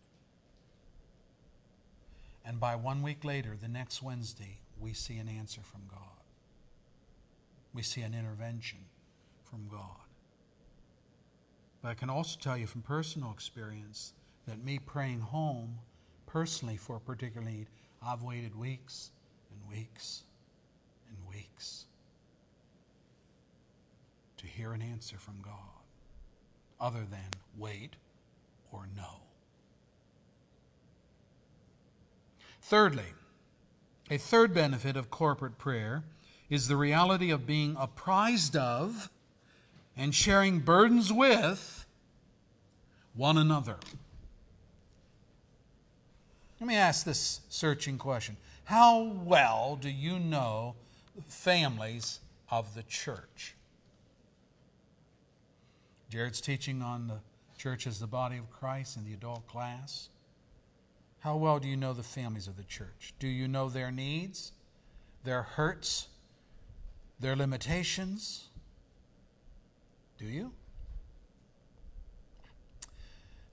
And 2.46 2.60
by 2.60 2.76
one 2.76 3.02
week 3.02 3.26
later, 3.26 3.58
the 3.60 3.68
next 3.68 4.04
Wednesday, 4.04 4.60
we 4.80 4.94
see 4.94 5.18
an 5.18 5.28
answer 5.28 5.62
from 5.62 5.82
God. 5.90 6.22
We 7.74 7.82
see 7.82 8.02
an 8.02 8.14
intervention 8.14 8.78
from 9.44 9.68
God. 9.70 10.06
But 11.82 11.90
I 11.90 11.94
can 11.96 12.12
also 12.12 12.38
tell 12.40 12.56
you 12.56 12.68
from 12.68 12.84
personal 12.84 13.32
experience 13.32 14.14
that 14.48 14.64
me 14.64 14.78
praying 14.78 15.22
home 15.22 15.80
personally 16.28 16.78
for 16.78 16.98
a 16.98 17.00
particular 17.00 17.48
need, 17.50 17.70
I've 18.06 18.22
waited 18.22 18.56
weeks 18.56 19.10
and 19.52 19.68
weeks 19.68 20.26
and 21.10 21.28
weeks 21.28 21.86
to 24.38 24.46
hear 24.46 24.74
an 24.74 24.82
answer 24.82 25.18
from 25.18 25.42
God 25.42 25.54
other 26.80 27.06
than 27.10 27.30
wait 27.58 27.96
or 28.72 28.88
no. 28.96 29.22
Thirdly, 32.62 33.14
a 34.10 34.18
third 34.18 34.54
benefit 34.54 34.96
of 34.96 35.10
corporate 35.10 35.58
prayer 35.58 36.04
is 36.50 36.68
the 36.68 36.76
reality 36.76 37.32
of 37.32 37.46
being 37.46 37.76
apprised 37.80 38.56
of 38.56 39.10
and 39.96 40.14
sharing 40.14 40.60
burdens 40.60 41.12
with 41.12 41.86
one 43.16 43.38
another. 43.38 43.78
Let 46.60 46.68
me 46.68 46.76
ask 46.76 47.06
this 47.06 47.42
searching 47.50 47.98
question 47.98 48.38
How 48.66 49.02
well 49.02 49.78
do 49.80 49.90
you 49.90 50.20
know 50.20 50.76
families 51.26 52.20
of 52.50 52.74
the 52.76 52.84
church? 52.84 53.56
Jared's 56.10 56.40
teaching 56.42 56.82
on 56.82 57.08
the 57.08 57.20
church 57.58 57.86
as 57.88 58.00
the 58.00 58.08
body 58.08 58.38
of 58.38 58.50
Christ 58.50 58.98
in 58.98 59.04
the 59.04 59.14
adult 59.14 59.48
class. 59.48 60.10
How 61.20 61.36
well 61.36 61.60
do 61.60 61.68
you 61.68 61.76
know 61.76 61.94
the 61.94 62.04
families 62.04 62.48
of 62.48 62.56
the 62.56 62.64
church? 62.64 63.14
Do 63.20 63.28
you 63.28 63.48
know 63.48 63.68
their 63.68 63.92
needs, 63.92 64.54
their 65.24 65.42
hurts, 65.42 66.08
their 67.20 67.36
limitations? 67.36 68.48
Do 70.18 70.26
you? 70.26 70.54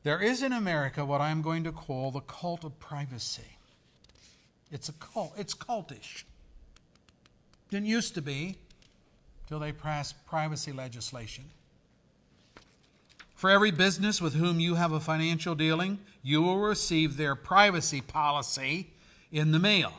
There 0.04 0.20
is 0.20 0.42
in 0.42 0.52
America 0.52 1.04
what 1.04 1.22
I'm 1.22 1.40
going 1.40 1.64
to 1.64 1.72
call 1.72 2.10
the 2.10 2.20
cult 2.20 2.62
of 2.62 2.78
privacy. 2.78 3.58
It's 4.70 4.88
a 4.88 4.92
cult. 4.92 5.32
It's 5.36 5.54
cultish. 5.54 6.24
Used 7.82 8.14
to 8.14 8.22
be 8.22 8.56
till 9.48 9.58
they 9.58 9.72
passed 9.72 10.24
privacy 10.26 10.70
legislation. 10.70 11.44
For 13.34 13.50
every 13.50 13.72
business 13.72 14.22
with 14.22 14.34
whom 14.34 14.60
you 14.60 14.76
have 14.76 14.92
a 14.92 15.00
financial 15.00 15.54
dealing, 15.54 15.98
you 16.22 16.40
will 16.40 16.58
receive 16.58 17.16
their 17.16 17.34
privacy 17.34 18.00
policy 18.00 18.90
in 19.32 19.50
the 19.50 19.58
mail. 19.58 19.92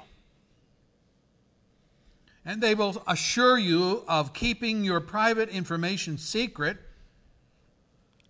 And 2.45 2.61
they 2.61 2.75
will 2.75 3.03
assure 3.07 3.57
you 3.57 4.03
of 4.07 4.33
keeping 4.33 4.83
your 4.83 5.01
private 5.01 5.49
information 5.49 6.17
secret. 6.17 6.77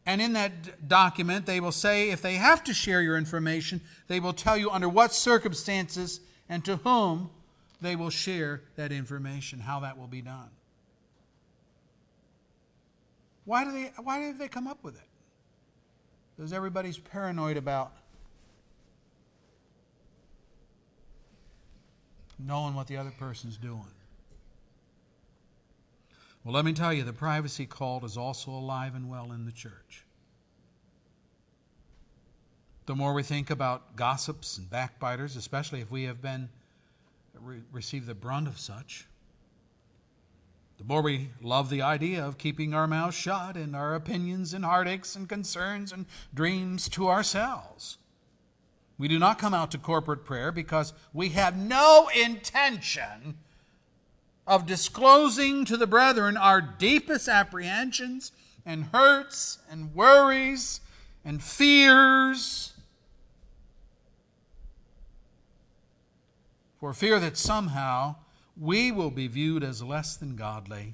And 0.06 0.22
in 0.22 0.34
that 0.34 0.88
document, 0.88 1.46
they 1.46 1.60
will 1.60 1.72
say 1.72 2.10
if 2.10 2.22
they 2.22 2.36
have 2.36 2.64
to 2.64 2.74
share 2.74 3.02
your 3.02 3.18
information, 3.18 3.82
they 4.08 4.20
will 4.20 4.34
tell 4.34 4.58
you 4.58 4.72
under 4.72 4.90
what 4.90 5.14
circumstances 5.14 6.20
and 6.50 6.66
to 6.66 6.78
whom 6.78 7.30
they 7.82 7.96
will 7.96 8.10
share 8.10 8.62
that 8.76 8.92
information, 8.92 9.60
how 9.60 9.80
that 9.82 9.98
will 9.98 10.08
be 10.08 10.22
done. 10.22 10.50
Why, 13.46 13.64
do 13.64 13.72
they, 13.72 13.92
why 14.02 14.20
did 14.20 14.40
they 14.40 14.48
come 14.48 14.68
up 14.68 14.84
with 14.84 14.96
it? 14.96 15.08
Because 16.36 16.52
everybody's 16.52 16.98
paranoid 16.98 17.58
about 17.58 17.94
knowing 22.40 22.74
what 22.74 22.88
the 22.88 22.98
other 22.98 23.14
person's 23.18 23.58
doing. 23.58 23.86
Well, 26.44 26.54
let 26.54 26.66
me 26.66 26.74
tell 26.74 26.94
you, 26.94 27.04
the 27.04 27.14
privacy 27.14 27.66
cult 27.66 28.04
is 28.04 28.18
also 28.18 28.52
alive 28.52 28.94
and 28.94 29.10
well 29.10 29.32
in 29.32 29.46
the 29.46 29.52
church. 29.52 30.06
The 32.86 32.96
more 32.96 33.14
we 33.14 33.24
think 33.24 33.50
about 33.50 33.96
gossips 33.96 34.58
and 34.58 34.70
backbiters, 34.70 35.36
especially 35.36 35.82
if 35.82 35.90
we 35.90 36.04
have 36.04 36.22
been 36.22 36.50
re- 37.42 37.62
received 37.72 38.08
the 38.08 38.16
brunt 38.16 38.48
of 38.48 38.60
such, 38.60 39.08
the 40.78 40.84
more 40.84 41.02
we 41.02 41.30
love 41.42 41.70
the 41.70 41.82
idea 41.82 42.26
of 42.26 42.38
keeping 42.38 42.74
our 42.74 42.88
mouths 42.88 43.16
shut 43.16 43.56
and 43.56 43.76
our 43.76 43.96
opinions 43.96 44.54
and 44.54 44.66
heartaches 44.66 45.16
and 45.16 45.30
concerns 45.30 45.92
and 45.92 46.06
dreams 46.34 46.90
to 46.90 47.08
ourselves. 47.08 47.98
We 48.98 49.08
do 49.08 49.20
not 49.20 49.40
come 49.40 49.54
out 49.54 49.72
to 49.72 49.78
corporate 49.78 50.26
prayer 50.26 50.52
because 50.52 50.94
we 51.14 51.30
have 51.30 51.58
no 51.58 52.10
intention 52.16 53.38
of 54.48 54.66
disclosing 54.66 55.66
to 55.66 55.76
the 55.76 55.88
brethren 55.88 56.38
our 56.38 56.62
deepest 56.62 57.28
apprehensions 57.28 58.32
and 58.66 58.86
hurts 58.86 59.60
and 59.70 59.94
worries 59.94 60.82
and 61.24 61.42
fears. 61.44 62.75
For 66.86 66.94
fear 66.94 67.20
that 67.20 67.36
somehow 67.36 68.18
we 68.56 68.92
will 68.92 69.10
be 69.10 69.26
viewed 69.26 69.64
as 69.64 69.82
less 69.82 70.16
than 70.16 70.36
godly. 70.36 70.94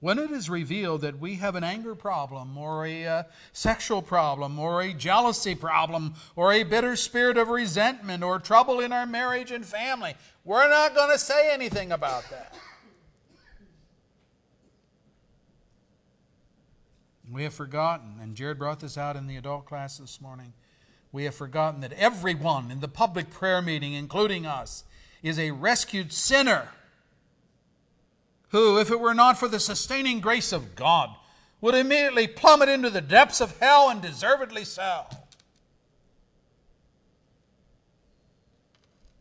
When 0.00 0.18
it 0.18 0.30
is 0.30 0.48
revealed 0.48 1.02
that 1.02 1.18
we 1.18 1.34
have 1.34 1.54
an 1.54 1.62
anger 1.62 1.94
problem, 1.94 2.56
or 2.56 2.86
a 2.86 3.06
uh, 3.06 3.22
sexual 3.52 4.00
problem, 4.00 4.58
or 4.58 4.80
a 4.80 4.94
jealousy 4.94 5.54
problem, 5.54 6.14
or 6.34 6.50
a 6.50 6.62
bitter 6.62 6.96
spirit 6.96 7.36
of 7.36 7.50
resentment, 7.50 8.24
or 8.24 8.38
trouble 8.38 8.80
in 8.80 8.90
our 8.90 9.04
marriage 9.04 9.50
and 9.50 9.66
family, 9.66 10.14
we're 10.46 10.70
not 10.70 10.94
going 10.94 11.10
to 11.10 11.18
say 11.18 11.52
anything 11.52 11.92
about 11.92 12.24
that. 12.30 12.56
We 17.30 17.42
have 17.42 17.52
forgotten, 17.52 18.14
and 18.18 18.34
Jared 18.34 18.58
brought 18.58 18.80
this 18.80 18.96
out 18.96 19.16
in 19.16 19.26
the 19.26 19.36
adult 19.36 19.66
class 19.66 19.98
this 19.98 20.22
morning. 20.22 20.54
We 21.14 21.24
have 21.26 21.34
forgotten 21.36 21.80
that 21.82 21.92
everyone 21.92 22.72
in 22.72 22.80
the 22.80 22.88
public 22.88 23.30
prayer 23.30 23.62
meeting, 23.62 23.92
including 23.92 24.46
us, 24.46 24.82
is 25.22 25.38
a 25.38 25.52
rescued 25.52 26.12
sinner 26.12 26.70
who, 28.48 28.80
if 28.80 28.90
it 28.90 28.98
were 28.98 29.14
not 29.14 29.38
for 29.38 29.46
the 29.46 29.60
sustaining 29.60 30.18
grace 30.18 30.50
of 30.50 30.74
God, 30.74 31.10
would 31.60 31.76
immediately 31.76 32.26
plummet 32.26 32.68
into 32.68 32.90
the 32.90 33.00
depths 33.00 33.40
of 33.40 33.56
hell 33.60 33.90
and 33.90 34.02
deservedly 34.02 34.64
so. 34.64 35.04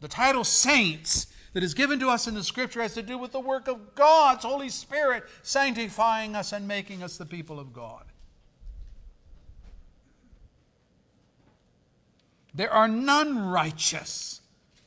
The 0.01 0.07
title 0.07 0.43
saints 0.43 1.27
that 1.53 1.61
is 1.61 1.75
given 1.75 1.99
to 1.99 2.09
us 2.09 2.27
in 2.27 2.33
the 2.33 2.43
scripture 2.43 2.81
has 2.81 2.95
to 2.95 3.03
do 3.03 3.19
with 3.19 3.33
the 3.33 3.39
work 3.39 3.67
of 3.67 3.93
God's 3.93 4.43
Holy 4.43 4.69
Spirit 4.69 5.25
sanctifying 5.43 6.35
us 6.35 6.53
and 6.53 6.67
making 6.67 7.03
us 7.03 7.17
the 7.17 7.25
people 7.27 7.59
of 7.59 7.71
God. 7.71 8.05
There 12.53 12.71
are 12.71 12.87
none 12.87 13.47
righteous, 13.47 14.41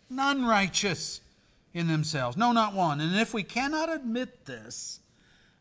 none 0.09 0.45
righteous 0.45 1.21
in 1.75 1.89
themselves. 1.89 2.37
No, 2.37 2.53
not 2.53 2.75
one. 2.75 3.01
And 3.01 3.17
if 3.17 3.35
we 3.35 3.43
cannot 3.43 3.93
admit 3.93 4.47
this 4.47 5.01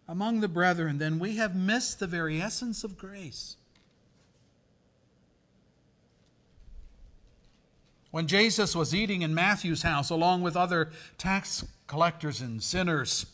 among 0.07 0.39
the 0.39 0.47
brethren, 0.47 0.97
then 0.97 1.19
we 1.19 1.37
have 1.37 1.55
missed 1.55 1.99
the 1.99 2.07
very 2.07 2.41
essence 2.41 2.83
of 2.83 2.97
grace. 2.97 3.57
When 8.11 8.27
Jesus 8.27 8.75
was 8.75 8.95
eating 8.95 9.23
in 9.23 9.35
Matthew's 9.35 9.81
house 9.81 10.09
along 10.09 10.41
with 10.41 10.55
other 10.55 10.91
tax 11.17 11.65
collectors 11.85 12.39
and 12.39 12.63
sinners, 12.63 13.25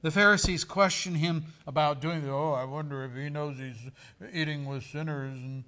the 0.00 0.10
Pharisees 0.10 0.64
questioned 0.64 1.18
him 1.18 1.46
about 1.66 2.00
doing 2.00 2.22
the, 2.22 2.30
oh, 2.30 2.52
I 2.52 2.64
wonder 2.64 3.04
if 3.04 3.14
he 3.14 3.28
knows 3.28 3.58
he's 3.58 3.90
eating 4.32 4.64
with 4.64 4.84
sinners 4.84 5.34
and 5.34 5.64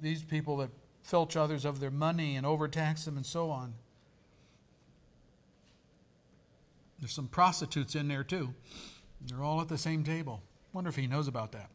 these 0.00 0.22
people 0.22 0.58
that 0.58 0.70
filch 1.06 1.36
others 1.36 1.64
of 1.64 1.78
their 1.78 1.90
money 1.90 2.34
and 2.34 2.44
overtax 2.44 3.04
them 3.04 3.16
and 3.16 3.24
so 3.24 3.48
on. 3.48 3.74
There's 6.98 7.12
some 7.12 7.28
prostitutes 7.28 7.94
in 7.94 8.08
there 8.08 8.24
too. 8.24 8.54
They're 9.20 9.42
all 9.42 9.60
at 9.60 9.68
the 9.68 9.78
same 9.78 10.02
table. 10.02 10.42
Wonder 10.72 10.90
if 10.90 10.96
he 10.96 11.06
knows 11.06 11.28
about 11.28 11.52
that. 11.52 11.70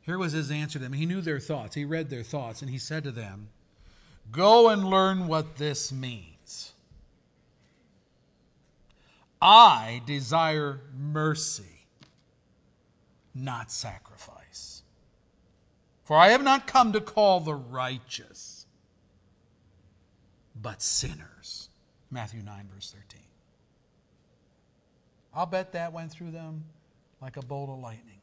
Here 0.00 0.16
was 0.16 0.32
his 0.32 0.50
answer 0.50 0.78
to 0.78 0.84
them. 0.84 0.94
He 0.94 1.04
knew 1.04 1.20
their 1.20 1.38
thoughts, 1.38 1.74
he 1.74 1.84
read 1.84 2.08
their 2.08 2.22
thoughts, 2.22 2.62
and 2.62 2.70
he 2.70 2.78
said 2.78 3.04
to 3.04 3.10
them, 3.10 3.48
Go 4.32 4.70
and 4.70 4.88
learn 4.88 5.28
what 5.28 5.56
this 5.56 5.92
means. 5.92 6.72
I 9.42 10.00
desire 10.06 10.80
mercy, 10.96 11.86
not 13.34 13.70
sacrifice. 13.70 14.35
For 16.06 16.16
I 16.16 16.28
have 16.28 16.44
not 16.44 16.68
come 16.68 16.92
to 16.92 17.00
call 17.00 17.40
the 17.40 17.56
righteous, 17.56 18.64
but 20.54 20.80
sinners. 20.80 21.68
Matthew 22.12 22.42
9, 22.42 22.68
verse 22.72 22.94
13. 22.94 23.20
I'll 25.34 25.46
bet 25.46 25.72
that 25.72 25.92
went 25.92 26.12
through 26.12 26.30
them 26.30 26.64
like 27.20 27.36
a 27.36 27.42
bolt 27.42 27.70
of 27.70 27.80
lightning. 27.80 28.20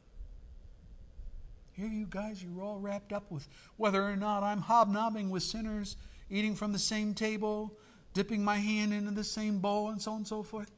Here, 1.72 1.86
you 1.86 2.06
guys, 2.08 2.42
you're 2.42 2.64
all 2.64 2.78
wrapped 2.78 3.12
up 3.12 3.30
with 3.30 3.46
whether 3.76 4.02
or 4.02 4.16
not 4.16 4.42
I'm 4.42 4.62
hobnobbing 4.62 5.28
with 5.28 5.42
sinners, 5.42 5.98
eating 6.30 6.54
from 6.54 6.72
the 6.72 6.78
same 6.78 7.12
table, 7.12 7.76
dipping 8.14 8.42
my 8.42 8.56
hand 8.56 8.94
into 8.94 9.10
the 9.10 9.24
same 9.24 9.58
bowl, 9.58 9.90
and 9.90 10.00
so 10.00 10.12
on 10.12 10.16
and 10.18 10.26
so 10.26 10.42
forth. 10.42 10.70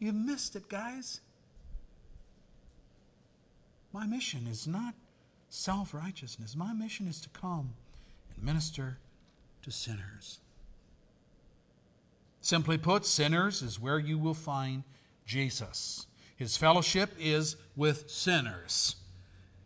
You 0.00 0.12
missed 0.12 0.56
it, 0.56 0.68
guys. 0.68 1.20
My 3.92 4.06
mission 4.06 4.46
is 4.50 4.66
not 4.66 4.94
self 5.48 5.92
righteousness. 5.92 6.56
My 6.56 6.72
mission 6.72 7.06
is 7.06 7.20
to 7.20 7.28
come 7.28 7.74
and 8.34 8.44
minister 8.44 8.98
to 9.62 9.70
sinners. 9.70 10.38
Simply 12.40 12.78
put, 12.78 13.06
sinners 13.06 13.62
is 13.62 13.78
where 13.78 13.98
you 13.98 14.18
will 14.18 14.34
find 14.34 14.82
Jesus. 15.26 16.06
His 16.36 16.56
fellowship 16.56 17.14
is 17.18 17.56
with 17.76 18.10
sinners. 18.10 18.96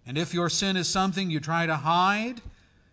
And 0.06 0.18
if 0.18 0.34
your 0.34 0.50
sin 0.50 0.76
is 0.76 0.88
something 0.88 1.30
you 1.30 1.40
try 1.40 1.66
to 1.66 1.76
hide 1.76 2.42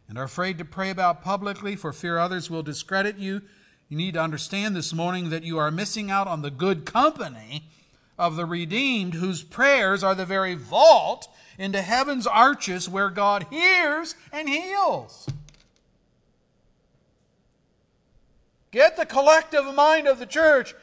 and 0.08 0.18
are 0.18 0.24
afraid 0.24 0.58
to 0.60 0.66
pray 0.66 0.90
about 0.90 1.22
publicly 1.22 1.76
for 1.76 1.92
fear 1.92 2.18
others 2.18 2.50
will 2.50 2.64
discredit 2.64 3.18
you, 3.18 3.42
you 3.90 3.98
need 3.98 4.14
to 4.14 4.22
understand 4.22 4.76
this 4.76 4.94
morning 4.94 5.30
that 5.30 5.44
you 5.44 5.58
are 5.58 5.70
missing 5.70 6.10
out 6.10 6.28
on 6.28 6.42
the 6.42 6.50
good 6.50 6.86
company 6.86 7.64
of 8.18 8.36
the 8.36 8.46
redeemed 8.46 9.16
whose 9.16 9.44
prayers 9.44 10.04
are 10.04 10.16
the 10.16 10.26
very 10.26 10.56
vault 10.56 11.28
into 11.58 11.82
heaven's 11.82 12.28
arches 12.28 12.90
where 12.90 13.10
God 13.10 13.48
hears 13.50 14.16
and 14.32 14.50
heals. 14.50 15.28
Get 18.72 18.98
the 18.98 19.06
collective 19.06 19.74
mind 19.76 20.08
of 20.08 20.20
the 20.20 20.26
church 20.26 20.74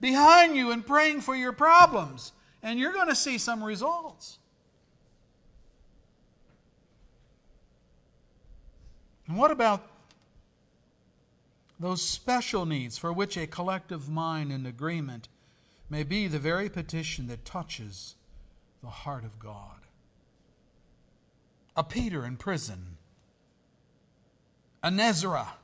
behind 0.00 0.56
you 0.56 0.70
and 0.70 0.86
praying 0.86 1.20
for 1.20 1.34
your 1.34 1.52
problems 1.52 2.32
and 2.62 2.78
you're 2.78 2.92
going 2.92 3.08
to 3.08 3.14
see 3.14 3.38
some 3.38 3.62
results. 3.62 4.38
And 9.26 9.36
what 9.36 9.50
about 9.50 9.86
those 11.78 12.02
special 12.02 12.66
needs 12.66 12.98
for 12.98 13.12
which 13.12 13.36
a 13.36 13.46
collective 13.46 14.08
mind 14.08 14.52
and 14.52 14.66
agreement 14.66 15.28
may 15.90 16.02
be 16.02 16.26
the 16.26 16.38
very 16.38 16.70
petition 16.70 17.26
that 17.28 17.44
touches 17.44 18.14
the 18.82 18.88
heart 18.88 19.24
of 19.24 19.38
God? 19.38 19.80
A 21.76 21.84
Peter 21.84 22.24
in 22.24 22.36
prison, 22.36 22.96
an 24.82 24.98
Ezra 24.98 25.54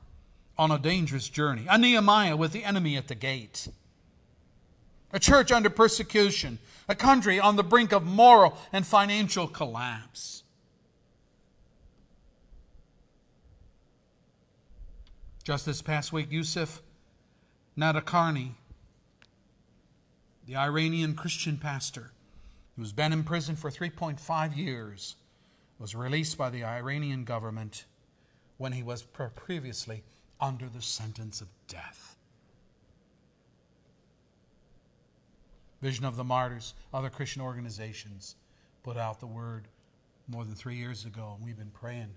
on 0.57 0.69
a 0.69 0.77
dangerous 0.77 1.29
journey, 1.29 1.65
a 1.69 1.77
Nehemiah 1.77 2.37
with 2.37 2.51
the 2.51 2.63
enemy 2.63 2.97
at 2.97 3.07
the 3.07 3.15
gate 3.15 3.69
a 5.11 5.19
church 5.19 5.51
under 5.51 5.69
persecution, 5.69 6.59
a 6.87 6.95
country 6.95 7.39
on 7.39 7.55
the 7.55 7.63
brink 7.63 7.91
of 7.91 8.05
moral 8.05 8.57
and 8.73 8.85
financial 8.85 9.47
collapse. 9.47 10.43
Just 15.43 15.65
this 15.65 15.81
past 15.81 16.11
week, 16.11 16.29
Yusuf 16.29 16.81
Nadarkhani, 17.77 18.51
the 20.47 20.55
Iranian 20.55 21.13
Christian 21.13 21.57
pastor 21.57 22.11
who's 22.77 22.93
been 22.93 23.11
in 23.11 23.23
prison 23.23 23.55
for 23.55 23.69
3.5 23.69 24.55
years, 24.55 25.15
was 25.77 25.93
released 25.93 26.37
by 26.37 26.49
the 26.49 26.63
Iranian 26.63 27.25
government 27.25 27.85
when 28.57 28.71
he 28.71 28.81
was 28.81 29.03
previously 29.35 30.03
under 30.39 30.69
the 30.69 30.81
sentence 30.81 31.41
of 31.41 31.47
death. 31.67 32.15
Voice 35.81 36.01
of 36.01 36.15
the 36.15 36.23
Martyrs, 36.23 36.73
other 36.93 37.09
Christian 37.09 37.41
organizations 37.41 38.35
put 38.83 38.97
out 38.97 39.19
the 39.19 39.27
word 39.27 39.67
more 40.27 40.43
than 40.45 40.55
three 40.55 40.75
years 40.75 41.05
ago, 41.05 41.33
and 41.35 41.45
we've 41.45 41.57
been 41.57 41.71
praying 41.71 42.13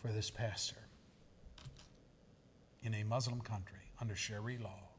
for 0.00 0.08
this 0.08 0.30
pastor. 0.30 0.76
in 2.82 2.94
a 2.94 3.02
Muslim 3.02 3.40
country 3.40 3.90
under 3.98 4.14
Sharia 4.14 4.60
law 4.60 4.93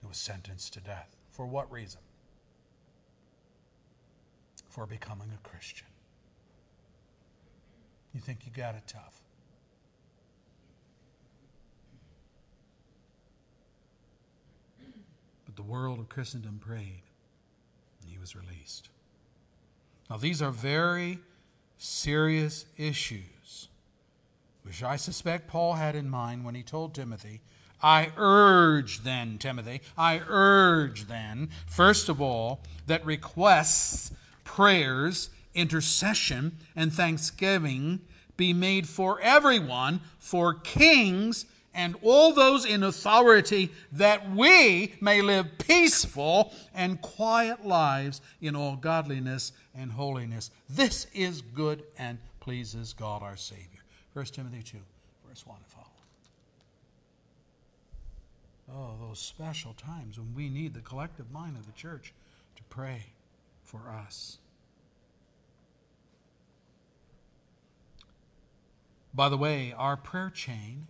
who 0.00 0.08
was 0.08 0.16
sentenced 0.16 0.72
to 0.74 0.80
death. 0.80 1.16
For 1.30 1.46
what 1.46 1.70
reason? 1.70 2.00
For 4.68 4.86
becoming 4.86 5.30
a 5.34 5.48
Christian. 5.48 5.86
You 8.14 8.20
think 8.20 8.46
you 8.46 8.52
got 8.52 8.74
it 8.74 8.82
tough. 8.86 9.22
But 15.44 15.56
the 15.56 15.62
world 15.62 15.98
of 15.98 16.08
Christendom 16.08 16.58
prayed, 16.58 17.02
and 18.00 18.10
he 18.10 18.18
was 18.18 18.34
released. 18.34 18.88
Now, 20.10 20.16
these 20.16 20.40
are 20.40 20.50
very 20.50 21.18
serious 21.76 22.66
issues, 22.76 23.68
which 24.62 24.82
I 24.82 24.96
suspect 24.96 25.48
Paul 25.48 25.74
had 25.74 25.94
in 25.94 26.08
mind 26.08 26.44
when 26.44 26.54
he 26.54 26.62
told 26.62 26.94
Timothy, 26.94 27.40
I 27.82 28.10
urge 28.16 29.04
then, 29.04 29.38
Timothy, 29.38 29.80
I 29.96 30.20
urge 30.28 31.06
then, 31.06 31.50
first 31.66 32.08
of 32.08 32.20
all, 32.20 32.60
that 32.86 33.04
requests, 33.04 34.12
prayers, 34.44 35.30
intercession, 35.54 36.56
and 36.74 36.92
thanksgiving 36.92 38.00
be 38.36 38.52
made 38.52 38.88
for 38.88 39.20
everyone, 39.20 40.00
for 40.18 40.54
kings 40.54 41.44
and 41.74 41.94
all 42.02 42.32
those 42.32 42.64
in 42.64 42.82
authority, 42.82 43.70
that 43.92 44.30
we 44.30 44.94
may 45.00 45.22
live 45.22 45.46
peaceful 45.58 46.52
and 46.74 47.00
quiet 47.00 47.64
lives 47.64 48.20
in 48.40 48.56
all 48.56 48.74
godliness 48.74 49.52
and 49.76 49.92
holiness. 49.92 50.50
This 50.68 51.06
is 51.14 51.40
good 51.40 51.84
and 51.96 52.18
pleases 52.40 52.94
God 52.94 53.22
our 53.22 53.36
Savior. 53.36 53.82
1 54.14 54.24
Timothy 54.26 54.62
2, 54.62 54.78
verse 55.28 55.46
1 55.46 55.56
and 55.56 55.66
follow. 55.66 55.77
Oh, 58.70 58.94
those 59.00 59.18
special 59.18 59.72
times 59.72 60.18
when 60.18 60.34
we 60.34 60.48
need 60.48 60.74
the 60.74 60.80
collective 60.80 61.30
mind 61.30 61.56
of 61.56 61.66
the 61.66 61.72
church 61.72 62.12
to 62.56 62.62
pray 62.64 63.06
for 63.62 63.80
us. 63.88 64.38
By 69.14 69.28
the 69.28 69.38
way, 69.38 69.74
our 69.76 69.96
prayer 69.96 70.30
chain 70.30 70.86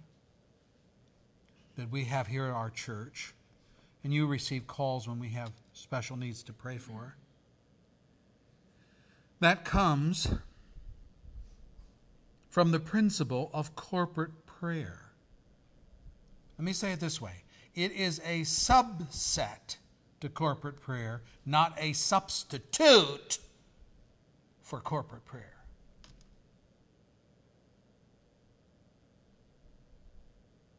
that 1.77 1.91
we 1.91 2.05
have 2.05 2.27
here 2.27 2.47
at 2.47 2.53
our 2.53 2.71
church, 2.71 3.33
and 4.03 4.13
you 4.13 4.27
receive 4.27 4.67
calls 4.67 5.09
when 5.09 5.21
we 5.21 5.29
have 5.31 5.53
special 5.73 6.17
needs 6.17 6.43
to 6.43 6.53
pray 6.53 6.79
for, 6.79 7.15
that 9.41 9.65
comes 9.65 10.29
from 12.51 12.73
the 12.73 12.81
principle 12.81 13.51
of 13.55 13.77
corporate 13.77 14.47
prayer. 14.47 15.13
Let 16.59 16.65
me 16.65 16.73
say 16.73 16.91
it 16.91 16.99
this 16.99 17.21
way 17.21 17.45
it 17.79 17.93
is 17.93 18.21
a 18.25 18.41
subset 18.41 19.77
to 20.21 20.29
corporate 20.29 20.81
prayer, 20.81 21.23
not 21.47 21.77
a 21.79 21.93
substitute 21.93 23.39
for 24.61 24.81
corporate 24.81 25.25
prayer. 25.25 25.55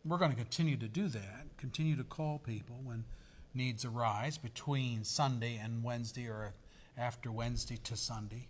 We're 0.04 0.18
going 0.18 0.32
to 0.32 0.38
continue 0.38 0.76
to 0.76 0.90
do 0.90 1.08
that, 1.08 1.46
continue 1.58 1.96
to 1.96 2.04
call 2.04 2.40
people 2.40 2.82
when 2.84 3.06
needs 3.54 3.86
arise 3.86 4.38
between 4.38 5.06
Sunday 5.06 5.56
and 5.56 5.82
Wednesday 5.82 6.28
or 6.28 6.54
after 6.98 7.32
Wednesday 7.32 7.78
to 7.86 7.96
Sunday. 7.96 8.48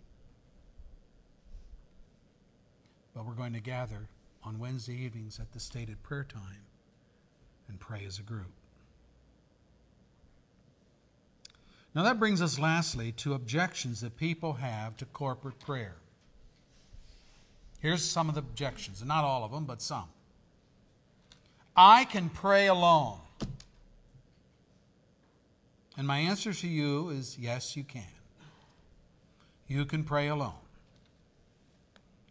But 3.14 3.26
we're 3.26 3.34
going 3.34 3.52
to 3.52 3.60
gather 3.60 4.08
on 4.42 4.58
Wednesday 4.58 4.94
evenings 4.94 5.38
at 5.38 5.52
the 5.52 5.60
stated 5.60 6.02
prayer 6.02 6.24
time 6.24 6.64
and 7.70 7.80
pray 7.80 8.04
as 8.06 8.18
a 8.18 8.22
group. 8.22 8.50
Now, 11.94 12.02
that 12.02 12.18
brings 12.18 12.42
us 12.42 12.58
lastly 12.58 13.12
to 13.12 13.34
objections 13.34 14.00
that 14.02 14.16
people 14.16 14.54
have 14.54 14.96
to 14.98 15.04
corporate 15.06 15.58
prayer. 15.58 15.96
Here's 17.80 18.04
some 18.04 18.28
of 18.28 18.34
the 18.34 18.40
objections, 18.40 19.02
not 19.04 19.24
all 19.24 19.42
of 19.42 19.50
them, 19.50 19.64
but 19.64 19.80
some. 19.80 20.08
I 21.74 22.04
can 22.04 22.28
pray 22.28 22.66
alone. 22.66 23.18
And 25.96 26.06
my 26.06 26.18
answer 26.18 26.52
to 26.52 26.68
you 26.68 27.08
is 27.08 27.38
yes, 27.38 27.76
you 27.76 27.84
can. 27.84 28.02
You 29.66 29.84
can 29.84 30.04
pray 30.04 30.28
alone. 30.28 30.54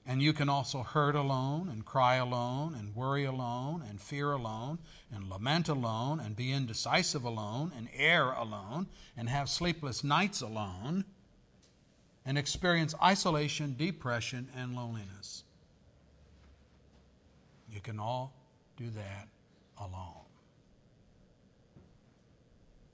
And 0.10 0.24
you 0.24 0.34
can 0.34 0.49
also 0.49 0.82
hurt 0.82 1.16
alone, 1.16 1.70
and 1.70 1.86
cry 1.86 2.16
alone, 2.16 2.74
and 2.74 2.95
worry 2.95 3.26
alone, 3.26 3.84
and 3.88 4.01
fear 4.01 4.32
alone, 4.32 4.80
and 5.14 5.30
lament 5.30 5.70
alone, 5.70 6.20
and 6.20 6.36
be 6.36 6.51
indecisive 6.51 7.24
alone, 7.24 7.72
and 7.78 7.89
err 7.95 8.32
alone, 8.32 8.88
and 9.16 9.30
have 9.30 9.47
sleepless 9.51 10.03
nights 10.03 10.41
alone, 10.41 11.05
and 12.26 12.39
experience 12.39 12.95
isolation, 13.03 13.76
depression, 13.78 14.49
and 14.57 14.76
loneliness. 14.76 15.43
You 17.72 17.80
can 17.80 17.99
all 17.99 18.34
do 18.78 18.89
that 18.89 19.28
alone. 19.80 20.26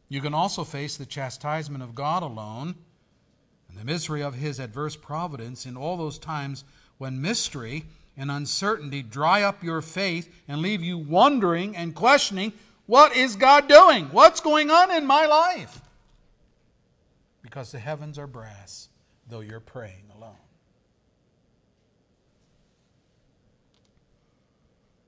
You 0.09 0.19
can 0.19 0.33
also 0.33 0.65
face 0.65 0.97
the 0.97 1.05
chastisement 1.05 1.81
of 1.81 1.95
God 1.95 2.23
alone 2.23 2.75
and 3.69 3.77
the 3.77 3.85
misery 3.85 4.21
of 4.21 4.35
His 4.35 4.59
adverse 4.59 4.97
providence 4.97 5.65
in 5.65 5.77
all 5.77 5.95
those 5.95 6.19
times 6.19 6.65
when 6.97 7.21
mystery 7.21 7.85
and 8.17 8.31
uncertainty 8.31 9.01
dry 9.01 9.41
up 9.41 9.63
your 9.63 9.81
faith 9.81 10.33
and 10.47 10.61
leave 10.61 10.81
you 10.81 10.97
wondering 10.97 11.75
and 11.75 11.95
questioning 11.95 12.53
what 12.85 13.15
is 13.15 13.35
God 13.35 13.67
doing? 13.67 14.05
What's 14.05 14.39
going 14.39 14.69
on 14.69 14.91
in 14.91 15.05
my 15.05 15.25
life? 15.25 15.81
Because 17.41 17.71
the 17.71 17.79
heavens 17.79 18.19
are 18.19 18.27
brass, 18.27 18.89
though 19.27 19.39
you're 19.39 19.59
praying 19.59 20.03
alone. 20.15 20.35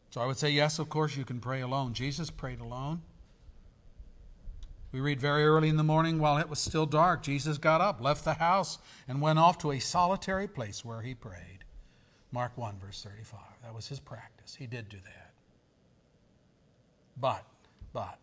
So 0.10 0.22
I 0.22 0.26
would 0.26 0.38
say, 0.38 0.50
yes, 0.50 0.80
of 0.80 0.90
course, 0.90 1.16
you 1.16 1.26
can 1.26 1.40
pray 1.40 1.62
alone. 1.62 1.94
Jesus 1.94 2.32
prayed 2.32 2.60
alone. 2.60 3.02
We 4.92 5.00
read 5.00 5.20
very 5.20 5.46
early 5.46 5.70
in 5.70 5.78
the 5.78 5.84
morning 5.84 6.18
while 6.18 6.38
it 6.38 6.50
was 6.50 6.60
still 6.60 6.86
dark, 6.86 7.22
Jesus 7.22 7.58
got 7.58 7.82
up, 7.82 8.02
left 8.02 8.24
the 8.24 8.36
house, 8.36 8.80
and 9.08 9.22
went 9.22 9.38
off 9.38 9.60
to 9.60 9.72
a 9.72 9.80
solitary 9.80 10.48
place 10.48 10.84
where 10.84 11.02
he 11.02 11.14
prayed. 11.14 11.57
Mark 12.32 12.58
1, 12.58 12.76
verse 12.84 13.02
35. 13.04 13.40
That 13.64 13.74
was 13.74 13.88
his 13.88 14.00
practice. 14.00 14.56
He 14.56 14.68
did 14.68 14.90
do 14.90 14.98
that. 15.04 15.32
But, 17.20 17.44
but, 17.94 18.20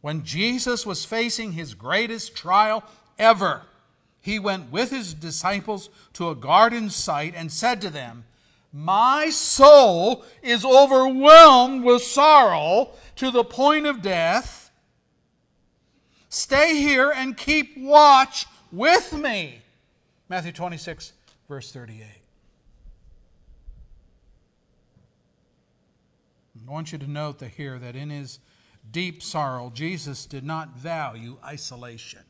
when 0.00 0.24
Jesus 0.24 0.84
was 0.84 1.04
facing 1.04 1.52
his 1.52 1.74
greatest 1.74 2.36
trial 2.36 2.84
ever, 3.18 3.62
he 4.20 4.38
went 4.38 4.72
with 4.72 4.90
his 4.90 5.14
disciples 5.14 5.88
to 6.14 6.30
a 6.30 6.34
garden 6.34 6.90
site 6.90 7.34
and 7.36 7.50
said 7.50 7.80
to 7.82 7.90
them, 7.90 8.24
My 8.72 9.30
soul 9.30 10.24
is 10.42 10.64
overwhelmed 10.64 11.84
with 11.84 12.02
sorrow 12.02 12.90
to 13.16 13.30
the 13.30 13.44
point 13.44 13.86
of 13.86 14.02
death. 14.02 14.70
Stay 16.28 16.76
here 16.76 17.10
and 17.10 17.36
keep 17.36 17.78
watch 17.78 18.46
with 18.72 19.12
me. 19.12 19.60
Matthew 20.28 20.52
26, 20.52 21.12
verse 21.48 21.70
38. 21.70 22.23
I 26.66 26.70
want 26.70 26.92
you 26.92 26.98
to 26.98 27.10
note 27.10 27.38
that 27.40 27.50
here 27.50 27.78
that 27.78 27.94
in 27.94 28.10
his 28.10 28.38
deep 28.90 29.22
sorrow, 29.22 29.70
Jesus 29.74 30.26
did 30.26 30.44
not 30.44 30.76
value 30.76 31.36
isolation. 31.44 32.22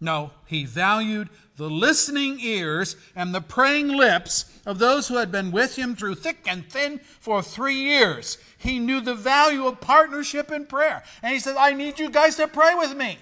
No, 0.00 0.30
he 0.46 0.64
valued 0.64 1.28
the 1.56 1.68
listening 1.68 2.38
ears 2.40 2.94
and 3.16 3.34
the 3.34 3.40
praying 3.40 3.88
lips 3.88 4.44
of 4.64 4.78
those 4.78 5.08
who 5.08 5.16
had 5.16 5.32
been 5.32 5.50
with 5.50 5.74
him 5.76 5.96
through 5.96 6.14
thick 6.14 6.46
and 6.46 6.70
thin 6.70 7.00
for 7.18 7.42
three 7.42 7.74
years. 7.74 8.38
He 8.58 8.78
knew 8.78 9.00
the 9.00 9.14
value 9.14 9.66
of 9.66 9.80
partnership 9.80 10.52
in 10.52 10.66
prayer. 10.66 11.02
And 11.20 11.34
he 11.34 11.40
said, 11.40 11.56
I 11.56 11.72
need 11.72 11.98
you 11.98 12.10
guys 12.10 12.36
to 12.36 12.46
pray 12.46 12.74
with 12.76 12.96
me. 12.96 13.18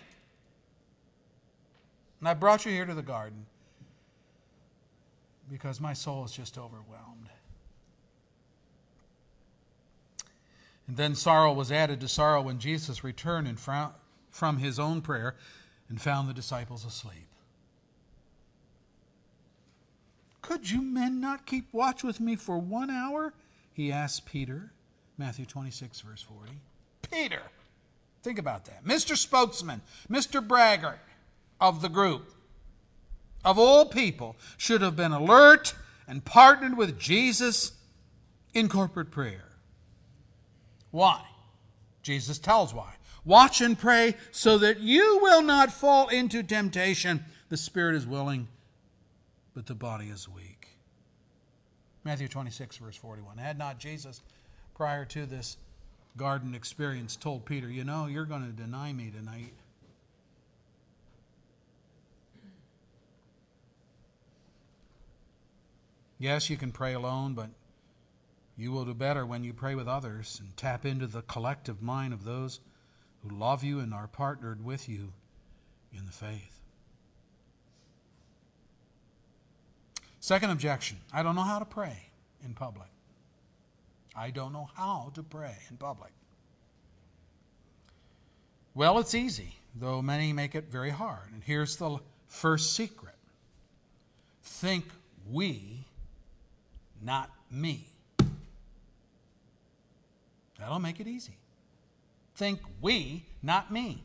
And 2.20 2.28
I 2.28 2.34
brought 2.34 2.66
you 2.66 2.72
here 2.72 2.84
to 2.84 2.94
the 2.94 3.02
garden 3.02 3.46
because 5.50 5.80
my 5.80 5.94
soul 5.94 6.24
is 6.24 6.32
just 6.32 6.58
overwhelmed. 6.58 7.15
And 10.86 10.96
then 10.96 11.14
sorrow 11.14 11.52
was 11.52 11.72
added 11.72 12.00
to 12.00 12.08
sorrow 12.08 12.42
when 12.42 12.58
Jesus 12.58 13.02
returned 13.02 13.58
from 14.30 14.58
his 14.58 14.78
own 14.78 15.00
prayer 15.00 15.34
and 15.88 16.00
found 16.00 16.28
the 16.28 16.34
disciples 16.34 16.84
asleep. 16.84 17.28
Could 20.42 20.70
you 20.70 20.80
men 20.80 21.20
not 21.20 21.44
keep 21.44 21.72
watch 21.72 22.04
with 22.04 22.20
me 22.20 22.36
for 22.36 22.58
one 22.58 22.88
hour? 22.88 23.34
He 23.72 23.90
asked 23.90 24.26
Peter. 24.26 24.70
Matthew 25.18 25.44
26, 25.44 26.02
verse 26.02 26.22
40. 26.22 26.52
Peter, 27.10 27.42
think 28.22 28.38
about 28.38 28.66
that. 28.66 28.84
Mr. 28.84 29.16
Spokesman, 29.16 29.80
Mr. 30.10 30.46
Braggart 30.46 31.00
of 31.60 31.82
the 31.82 31.88
group, 31.88 32.32
of 33.44 33.58
all 33.58 33.86
people, 33.86 34.36
should 34.56 34.82
have 34.82 34.94
been 34.94 35.12
alert 35.12 35.74
and 36.06 36.24
partnered 36.24 36.76
with 36.76 36.98
Jesus 36.98 37.72
in 38.54 38.68
corporate 38.68 39.10
prayer. 39.10 39.44
Why? 40.96 41.20
Jesus 42.00 42.38
tells 42.38 42.72
why. 42.72 42.94
Watch 43.22 43.60
and 43.60 43.78
pray 43.78 44.14
so 44.30 44.56
that 44.56 44.80
you 44.80 45.18
will 45.20 45.42
not 45.42 45.70
fall 45.70 46.08
into 46.08 46.42
temptation. 46.42 47.22
The 47.50 47.58
spirit 47.58 47.96
is 47.96 48.06
willing, 48.06 48.48
but 49.52 49.66
the 49.66 49.74
body 49.74 50.06
is 50.06 50.26
weak. 50.26 50.68
Matthew 52.02 52.28
26, 52.28 52.78
verse 52.78 52.96
41. 52.96 53.36
Had 53.36 53.58
not 53.58 53.78
Jesus, 53.78 54.22
prior 54.74 55.04
to 55.04 55.26
this 55.26 55.58
garden 56.16 56.54
experience, 56.54 57.14
told 57.14 57.44
Peter, 57.44 57.68
You 57.68 57.84
know, 57.84 58.06
you're 58.06 58.24
going 58.24 58.46
to 58.46 58.62
deny 58.62 58.94
me 58.94 59.10
tonight. 59.10 59.52
Yes, 66.18 66.48
you 66.48 66.56
can 66.56 66.72
pray 66.72 66.94
alone, 66.94 67.34
but 67.34 67.50
you 68.56 68.72
will 68.72 68.84
do 68.84 68.94
better 68.94 69.26
when 69.26 69.44
you 69.44 69.52
pray 69.52 69.74
with 69.74 69.86
others 69.86 70.40
and 70.40 70.56
tap 70.56 70.86
into 70.86 71.06
the 71.06 71.22
collective 71.22 71.82
mind 71.82 72.12
of 72.14 72.24
those 72.24 72.60
who 73.22 73.28
love 73.28 73.62
you 73.62 73.80
and 73.80 73.92
are 73.92 74.06
partnered 74.06 74.64
with 74.64 74.88
you 74.88 75.12
in 75.92 76.06
the 76.06 76.12
faith. 76.12 76.60
Second 80.20 80.50
objection 80.50 80.96
I 81.12 81.22
don't 81.22 81.34
know 81.34 81.42
how 81.42 81.58
to 81.58 81.64
pray 81.64 81.96
in 82.44 82.54
public. 82.54 82.88
I 84.16 84.30
don't 84.30 84.52
know 84.52 84.68
how 84.74 85.12
to 85.14 85.22
pray 85.22 85.56
in 85.70 85.76
public. 85.76 86.10
Well, 88.74 88.98
it's 88.98 89.14
easy, 89.14 89.56
though 89.74 90.02
many 90.02 90.32
make 90.32 90.54
it 90.54 90.70
very 90.70 90.90
hard. 90.90 91.32
And 91.32 91.42
here's 91.44 91.76
the 91.76 91.98
first 92.28 92.74
secret 92.74 93.14
think 94.42 94.86
we, 95.30 95.84
not 97.02 97.30
me. 97.50 97.88
That'll 100.58 100.78
make 100.78 101.00
it 101.00 101.06
easy. 101.06 101.36
Think 102.34 102.60
we, 102.80 103.24
not 103.42 103.70
me. 103.70 104.04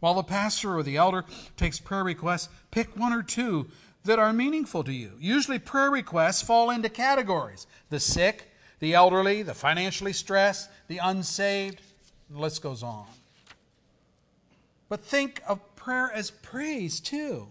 While 0.00 0.14
the 0.14 0.22
pastor 0.22 0.76
or 0.76 0.82
the 0.82 0.96
elder 0.96 1.24
takes 1.56 1.80
prayer 1.80 2.04
requests, 2.04 2.48
pick 2.70 2.96
one 2.96 3.12
or 3.12 3.22
two 3.22 3.68
that 4.04 4.18
are 4.18 4.32
meaningful 4.32 4.84
to 4.84 4.92
you. 4.92 5.12
Usually, 5.18 5.58
prayer 5.58 5.90
requests 5.90 6.42
fall 6.42 6.70
into 6.70 6.88
categories 6.88 7.66
the 7.90 8.00
sick, 8.00 8.50
the 8.80 8.94
elderly, 8.94 9.42
the 9.42 9.54
financially 9.54 10.12
stressed, 10.12 10.68
the 10.88 10.98
unsaved. 10.98 11.80
The 12.30 12.38
list 12.38 12.62
goes 12.62 12.82
on. 12.82 13.06
But 14.88 15.04
think 15.04 15.42
of 15.48 15.74
prayer 15.76 16.10
as 16.12 16.30
praise, 16.30 17.00
too. 17.00 17.48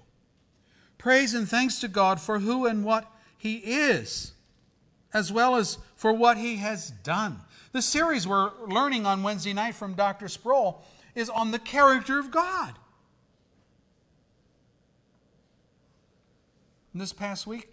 Praise 0.98 1.34
and 1.34 1.50
thanks 1.50 1.80
to 1.80 1.88
God 1.88 2.22
for 2.22 2.40
who 2.40 2.66
and 2.66 2.86
what 2.86 3.12
He 3.38 3.56
is 3.58 4.34
as 5.14 5.32
well 5.32 5.56
as 5.56 5.78
for 5.96 6.12
what 6.12 6.38
he 6.38 6.58
has 6.58 6.92
done. 7.04 7.40
The 7.72 7.82
series 7.82 8.28
we're 8.28 8.52
learning 8.68 9.06
on 9.06 9.24
Wednesday 9.24 9.54
night 9.54 9.76
from 9.76 9.94
Dr. 9.94 10.28
Sproul 10.28 10.84
is 11.16 11.30
on 11.30 11.52
the 11.52 11.60
character 11.60 12.20
of 12.20 12.32
God. 12.32 12.76
And 16.94 17.02
this 17.02 17.14
past 17.14 17.48
week, 17.48 17.70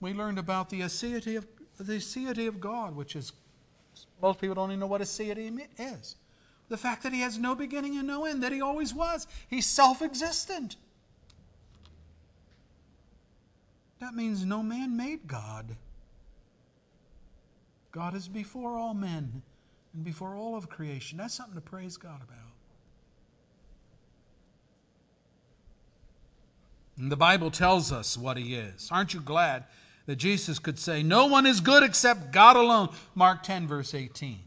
we 0.00 0.12
learned 0.12 0.38
about 0.38 0.70
the 0.70 0.80
aseity 0.80 1.36
of, 1.36 1.46
the 1.78 1.94
aseity 1.94 2.48
of 2.48 2.60
God, 2.60 2.96
which 2.96 3.14
is, 3.14 3.32
most 4.20 4.40
people 4.40 4.54
don't 4.56 4.70
even 4.70 4.80
know 4.80 4.86
what 4.86 5.00
aseity 5.00 5.66
is. 5.78 6.16
The 6.68 6.76
fact 6.76 7.02
that 7.04 7.12
he 7.12 7.20
has 7.20 7.38
no 7.38 7.54
beginning 7.54 7.96
and 7.96 8.06
no 8.06 8.24
end, 8.24 8.42
that 8.42 8.52
he 8.52 8.60
always 8.60 8.92
was. 8.92 9.26
He's 9.48 9.66
self 9.66 10.02
existent. 10.02 10.76
That 14.00 14.14
means 14.14 14.44
no 14.44 14.62
man 14.62 14.96
made 14.96 15.26
God. 15.26 15.76
God 17.98 18.14
is 18.14 18.28
before 18.28 18.78
all 18.78 18.94
men 18.94 19.42
and 19.92 20.04
before 20.04 20.36
all 20.36 20.54
of 20.54 20.68
creation. 20.68 21.18
That's 21.18 21.34
something 21.34 21.56
to 21.56 21.60
praise 21.60 21.96
God 21.96 22.22
about. 22.22 22.52
And 26.96 27.10
the 27.10 27.16
Bible 27.16 27.50
tells 27.50 27.90
us 27.90 28.16
what 28.16 28.36
He 28.36 28.54
is. 28.54 28.88
Aren't 28.92 29.14
you 29.14 29.20
glad 29.20 29.64
that 30.06 30.14
Jesus 30.14 30.60
could 30.60 30.78
say, 30.78 31.02
No 31.02 31.26
one 31.26 31.44
is 31.44 31.60
good 31.60 31.82
except 31.82 32.30
God 32.30 32.54
alone? 32.54 32.90
Mark 33.16 33.42
10, 33.42 33.66
verse 33.66 33.92
18. 33.92 34.38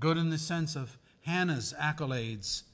Good 0.00 0.16
in 0.16 0.30
the 0.30 0.38
sense 0.38 0.74
of 0.74 0.98
Hannah's 1.20 1.72
accolades 1.80 2.64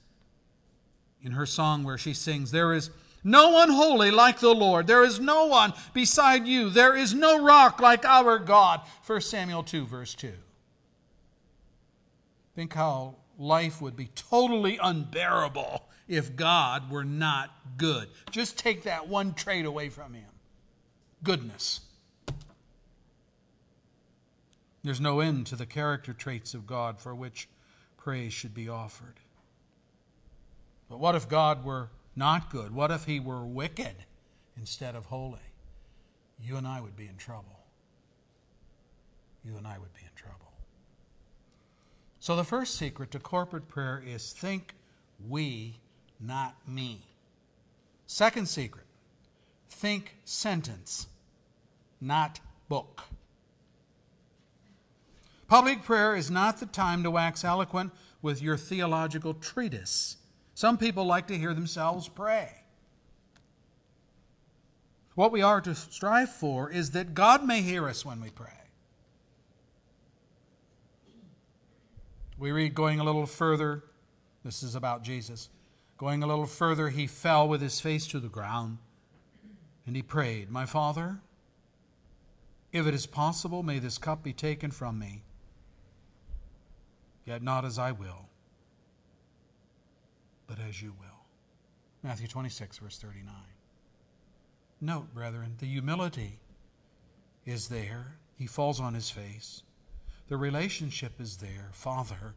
in 1.22 1.32
her 1.32 1.44
song 1.44 1.84
where 1.84 1.98
she 1.98 2.14
sings, 2.14 2.52
There 2.52 2.72
is 2.72 2.88
no 3.22 3.50
one 3.50 3.70
holy 3.70 4.10
like 4.10 4.38
the 4.38 4.54
Lord. 4.54 4.86
There 4.86 5.04
is 5.04 5.20
no 5.20 5.46
one 5.46 5.72
beside 5.92 6.46
you. 6.46 6.70
There 6.70 6.96
is 6.96 7.14
no 7.14 7.42
rock 7.42 7.80
like 7.80 8.04
our 8.04 8.38
God. 8.38 8.80
1 9.06 9.20
Samuel 9.20 9.62
2, 9.62 9.86
verse 9.86 10.14
2. 10.14 10.32
Think 12.54 12.74
how 12.74 13.16
life 13.38 13.80
would 13.80 13.96
be 13.96 14.10
totally 14.14 14.78
unbearable 14.82 15.88
if 16.08 16.36
God 16.36 16.90
were 16.90 17.04
not 17.04 17.50
good. 17.76 18.08
Just 18.30 18.58
take 18.58 18.82
that 18.84 19.08
one 19.08 19.34
trait 19.34 19.64
away 19.64 19.88
from 19.88 20.14
him 20.14 20.26
goodness. 21.22 21.80
There's 24.82 25.00
no 25.00 25.20
end 25.20 25.46
to 25.48 25.56
the 25.56 25.66
character 25.66 26.12
traits 26.12 26.54
of 26.54 26.66
God 26.66 26.98
for 26.98 27.14
which 27.14 27.48
praise 27.96 28.32
should 28.32 28.54
be 28.54 28.68
offered. 28.68 29.20
But 30.88 30.98
what 30.98 31.14
if 31.14 31.28
God 31.28 31.64
were 31.64 31.90
not 32.20 32.50
good? 32.50 32.72
What 32.72 32.90
if 32.90 33.06
he 33.06 33.18
were 33.18 33.44
wicked 33.46 33.96
instead 34.56 34.94
of 34.94 35.06
holy? 35.06 35.38
You 36.38 36.56
and 36.56 36.68
I 36.68 36.80
would 36.80 36.94
be 36.94 37.06
in 37.06 37.16
trouble. 37.16 37.58
You 39.42 39.56
and 39.56 39.66
I 39.66 39.78
would 39.78 39.92
be 39.94 40.02
in 40.02 40.14
trouble. 40.14 40.52
So, 42.20 42.36
the 42.36 42.44
first 42.44 42.74
secret 42.76 43.10
to 43.12 43.18
corporate 43.18 43.68
prayer 43.68 44.02
is 44.06 44.32
think 44.32 44.74
we, 45.28 45.80
not 46.20 46.56
me. 46.68 47.00
Second 48.06 48.46
secret 48.48 48.84
think 49.70 50.16
sentence, 50.26 51.06
not 52.02 52.40
book. 52.68 53.04
Public 55.48 55.82
prayer 55.82 56.14
is 56.14 56.30
not 56.30 56.60
the 56.60 56.66
time 56.66 57.02
to 57.02 57.10
wax 57.10 57.44
eloquent 57.44 57.92
with 58.20 58.42
your 58.42 58.58
theological 58.58 59.32
treatise. 59.32 60.18
Some 60.61 60.76
people 60.76 61.06
like 61.06 61.28
to 61.28 61.38
hear 61.38 61.54
themselves 61.54 62.06
pray. 62.06 62.50
What 65.14 65.32
we 65.32 65.40
are 65.40 65.62
to 65.62 65.74
strive 65.74 66.30
for 66.30 66.68
is 66.68 66.90
that 66.90 67.14
God 67.14 67.46
may 67.46 67.62
hear 67.62 67.88
us 67.88 68.04
when 68.04 68.20
we 68.20 68.28
pray. 68.28 68.61
We 72.36 72.52
read 72.52 72.74
going 72.74 73.00
a 73.00 73.04
little 73.04 73.24
further, 73.24 73.84
this 74.44 74.62
is 74.62 74.74
about 74.74 75.02
Jesus. 75.02 75.48
Going 75.96 76.22
a 76.22 76.26
little 76.26 76.44
further, 76.44 76.90
he 76.90 77.06
fell 77.06 77.48
with 77.48 77.62
his 77.62 77.80
face 77.80 78.06
to 78.08 78.20
the 78.20 78.28
ground 78.28 78.76
and 79.86 79.96
he 79.96 80.02
prayed, 80.02 80.50
My 80.50 80.66
Father, 80.66 81.20
if 82.70 82.86
it 82.86 82.92
is 82.92 83.06
possible, 83.06 83.62
may 83.62 83.78
this 83.78 83.96
cup 83.96 84.22
be 84.22 84.34
taken 84.34 84.70
from 84.70 84.98
me, 84.98 85.22
yet 87.24 87.42
not 87.42 87.64
as 87.64 87.78
I 87.78 87.92
will 87.92 88.29
but 90.51 90.59
as 90.68 90.82
you 90.82 90.92
will. 90.98 91.26
Matthew 92.03 92.26
26, 92.26 92.78
verse 92.78 92.98
39. 92.98 93.32
Note, 94.80 95.14
brethren, 95.14 95.55
the 95.59 95.66
humility 95.66 96.40
is 97.46 97.68
there. 97.68 98.16
He 98.36 98.48
falls 98.48 98.80
on 98.80 98.94
his 98.94 99.11
face. 99.11 99.62
The 100.28 100.36
relationship 100.36 101.20
is 101.20 101.36
there. 101.36 101.68
Father. 101.70 102.34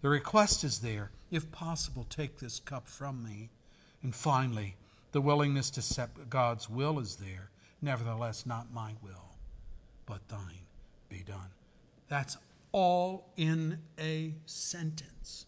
The 0.00 0.10
request 0.10 0.62
is 0.62 0.78
there. 0.78 1.10
If 1.32 1.50
possible, 1.50 2.06
take 2.08 2.38
this 2.38 2.60
cup 2.60 2.86
from 2.86 3.24
me. 3.24 3.50
And 4.00 4.14
finally, 4.14 4.76
the 5.10 5.20
willingness 5.20 5.70
to 5.70 5.80
accept 5.80 6.30
God's 6.30 6.70
will 6.70 7.00
is 7.00 7.16
there. 7.16 7.50
Nevertheless, 7.82 8.46
not 8.46 8.72
my 8.72 8.92
will, 9.02 9.34
but 10.06 10.28
thine 10.28 10.68
be 11.08 11.24
done. 11.26 11.50
That's 12.08 12.36
all 12.70 13.32
in 13.36 13.80
a 13.98 14.34
sentence 14.46 15.46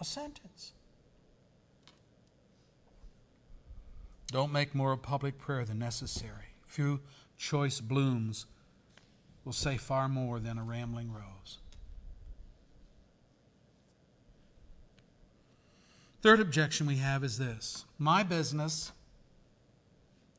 a 0.00 0.04
sentence. 0.04 0.72
Don't 4.30 4.52
make 4.52 4.74
more 4.74 4.92
of 4.92 5.02
public 5.02 5.38
prayer 5.38 5.64
than 5.64 5.78
necessary. 5.78 6.54
Few 6.66 7.00
choice 7.38 7.80
blooms 7.80 8.46
will 9.44 9.52
say 9.52 9.76
far 9.76 10.08
more 10.08 10.38
than 10.38 10.58
a 10.58 10.62
rambling 10.62 11.12
rose. 11.12 11.58
Third 16.20 16.40
objection 16.40 16.86
we 16.86 16.96
have 16.96 17.24
is 17.24 17.38
this 17.38 17.84
my 17.98 18.22
business 18.22 18.92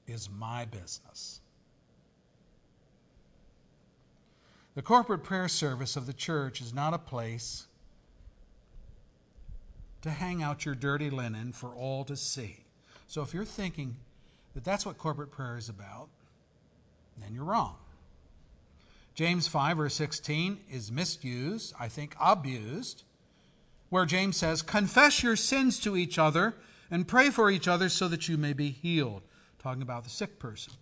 is 0.07 0.29
my 0.29 0.65
business. 0.65 1.41
The 4.75 4.81
corporate 4.81 5.23
prayer 5.23 5.47
service 5.47 5.95
of 5.95 6.05
the 6.05 6.13
church 6.13 6.61
is 6.61 6.73
not 6.73 6.93
a 6.93 6.99
place 6.99 7.65
to 10.01 10.09
hang 10.09 10.41
out 10.41 10.65
your 10.65 10.75
dirty 10.75 11.09
linen 11.09 11.51
for 11.51 11.69
all 11.69 12.03
to 12.05 12.15
see. 12.15 12.63
So 13.07 13.21
if 13.21 13.33
you're 13.33 13.45
thinking 13.45 13.97
that 14.53 14.63
that's 14.63 14.85
what 14.85 14.97
corporate 14.97 15.31
prayer 15.31 15.57
is 15.57 15.69
about, 15.69 16.09
then 17.21 17.33
you're 17.33 17.43
wrong. 17.43 17.75
James 19.15 19.47
5, 19.47 19.77
verse 19.77 19.95
16 19.95 20.59
is 20.71 20.91
misused, 20.91 21.73
I 21.79 21.89
think 21.89 22.15
abused, 22.21 23.03
where 23.89 24.05
James 24.05 24.37
says, 24.37 24.61
Confess 24.61 25.23
your 25.23 25.35
sins 25.35 25.79
to 25.81 25.97
each 25.97 26.17
other 26.17 26.55
and 26.89 27.07
pray 27.07 27.29
for 27.29 27.49
each 27.49 27.67
other 27.67 27.89
so 27.89 28.07
that 28.07 28.29
you 28.29 28.37
may 28.37 28.53
be 28.53 28.69
healed. 28.69 29.23
Talking 29.61 29.81
about 29.81 30.05
the 30.05 30.09
sick 30.09 30.39
person. 30.39 30.73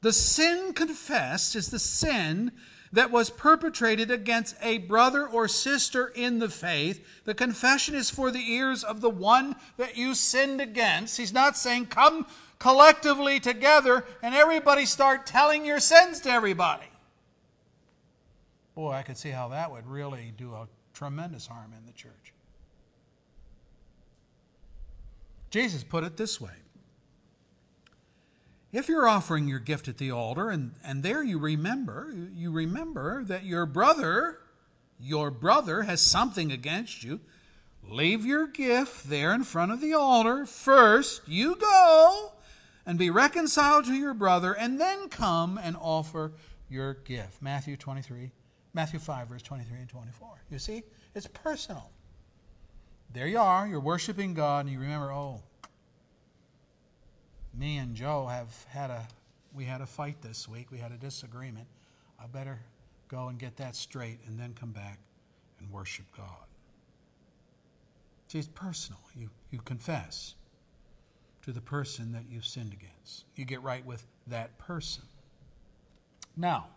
The 0.00 0.12
sin 0.12 0.72
confessed 0.72 1.54
is 1.54 1.68
the 1.68 1.78
sin 1.78 2.52
that 2.92 3.10
was 3.10 3.30
perpetrated 3.30 4.10
against 4.10 4.56
a 4.60 4.78
brother 4.78 5.26
or 5.26 5.46
sister 5.46 6.08
in 6.08 6.38
the 6.38 6.48
faith. 6.48 7.04
The 7.24 7.34
confession 7.34 7.94
is 7.94 8.10
for 8.10 8.30
the 8.30 8.52
ears 8.52 8.82
of 8.82 9.00
the 9.00 9.10
one 9.10 9.56
that 9.76 9.96
you 9.96 10.14
sinned 10.14 10.60
against. 10.60 11.16
He's 11.16 11.32
not 11.32 11.56
saying, 11.56 11.86
Come 11.86 12.26
collectively 12.58 13.40
together 13.40 14.04
and 14.22 14.34
everybody 14.34 14.86
start 14.86 15.26
telling 15.26 15.64
your 15.64 15.80
sins 15.80 16.20
to 16.20 16.30
everybody. 16.30 16.86
Boy, 18.74 18.92
I 18.92 19.02
could 19.02 19.16
see 19.16 19.30
how 19.30 19.48
that 19.48 19.70
would 19.70 19.86
really 19.86 20.32
do 20.36 20.54
a 20.54 20.68
tremendous 20.94 21.46
harm 21.46 21.72
in 21.76 21.86
the 21.86 21.92
church. 21.92 22.32
Jesus 25.50 25.82
put 25.82 26.04
it 26.04 26.16
this 26.16 26.40
way 26.40 26.52
if 28.72 28.88
you're 28.88 29.08
offering 29.08 29.48
your 29.48 29.58
gift 29.58 29.88
at 29.88 29.98
the 29.98 30.10
altar 30.10 30.50
and, 30.50 30.72
and 30.84 31.02
there 31.02 31.22
you 31.22 31.38
remember, 31.38 32.12
you 32.32 32.50
remember 32.50 33.24
that 33.24 33.44
your 33.44 33.66
brother, 33.66 34.38
your 34.98 35.30
brother 35.30 35.82
has 35.82 36.00
something 36.00 36.52
against 36.52 37.02
you, 37.02 37.20
leave 37.82 38.24
your 38.24 38.46
gift 38.46 39.08
there 39.08 39.34
in 39.34 39.42
front 39.42 39.72
of 39.72 39.80
the 39.80 39.94
altar. 39.94 40.46
First, 40.46 41.22
you 41.26 41.56
go 41.56 42.32
and 42.86 42.98
be 42.98 43.10
reconciled 43.10 43.84
to 43.86 43.94
your 43.94 44.14
brother, 44.14 44.52
and 44.52 44.80
then 44.80 45.08
come 45.08 45.58
and 45.62 45.76
offer 45.76 46.32
your 46.68 46.94
gift. 46.94 47.42
Matthew 47.42 47.76
23, 47.76 48.30
Matthew 48.72 48.98
5, 48.98 49.28
verse 49.28 49.42
23 49.42 49.78
and 49.78 49.88
24. 49.88 50.28
You 50.50 50.58
see, 50.58 50.82
it's 51.14 51.26
personal. 51.26 51.90
There 53.12 53.26
you 53.26 53.38
are, 53.38 53.66
you're 53.66 53.80
worshiping 53.80 54.34
God, 54.34 54.66
and 54.66 54.72
you 54.72 54.80
remember, 54.80 55.12
oh, 55.12 55.42
me 57.54 57.78
and 57.78 57.94
Joe 57.94 58.26
have 58.26 58.64
had 58.68 58.90
a 58.90 59.06
we 59.54 59.64
had 59.64 59.80
a 59.80 59.86
fight 59.86 60.22
this 60.22 60.48
week. 60.48 60.70
We 60.70 60.78
had 60.78 60.92
a 60.92 60.96
disagreement. 60.96 61.66
I 62.22 62.26
better 62.26 62.60
go 63.08 63.28
and 63.28 63.38
get 63.38 63.56
that 63.56 63.74
straight 63.74 64.20
and 64.26 64.38
then 64.38 64.54
come 64.54 64.70
back 64.70 64.98
and 65.58 65.70
worship 65.70 66.06
God. 66.16 66.46
See, 68.28 68.38
it's 68.38 68.46
personal. 68.46 69.00
You, 69.16 69.30
you 69.50 69.58
confess 69.64 70.34
to 71.42 71.52
the 71.52 71.60
person 71.60 72.12
that 72.12 72.24
you've 72.30 72.46
sinned 72.46 72.72
against. 72.72 73.24
You 73.34 73.44
get 73.44 73.62
right 73.62 73.84
with 73.84 74.06
that 74.28 74.56
person. 74.58 75.04
Now, 76.36 76.68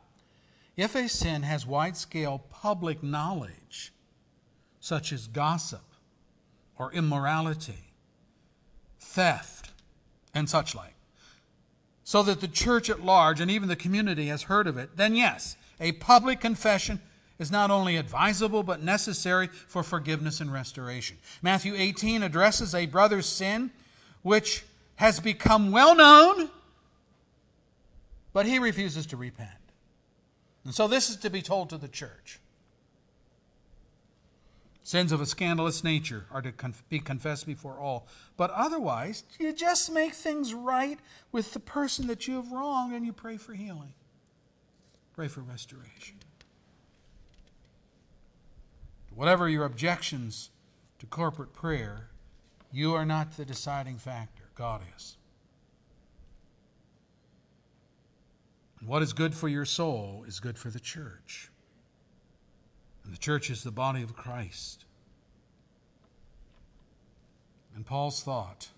if 0.76 0.96
a 0.96 1.08
sin 1.08 1.44
has 1.44 1.68
wide 1.68 1.96
scale 1.96 2.44
public 2.50 3.04
knowledge, 3.04 3.94
such 4.80 5.14
as 5.14 5.28
gossip 5.28 5.84
or 6.76 6.92
immorality, 6.92 7.94
theft, 9.00 9.73
and 10.34 10.50
such 10.50 10.76
like, 10.76 10.96
so 12.04 12.24
that 12.24 12.42
the 12.42 12.48
church 12.48 12.90
at 12.90 13.04
large 13.04 13.40
and 13.40 13.50
even 13.50 13.70
the 13.70 13.76
community 13.76 14.28
has 14.28 14.44
heard 14.44 14.68
of 14.68 14.78
it, 14.78 14.98
then 14.98 15.16
yes, 15.16 15.56
a 15.80 15.94
public 15.94 16.40
confession 16.40 17.02
is 17.40 17.52
not 17.52 17.72
only 17.72 17.98
advisable 17.98 18.64
but 18.64 18.82
necessary 18.82 19.48
for 19.48 19.84
forgiveness 19.84 20.40
and 20.40 20.52
restoration. 20.52 21.18
Matthew 21.42 21.74
18 21.76 22.24
addresses 22.24 22.76
a 22.76 22.86
brother's 22.86 23.26
sin 23.26 23.72
which 24.22 24.64
has 24.96 25.20
become 25.20 25.72
well 25.72 25.96
known, 25.96 26.50
but 28.32 28.46
he 28.46 28.60
refuses 28.60 29.06
to 29.08 29.18
repent. 29.18 29.50
And 30.66 30.74
so 30.74 30.88
this 30.88 31.10
is 31.10 31.18
to 31.18 31.30
be 31.30 31.42
told 31.42 31.70
to 31.70 31.78
the 31.78 31.88
church. 31.88 32.40
Sins 34.84 35.14
of 35.14 35.22
a 35.22 35.26
scandalous 35.26 35.82
nature 35.82 36.26
are 36.30 36.42
to 36.42 36.52
conf- 36.52 36.84
be 36.90 37.00
confessed 37.00 37.46
before 37.46 37.80
all. 37.80 38.06
But 38.36 38.52
otherwise, 38.52 39.24
you 39.40 39.54
just 39.54 39.90
make 39.92 40.14
things 40.14 40.54
right 40.54 41.00
with 41.32 41.54
the 41.54 41.62
person 41.62 42.08
that 42.08 42.28
you 42.28 42.36
have 42.36 42.52
wronged 42.52 42.94
and 42.94 43.06
you 43.06 43.14
pray 43.14 43.38
for 43.38 43.54
healing. 43.54 43.94
Pray 45.14 45.30
for 45.30 45.40
restoration. 45.40 46.18
Whatever 49.16 49.48
your 49.48 49.64
objections 49.64 50.50
to 51.00 51.06
corporate 51.06 51.54
prayer, 51.54 52.10
you 52.72 52.94
are 52.94 53.06
not 53.06 53.38
the 53.38 53.46
deciding 53.46 53.98
factor. 53.98 54.44
God 54.56 54.82
is. 54.98 55.16
What 58.86 59.02
is 59.02 59.14
good 59.14 59.34
for 59.34 59.48
your 59.48 59.66
soul 59.66 60.26
is 60.28 60.42
good 60.42 60.58
for 60.58 60.70
the 60.70 60.80
church. 60.80 61.50
And 63.04 63.14
the 63.14 63.20
church 63.20 63.50
is 63.50 63.64
the 63.64 63.72
body 63.72 64.02
of 64.02 64.16
Christ. 64.16 64.86
And 67.76 67.86
Paul's 67.86 68.22
thought 68.22 68.70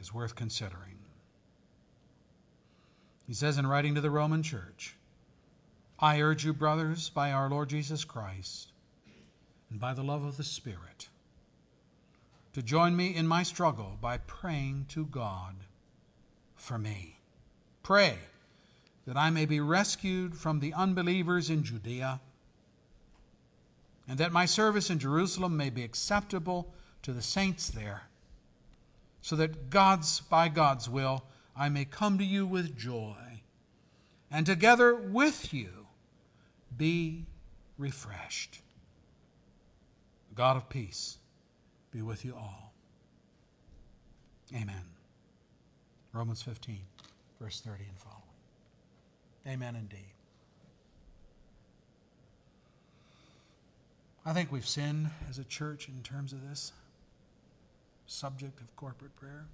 is 0.00 0.14
worth 0.14 0.34
considering. 0.34 0.98
He 3.26 3.34
says 3.34 3.58
in 3.58 3.66
writing 3.66 3.94
to 3.94 4.00
the 4.00 4.10
Roman 4.10 4.42
church, 4.42 4.94
I 5.98 6.20
urge 6.20 6.44
you, 6.44 6.52
brothers, 6.52 7.10
by 7.10 7.32
our 7.32 7.50
Lord 7.50 7.68
Jesus 7.70 8.04
Christ 8.04 8.72
and 9.70 9.80
by 9.80 9.92
the 9.92 10.02
love 10.02 10.24
of 10.24 10.36
the 10.36 10.44
Spirit, 10.44 11.08
to 12.54 12.62
join 12.62 12.96
me 12.96 13.14
in 13.14 13.26
my 13.26 13.42
struggle 13.42 13.98
by 14.00 14.18
praying 14.18 14.86
to 14.90 15.04
God 15.04 15.56
for 16.54 16.78
me. 16.78 17.18
Pray 17.82 18.18
that 19.06 19.16
I 19.16 19.30
may 19.30 19.44
be 19.44 19.60
rescued 19.60 20.36
from 20.36 20.60
the 20.60 20.72
unbelievers 20.72 21.50
in 21.50 21.64
Judea 21.64 22.20
and 24.08 24.18
that 24.18 24.32
my 24.32 24.46
service 24.46 24.88
in 24.88 24.98
Jerusalem 24.98 25.56
may 25.56 25.68
be 25.68 25.84
acceptable 25.84 26.72
to 27.02 27.12
the 27.12 27.22
saints 27.22 27.68
there, 27.68 28.04
so 29.20 29.36
that 29.36 29.68
God's 29.70 30.20
by 30.20 30.48
God's 30.48 30.88
will 30.88 31.24
I 31.54 31.68
may 31.68 31.84
come 31.84 32.18
to 32.18 32.24
you 32.24 32.46
with 32.46 32.76
joy, 32.76 33.42
and 34.30 34.46
together 34.46 34.94
with 34.94 35.52
you 35.52 35.86
be 36.76 37.26
refreshed. 37.76 38.60
God 40.34 40.56
of 40.56 40.68
peace 40.68 41.18
be 41.90 42.00
with 42.00 42.24
you 42.24 42.34
all. 42.34 42.72
Amen. 44.54 44.84
Romans 46.12 46.42
15, 46.42 46.78
verse 47.40 47.60
30 47.60 47.84
and 47.88 47.98
following. 47.98 48.22
Amen 49.46 49.76
indeed. 49.76 50.17
I 54.28 54.34
think 54.34 54.52
we've 54.52 54.68
sinned 54.68 55.08
as 55.30 55.38
a 55.38 55.44
church 55.44 55.88
in 55.88 56.02
terms 56.02 56.34
of 56.34 56.46
this 56.46 56.74
subject 58.06 58.60
of 58.60 58.76
corporate 58.76 59.16
prayer. 59.16 59.46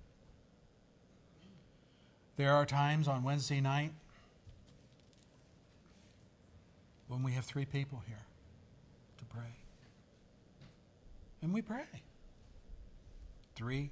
There 2.37 2.53
are 2.53 2.66
times 2.66 3.07
on 3.07 3.22
Wednesday 3.22 3.61
night 3.61 3.93
when 7.07 7.22
we 7.22 7.31
have 7.35 7.45
three 7.45 7.64
people 7.64 8.03
here 8.09 8.25
to 9.18 9.25
pray. 9.27 9.55
And 11.41 11.55
we 11.55 11.62
pray. 11.62 11.85
Three, 13.55 13.91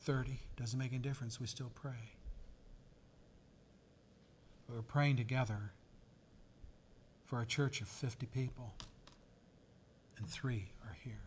thirty, 0.00 0.38
doesn't 0.56 0.78
make 0.78 0.94
any 0.94 1.02
difference. 1.02 1.38
We 1.38 1.46
still 1.46 1.70
pray. 1.74 2.14
We're 4.66 4.80
praying 4.80 5.18
together 5.18 5.72
for 7.26 7.42
a 7.42 7.44
church 7.44 7.82
of 7.82 7.88
50 7.88 8.24
people 8.24 8.72
and 10.18 10.28
three 10.28 10.72
are 10.84 10.96
here. 11.02 11.20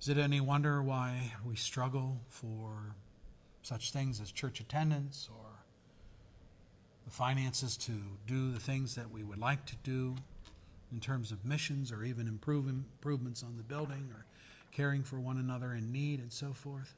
Is 0.00 0.08
it 0.08 0.18
any 0.18 0.40
wonder 0.40 0.82
why 0.82 1.34
we 1.44 1.56
struggle 1.56 2.20
for 2.28 2.94
such 3.62 3.92
things 3.92 4.20
as 4.20 4.32
church 4.32 4.60
attendance 4.60 5.28
or 5.30 5.44
the 7.04 7.10
finances 7.10 7.76
to 7.76 7.92
do 8.26 8.50
the 8.52 8.60
things 8.60 8.94
that 8.94 9.10
we 9.10 9.22
would 9.22 9.38
like 9.38 9.66
to 9.66 9.76
do 9.82 10.16
in 10.92 11.00
terms 11.00 11.32
of 11.32 11.44
missions 11.44 11.92
or 11.92 12.02
even 12.02 12.26
improvements 12.26 13.42
on 13.42 13.56
the 13.56 13.62
building 13.62 14.10
or 14.14 14.24
caring 14.72 15.02
for 15.02 15.20
one 15.20 15.36
another 15.36 15.74
in 15.74 15.92
need 15.92 16.20
and 16.20 16.32
so 16.32 16.52
forth? 16.52 16.94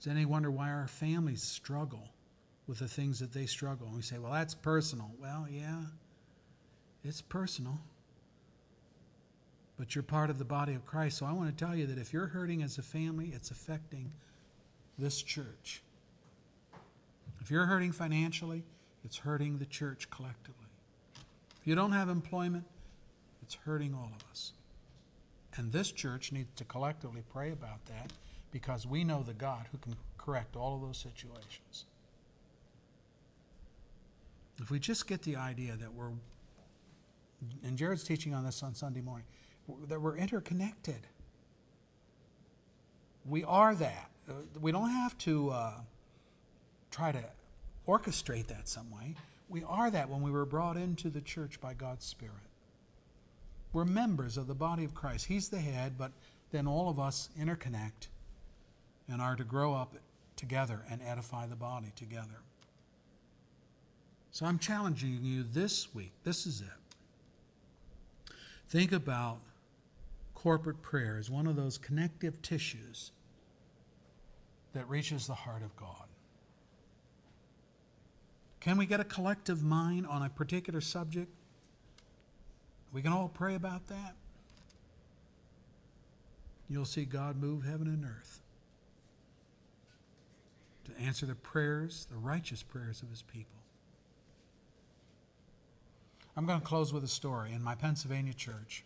Is 0.00 0.06
it 0.06 0.10
any 0.10 0.24
wonder 0.24 0.50
why 0.50 0.70
our 0.70 0.88
families 0.88 1.42
struggle 1.42 2.08
with 2.66 2.78
the 2.80 2.88
things 2.88 3.18
that 3.20 3.32
they 3.32 3.46
struggle? 3.46 3.86
And 3.86 3.96
we 3.96 4.02
say, 4.02 4.18
well, 4.18 4.32
that's 4.32 4.54
personal. 4.54 5.10
Well, 5.20 5.46
yeah. 5.50 5.82
It's 7.04 7.22
personal. 7.22 7.78
But 9.78 9.94
you're 9.94 10.02
part 10.02 10.30
of 10.30 10.38
the 10.38 10.44
body 10.44 10.74
of 10.74 10.84
Christ. 10.84 11.18
So 11.18 11.26
I 11.26 11.32
want 11.32 11.56
to 11.56 11.64
tell 11.64 11.76
you 11.76 11.86
that 11.86 11.98
if 11.98 12.12
you're 12.12 12.26
hurting 12.26 12.62
as 12.62 12.78
a 12.78 12.82
family, 12.82 13.32
it's 13.34 13.50
affecting 13.50 14.12
this 14.98 15.22
church. 15.22 15.82
If 17.40 17.50
you're 17.50 17.66
hurting 17.66 17.92
financially, 17.92 18.64
it's 19.04 19.18
hurting 19.18 19.58
the 19.58 19.66
church 19.66 20.10
collectively. 20.10 20.66
If 21.60 21.66
you 21.66 21.74
don't 21.74 21.92
have 21.92 22.08
employment, 22.08 22.64
it's 23.42 23.54
hurting 23.54 23.94
all 23.94 24.10
of 24.14 24.30
us. 24.30 24.52
And 25.56 25.72
this 25.72 25.90
church 25.90 26.32
needs 26.32 26.50
to 26.56 26.64
collectively 26.64 27.22
pray 27.32 27.50
about 27.50 27.86
that 27.86 28.12
because 28.50 28.86
we 28.86 29.04
know 29.04 29.22
the 29.22 29.32
God 29.32 29.66
who 29.72 29.78
can 29.78 29.96
correct 30.16 30.56
all 30.56 30.74
of 30.76 30.82
those 30.82 30.98
situations. 30.98 31.84
If 34.60 34.70
we 34.70 34.78
just 34.78 35.06
get 35.06 35.22
the 35.22 35.36
idea 35.36 35.76
that 35.76 35.94
we're, 35.94 36.10
and 37.62 37.76
Jared's 37.76 38.04
teaching 38.04 38.34
on 38.34 38.44
this 38.44 38.62
on 38.62 38.74
Sunday 38.74 39.00
morning, 39.00 39.26
that 39.88 40.00
we're 40.00 40.16
interconnected. 40.16 41.06
We 43.24 43.44
are 43.44 43.74
that. 43.74 44.10
Uh, 44.28 44.32
we 44.60 44.72
don't 44.72 44.90
have 44.90 45.16
to 45.18 45.50
uh, 45.50 45.72
try 46.90 47.12
to 47.12 47.24
orchestrate 47.86 48.46
that 48.48 48.68
some 48.68 48.90
way. 48.90 49.14
We 49.48 49.62
are 49.64 49.90
that 49.90 50.08
when 50.08 50.22
we 50.22 50.30
were 50.30 50.44
brought 50.44 50.76
into 50.76 51.08
the 51.08 51.20
church 51.20 51.60
by 51.60 51.74
God's 51.74 52.04
Spirit. 52.04 52.34
We're 53.72 53.84
members 53.84 54.36
of 54.36 54.46
the 54.46 54.54
body 54.54 54.84
of 54.84 54.94
Christ. 54.94 55.26
He's 55.26 55.48
the 55.48 55.60
head, 55.60 55.94
but 55.98 56.12
then 56.50 56.66
all 56.66 56.88
of 56.88 56.98
us 56.98 57.28
interconnect 57.38 58.08
and 59.10 59.20
are 59.20 59.36
to 59.36 59.44
grow 59.44 59.74
up 59.74 59.96
together 60.36 60.84
and 60.90 61.02
edify 61.02 61.46
the 61.46 61.56
body 61.56 61.92
together. 61.96 62.42
So 64.30 64.46
I'm 64.46 64.58
challenging 64.58 65.18
you 65.22 65.42
this 65.42 65.94
week. 65.94 66.12
This 66.24 66.46
is 66.46 66.60
it. 66.60 66.77
Think 68.68 68.92
about 68.92 69.38
corporate 70.34 70.82
prayer 70.82 71.16
as 71.18 71.30
one 71.30 71.46
of 71.46 71.56
those 71.56 71.78
connective 71.78 72.42
tissues 72.42 73.12
that 74.74 74.88
reaches 74.88 75.26
the 75.26 75.34
heart 75.34 75.62
of 75.62 75.74
God. 75.76 76.04
Can 78.60 78.76
we 78.76 78.86
get 78.86 79.00
a 79.00 79.04
collective 79.04 79.62
mind 79.62 80.06
on 80.06 80.22
a 80.22 80.28
particular 80.28 80.80
subject? 80.80 81.30
We 82.92 83.02
can 83.02 83.12
all 83.12 83.28
pray 83.28 83.54
about 83.54 83.86
that. 83.88 84.14
You'll 86.68 86.84
see 86.84 87.04
God 87.04 87.40
move 87.40 87.64
heaven 87.64 87.86
and 87.86 88.04
earth 88.04 88.42
to 90.84 91.00
answer 91.02 91.24
the 91.24 91.34
prayers, 91.34 92.06
the 92.10 92.18
righteous 92.18 92.62
prayers 92.62 93.02
of 93.02 93.08
his 93.08 93.22
people. 93.22 93.57
I'm 96.38 96.46
going 96.46 96.60
to 96.60 96.64
close 96.64 96.92
with 96.92 97.02
a 97.02 97.08
story. 97.08 97.52
In 97.52 97.64
my 97.64 97.74
Pennsylvania 97.74 98.32
church, 98.32 98.84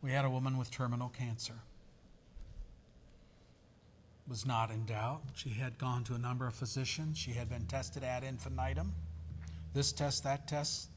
we 0.00 0.12
had 0.12 0.24
a 0.24 0.30
woman 0.30 0.56
with 0.56 0.70
terminal 0.70 1.10
cancer. 1.10 1.56
Was 4.26 4.46
not 4.46 4.70
in 4.70 4.86
doubt. 4.86 5.20
She 5.34 5.50
had 5.50 5.76
gone 5.76 6.04
to 6.04 6.14
a 6.14 6.18
number 6.18 6.46
of 6.46 6.54
physicians. 6.54 7.18
She 7.18 7.32
had 7.32 7.50
been 7.50 7.66
tested 7.66 8.02
ad 8.02 8.24
infinitum. 8.24 8.94
This 9.74 9.92
test, 9.92 10.24
that 10.24 10.48
test. 10.48 10.88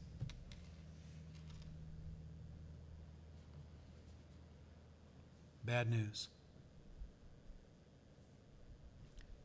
Bad 5.66 5.90
news. 5.90 6.28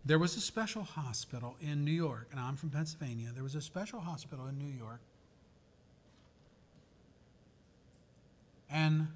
There 0.08 0.18
was 0.18 0.38
a 0.38 0.40
special 0.40 0.84
hospital 0.84 1.58
in 1.60 1.84
New 1.84 1.92
York, 1.92 2.30
and 2.32 2.40
I'm 2.40 2.56
from 2.56 2.70
Pennsylvania. 2.70 3.32
There 3.34 3.44
was 3.44 3.56
a 3.56 3.62
special 3.62 4.00
hospital 4.00 4.48
in 4.48 4.58
New 4.58 4.74
York. 4.74 5.02
And 8.72 9.10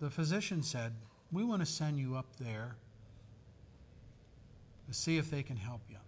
the 0.00 0.10
physician 0.10 0.64
said, 0.64 0.92
We 1.30 1.44
want 1.44 1.62
to 1.62 1.66
send 1.66 2.00
you 2.00 2.16
up 2.16 2.26
there 2.40 2.74
to 4.88 4.92
see 4.92 5.18
if 5.18 5.30
they 5.30 5.44
can 5.44 5.56
help 5.56 5.82
you. 5.88 5.98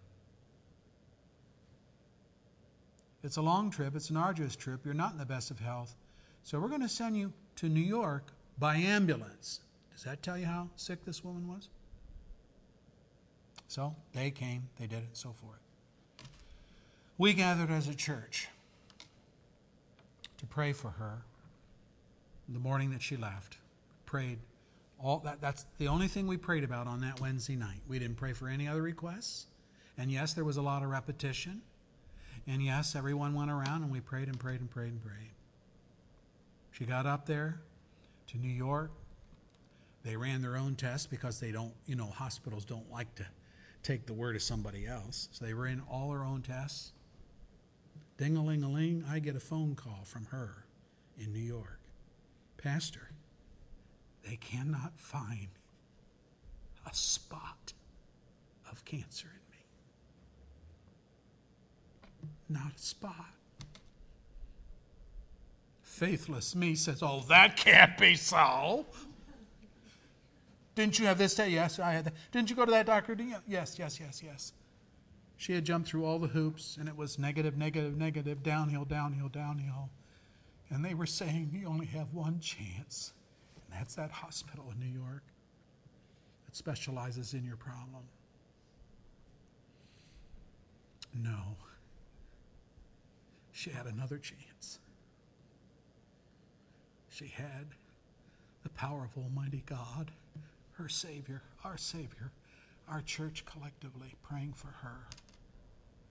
It's 3.23 3.37
a 3.37 3.43
long 3.43 3.71
trip, 3.71 3.95
it's 3.95 4.11
an 4.11 4.17
arduous 4.17 4.57
trip. 4.57 4.81
You're 4.85 4.95
not 4.95 5.13
in 5.13 5.19
the 5.19 5.25
best 5.25 5.53
of 5.53 5.61
health. 5.61 5.95
So 6.43 6.59
we're 6.59 6.69
going 6.69 6.81
to 6.81 6.89
send 6.89 7.17
you 7.17 7.33
to 7.57 7.69
New 7.69 7.81
York 7.81 8.25
by 8.59 8.75
ambulance. 8.75 9.61
Does 9.93 10.03
that 10.03 10.21
tell 10.21 10.37
you 10.37 10.47
how 10.47 10.71
sick 10.75 11.05
this 11.05 11.23
woman 11.23 11.47
was? 11.47 11.69
So 13.69 13.95
they 14.13 14.31
came, 14.31 14.69
they 14.79 14.87
did 14.87 14.99
it, 14.99 15.09
so 15.15 15.33
forth. 15.33 15.61
We 17.19 17.33
gathered 17.33 17.71
as 17.71 17.89
a 17.89 17.95
church 17.95 18.49
to 20.39 20.47
pray 20.47 20.73
for 20.73 20.91
her 20.91 21.23
the 22.49 22.59
morning 22.59 22.91
that 22.91 23.03
she 23.03 23.17
left. 23.17 23.57
Prayed 24.05 24.39
all 25.03 25.19
that 25.21 25.41
that's 25.41 25.67
the 25.79 25.89
only 25.89 26.09
thing 26.09 26.27
we 26.27 26.37
prayed 26.37 26.65
about 26.65 26.87
on 26.87 27.01
that 27.01 27.21
Wednesday 27.21 27.57
night. 27.57 27.81
We 27.89 27.99
didn't 27.99 28.17
pray 28.17 28.33
for 28.33 28.49
any 28.49 28.69
other 28.69 28.83
requests. 28.83 29.47
And 29.99 30.11
yes, 30.11 30.35
there 30.35 30.45
was 30.45 30.57
a 30.57 30.63
lot 30.63 30.83
of 30.83 30.91
repetition. 30.91 31.63
And 32.47 32.63
yes, 32.63 32.95
everyone 32.95 33.35
went 33.35 33.51
around 33.51 33.83
and 33.83 33.91
we 33.91 34.01
prayed 34.01 34.29
and 34.29 34.39
prayed 34.39 34.61
and 34.61 34.71
prayed 34.71 34.93
and 34.93 35.03
prayed. 35.03 35.33
She 36.71 36.85
got 36.85 37.07
up 37.07 37.27
there 37.27 37.61
to 38.29 38.39
New 38.39 38.53
York. 38.53 38.91
They 40.05 40.17
ran 40.17 40.43
their 40.43 40.57
own 40.57 40.77
tests 40.77 41.07
because 41.07 41.41
they 41.41 41.51
don't, 41.51 41.73
you 41.87 41.97
know, 41.97 42.07
hospitals 42.07 42.65
don't 42.65 42.91
like 42.93 43.13
to 43.17 43.27
take 43.87 44.07
the 44.07 44.13
word 44.13 44.35
of 44.35 44.43
somebody 44.43 44.87
else. 44.87 45.29
So 45.31 45.45
they 45.45 45.55
ran 45.55 45.81
all 45.89 46.11
her 46.11 46.25
own 46.25 46.43
tests. 46.43 46.91
Ding 48.19 48.37
a 48.37 48.45
ling 48.45 48.65
a 48.65 48.69
ling, 48.69 49.05
I 49.09 49.21
get 49.21 49.37
a 49.37 49.41
phone 49.41 49.77
call 49.77 50.01
from 50.05 50.25
her 50.27 50.65
in 51.19 51.33
New 51.33 51.39
York. 51.39 51.79
Pastor, 52.57 53.11
they 54.29 54.37
cannot 54.37 54.99
find 54.99 55.49
a 56.91 56.95
spot 56.95 57.75
of 58.71 58.85
cancer 58.85 59.29
in 59.29 59.41
me. 62.57 62.61
Not 62.61 62.75
a 62.75 62.79
spot. 62.79 63.35
Faithless 65.83 66.57
me 66.57 66.75
says, 66.75 67.03
Oh, 67.03 67.25
that 67.29 67.57
can't 67.57 67.97
be 67.99 68.17
so. 68.17 68.87
Didn't 70.77 70.99
you 70.99 71.07
have 71.07 71.17
this 71.17 71.35
day? 71.35 71.49
Yes, 71.49 71.79
I 71.81 71.93
had 71.93 72.05
that. 72.05 72.15
Didn't 72.31 72.51
you 72.51 72.55
go 72.55 72.67
to 72.67 72.71
that 72.71 72.87
doctor? 72.87 73.17
Yes, 73.49 73.79
yes, 73.79 73.99
yes, 73.99 74.23
yes. 74.23 74.53
She 75.39 75.55
had 75.55 75.65
jumped 75.65 75.89
through 75.89 76.05
all 76.05 76.19
the 76.19 76.29
hoops, 76.29 76.77
and 76.79 76.89
it 76.89 76.97
was 76.97 77.19
negative, 77.19 77.57
negative, 77.57 77.97
negative, 77.97 78.43
downhill, 78.43 78.85
downhill, 78.85 79.29
downhill. 79.29 79.91
And 80.69 80.85
they 80.85 80.93
were 80.95 81.07
saying, 81.07 81.51
You 81.53 81.67
only 81.67 81.87
have 81.87 82.13
one 82.13 82.41
chance. 82.41 83.15
And 83.65 83.81
that's 83.81 83.95
that 83.95 84.11
hospital 84.11 84.67
in 84.71 84.79
New 84.79 85.01
York 85.01 85.23
that 86.45 86.55
specializes 86.55 87.33
in 87.33 87.43
your 87.43 87.57
problem. 87.57 88.05
No. 91.15 91.57
She 93.53 93.71
had 93.71 93.87
another 93.87 94.19
chance. 94.19 94.79
She 97.09 97.29
had 97.29 97.69
the 98.63 98.69
power 98.71 99.05
of 99.05 99.17
Almighty 99.23 99.63
God, 99.65 100.11
her 100.79 100.89
Savior, 100.89 101.43
our 101.65 101.77
Savior, 101.77 102.33
our 102.89 103.01
church 103.01 103.45
collectively 103.45 104.15
praying 104.23 104.53
for 104.53 104.69
her. 104.69 105.07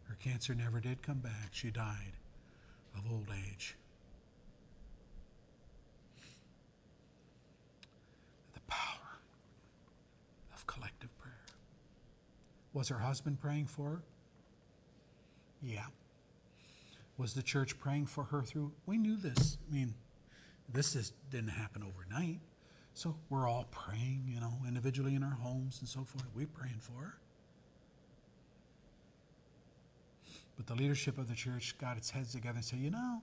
Her 0.07 0.15
cancer 0.15 0.53
never 0.53 0.79
did 0.79 1.01
come 1.01 1.19
back. 1.19 1.49
She 1.51 1.71
died 1.71 2.13
of 2.95 3.11
old 3.11 3.27
age. 3.47 3.75
The 8.53 8.59
power 8.67 9.19
of 10.53 10.65
collective 10.67 11.15
prayer. 11.17 11.33
Was 12.73 12.89
her 12.89 12.99
husband 12.99 13.39
praying 13.39 13.67
for 13.67 13.89
her? 13.89 14.01
Yeah. 15.61 15.85
Was 17.17 17.33
the 17.33 17.43
church 17.43 17.79
praying 17.79 18.07
for 18.07 18.25
her 18.25 18.41
through? 18.41 18.71
We 18.85 18.97
knew 18.97 19.15
this. 19.15 19.57
I 19.69 19.73
mean, 19.73 19.93
this 20.71 20.95
is, 20.95 21.13
didn't 21.31 21.49
happen 21.49 21.83
overnight. 21.83 22.39
So 22.95 23.13
we're 23.29 23.47
all 23.47 23.67
praying, 23.71 24.23
you 24.27 24.39
know, 24.39 24.53
individually 24.65 25.15
in 25.15 25.21
our 25.21 25.37
homes 25.41 25.79
and 25.81 25.87
so 25.87 26.05
forth. 26.05 26.25
We're 26.33 26.47
praying 26.47 26.79
for 26.79 26.93
her. 26.93 27.17
But 30.55 30.67
the 30.67 30.75
leadership 30.75 31.17
of 31.17 31.27
the 31.27 31.35
church 31.35 31.75
got 31.77 31.97
its 31.97 32.09
heads 32.09 32.31
together 32.31 32.55
and 32.55 32.63
said, 32.65 32.79
you 32.79 32.89
know, 32.89 33.21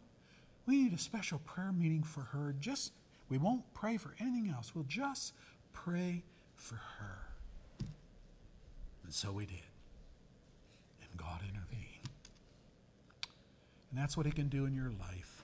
we 0.67 0.83
need 0.83 0.93
a 0.93 0.99
special 0.99 1.39
prayer 1.39 1.73
meeting 1.73 2.03
for 2.03 2.21
her. 2.21 2.55
Just, 2.61 2.93
we 3.31 3.39
won't 3.39 3.63
pray 3.73 3.97
for 3.97 4.15
anything 4.21 4.53
else. 4.55 4.75
We'll 4.75 4.85
just 4.85 5.33
pray 5.73 6.23
for 6.55 6.77
her. 6.99 7.19
And 9.05 9.13
so 9.13 9.33
we 9.33 9.47
did. 9.47 9.57
And 11.01 11.17
God 11.17 11.41
intervened. 11.49 12.11
And 13.91 13.99
that's 13.99 14.19
what 14.19 14.27
He 14.27 14.33
can 14.33 14.49
do 14.49 14.67
in 14.67 14.75
your 14.75 14.91
life, 15.01 15.42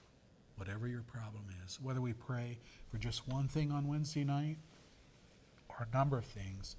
whatever 0.59 0.87
your 0.87 1.01
problem 1.01 1.45
is. 1.65 1.79
Whether 1.81 2.01
we 2.01 2.11
pray 2.11 2.57
for 2.91 2.97
just 2.97 3.27
one 3.27 3.47
thing 3.47 3.71
on 3.71 3.87
Wednesday 3.87 4.25
night 4.25 4.57
or 5.69 5.87
a 5.89 5.97
number 5.97 6.17
of 6.17 6.25
things, 6.25 6.75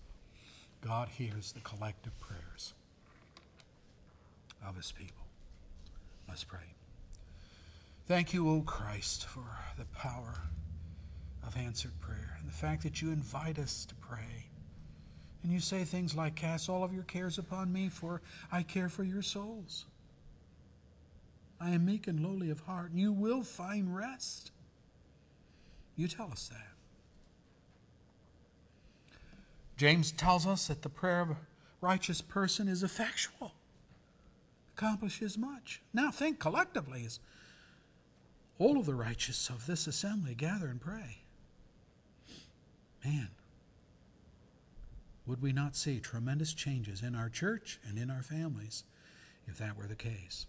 God 0.83 1.09
hears 1.09 1.53
the 1.53 1.61
collective 1.61 2.19
prayers 2.21 2.75
of 4.67 4.77
His 4.77 4.93
people. 4.93 5.25
Let's 6.29 6.45
pray. 6.45 6.75
Thank 8.07 8.35
you, 8.35 8.49
O 8.51 8.61
Christ, 8.61 9.27
for 9.27 9.47
the 9.79 9.87
power 9.87 10.43
of 11.47 11.57
answered 11.57 11.99
prayer 12.01 12.37
and 12.39 12.49
the 12.49 12.53
fact 12.53 12.83
that 12.83 13.01
you 13.01 13.11
invite 13.11 13.59
us 13.59 13.87
to 13.87 13.95
pray. 13.95 14.49
And 15.43 15.53
you 15.53 15.61
say 15.61 15.85
things 15.85 16.15
like, 16.15 16.35
Cast 16.35 16.69
all 16.69 16.85
of 16.85 16.93
your 16.93 17.05
cares 17.05 17.39
upon 17.39 17.73
me, 17.73 17.89
for 17.89 18.21
I 18.53 18.63
care 18.63 18.91
for 18.91 19.05
your 19.05 19.23
souls. 19.23 19.87
I 21.61 21.71
am 21.71 21.85
meek 21.85 22.07
and 22.07 22.21
lowly 22.21 22.51
of 22.51 22.61
heart, 22.61 22.91
and 22.91 22.99
you 22.99 23.13
will 23.13 23.43
find 23.43 23.95
rest. 23.95 24.51
You 25.95 26.09
tell 26.09 26.31
us 26.33 26.49
that. 26.49 26.71
James 29.77 30.13
tells 30.13 30.47
us 30.47 30.67
that 30.69 30.83
the 30.83 30.89
prayer 30.89 31.21
of 31.21 31.31
a 31.31 31.37
righteous 31.81 32.21
person 32.21 32.69
is 32.69 32.83
effectual, 32.83 33.53
accomplishes 34.77 35.37
much. 35.37 35.83
Now 35.93 36.11
think 36.11 36.39
collectively 36.39 37.05
as 37.05 37.19
all 38.59 38.79
of 38.79 38.87
the 38.87 38.95
righteous 38.95 39.49
of 39.49 39.67
this 39.67 39.87
assembly 39.87 40.35
gather 40.35 40.69
and 40.69 40.81
pray. 40.81 41.19
Man, 43.05 43.29
would 45.27 45.41
we 45.41 45.53
not 45.53 45.77
see 45.77 45.99
tremendous 45.99 46.53
changes 46.53 47.03
in 47.03 47.15
our 47.15 47.29
church 47.29 47.81
and 47.87 47.99
in 47.99 48.11
our 48.11 48.23
families 48.23 48.85
if 49.47 49.57
that 49.59 49.77
were 49.77 49.87
the 49.87 49.95
case? 49.95 50.47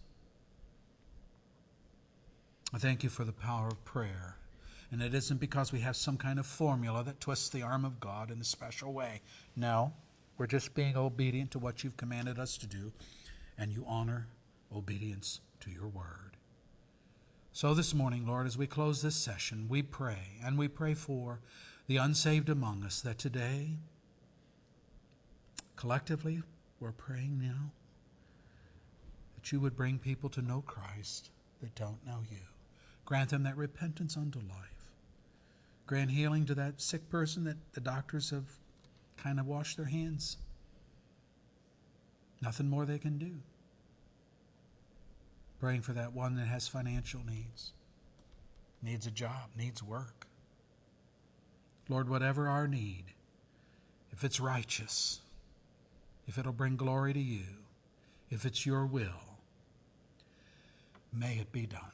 I 2.74 2.78
thank 2.78 3.04
you 3.04 3.10
for 3.10 3.26
the 3.26 3.34
power 3.34 3.68
of 3.68 3.84
prayer. 3.84 4.38
And 4.92 5.02
it 5.02 5.14
isn't 5.14 5.40
because 5.40 5.72
we 5.72 5.80
have 5.82 5.96
some 5.96 6.18
kind 6.18 6.40
of 6.40 6.46
formula 6.46 7.04
that 7.04 7.20
twists 7.20 7.50
the 7.50 7.62
arm 7.62 7.86
of 7.86 8.00
God 8.00 8.32
in 8.32 8.40
a 8.40 8.46
special 8.46 8.94
way. 8.94 9.22
No, 9.56 9.94
we're 10.38 10.48
just 10.48 10.74
being 10.74 10.98
obedient 10.98 11.52
to 11.52 11.60
what 11.60 11.84
you've 11.84 11.98
commanded 11.98 12.40
us 12.40 12.58
to 12.58 12.68
do, 12.68 12.92
and 13.58 13.72
you 13.72 13.86
honor 13.88 14.28
obedience 14.76 15.40
to 15.62 15.70
your 15.70 15.88
word. 15.88 16.38
So 17.54 17.74
this 17.74 17.94
morning, 17.94 18.26
Lord, 18.26 18.48
as 18.48 18.58
we 18.58 18.68
close 18.68 19.02
this 19.02 19.16
session, 19.16 19.68
we 19.70 19.82
pray, 19.82 20.40
and 20.44 20.58
we 20.58 20.68
pray 20.68 20.94
for 20.94 21.40
the 21.88 21.98
unsaved 21.98 22.50
among 22.50 22.84
us 22.84 23.02
that 23.02 23.18
today, 23.18 23.72
collectively, 25.76 26.42
we're 26.80 26.92
praying 26.92 27.40
now 27.42 27.72
that 29.36 29.52
you 29.52 29.60
would 29.60 29.76
bring 29.76 30.00
people 30.00 30.30
to 30.30 30.42
know 30.42 30.64
Christ 30.66 31.30
that 31.62 31.76
don't 31.76 32.06
know 32.06 32.20
you. 32.30 32.51
Grant 33.12 33.32
them 33.32 33.44
that 33.44 33.58
repentance 33.58 34.16
unto 34.16 34.40
life. 34.40 34.90
Grant 35.86 36.12
healing 36.12 36.46
to 36.46 36.56
that 36.56 36.80
sick 36.80 37.10
person 37.10 37.44
that 37.44 37.58
the 37.74 37.82
doctors 37.82 38.30
have 38.30 38.46
kind 39.18 39.38
of 39.38 39.46
washed 39.46 39.76
their 39.76 39.88
hands. 39.88 40.38
Nothing 42.42 42.70
more 42.70 42.86
they 42.86 42.98
can 42.98 43.18
do. 43.18 43.40
Praying 45.60 45.82
for 45.82 45.92
that 45.92 46.14
one 46.14 46.36
that 46.36 46.48
has 46.48 46.70
financial 46.70 47.20
needs, 47.30 47.74
needs 48.82 49.06
a 49.06 49.12
job, 49.12 49.50
needs 49.58 49.84
work. 49.84 50.28
Lord, 51.90 52.08
whatever 52.08 52.48
our 52.48 52.66
need, 52.66 53.08
if 54.14 54.24
it's 54.24 54.40
righteous, 54.40 55.20
if 56.28 56.38
it'll 56.38 56.54
bring 56.54 56.78
glory 56.78 57.12
to 57.12 57.20
you, 57.20 57.44
if 58.30 58.46
it's 58.46 58.66
your 58.66 58.86
will, 58.86 59.36
may 61.12 61.34
it 61.40 61.52
be 61.52 61.66
done. 61.66 61.92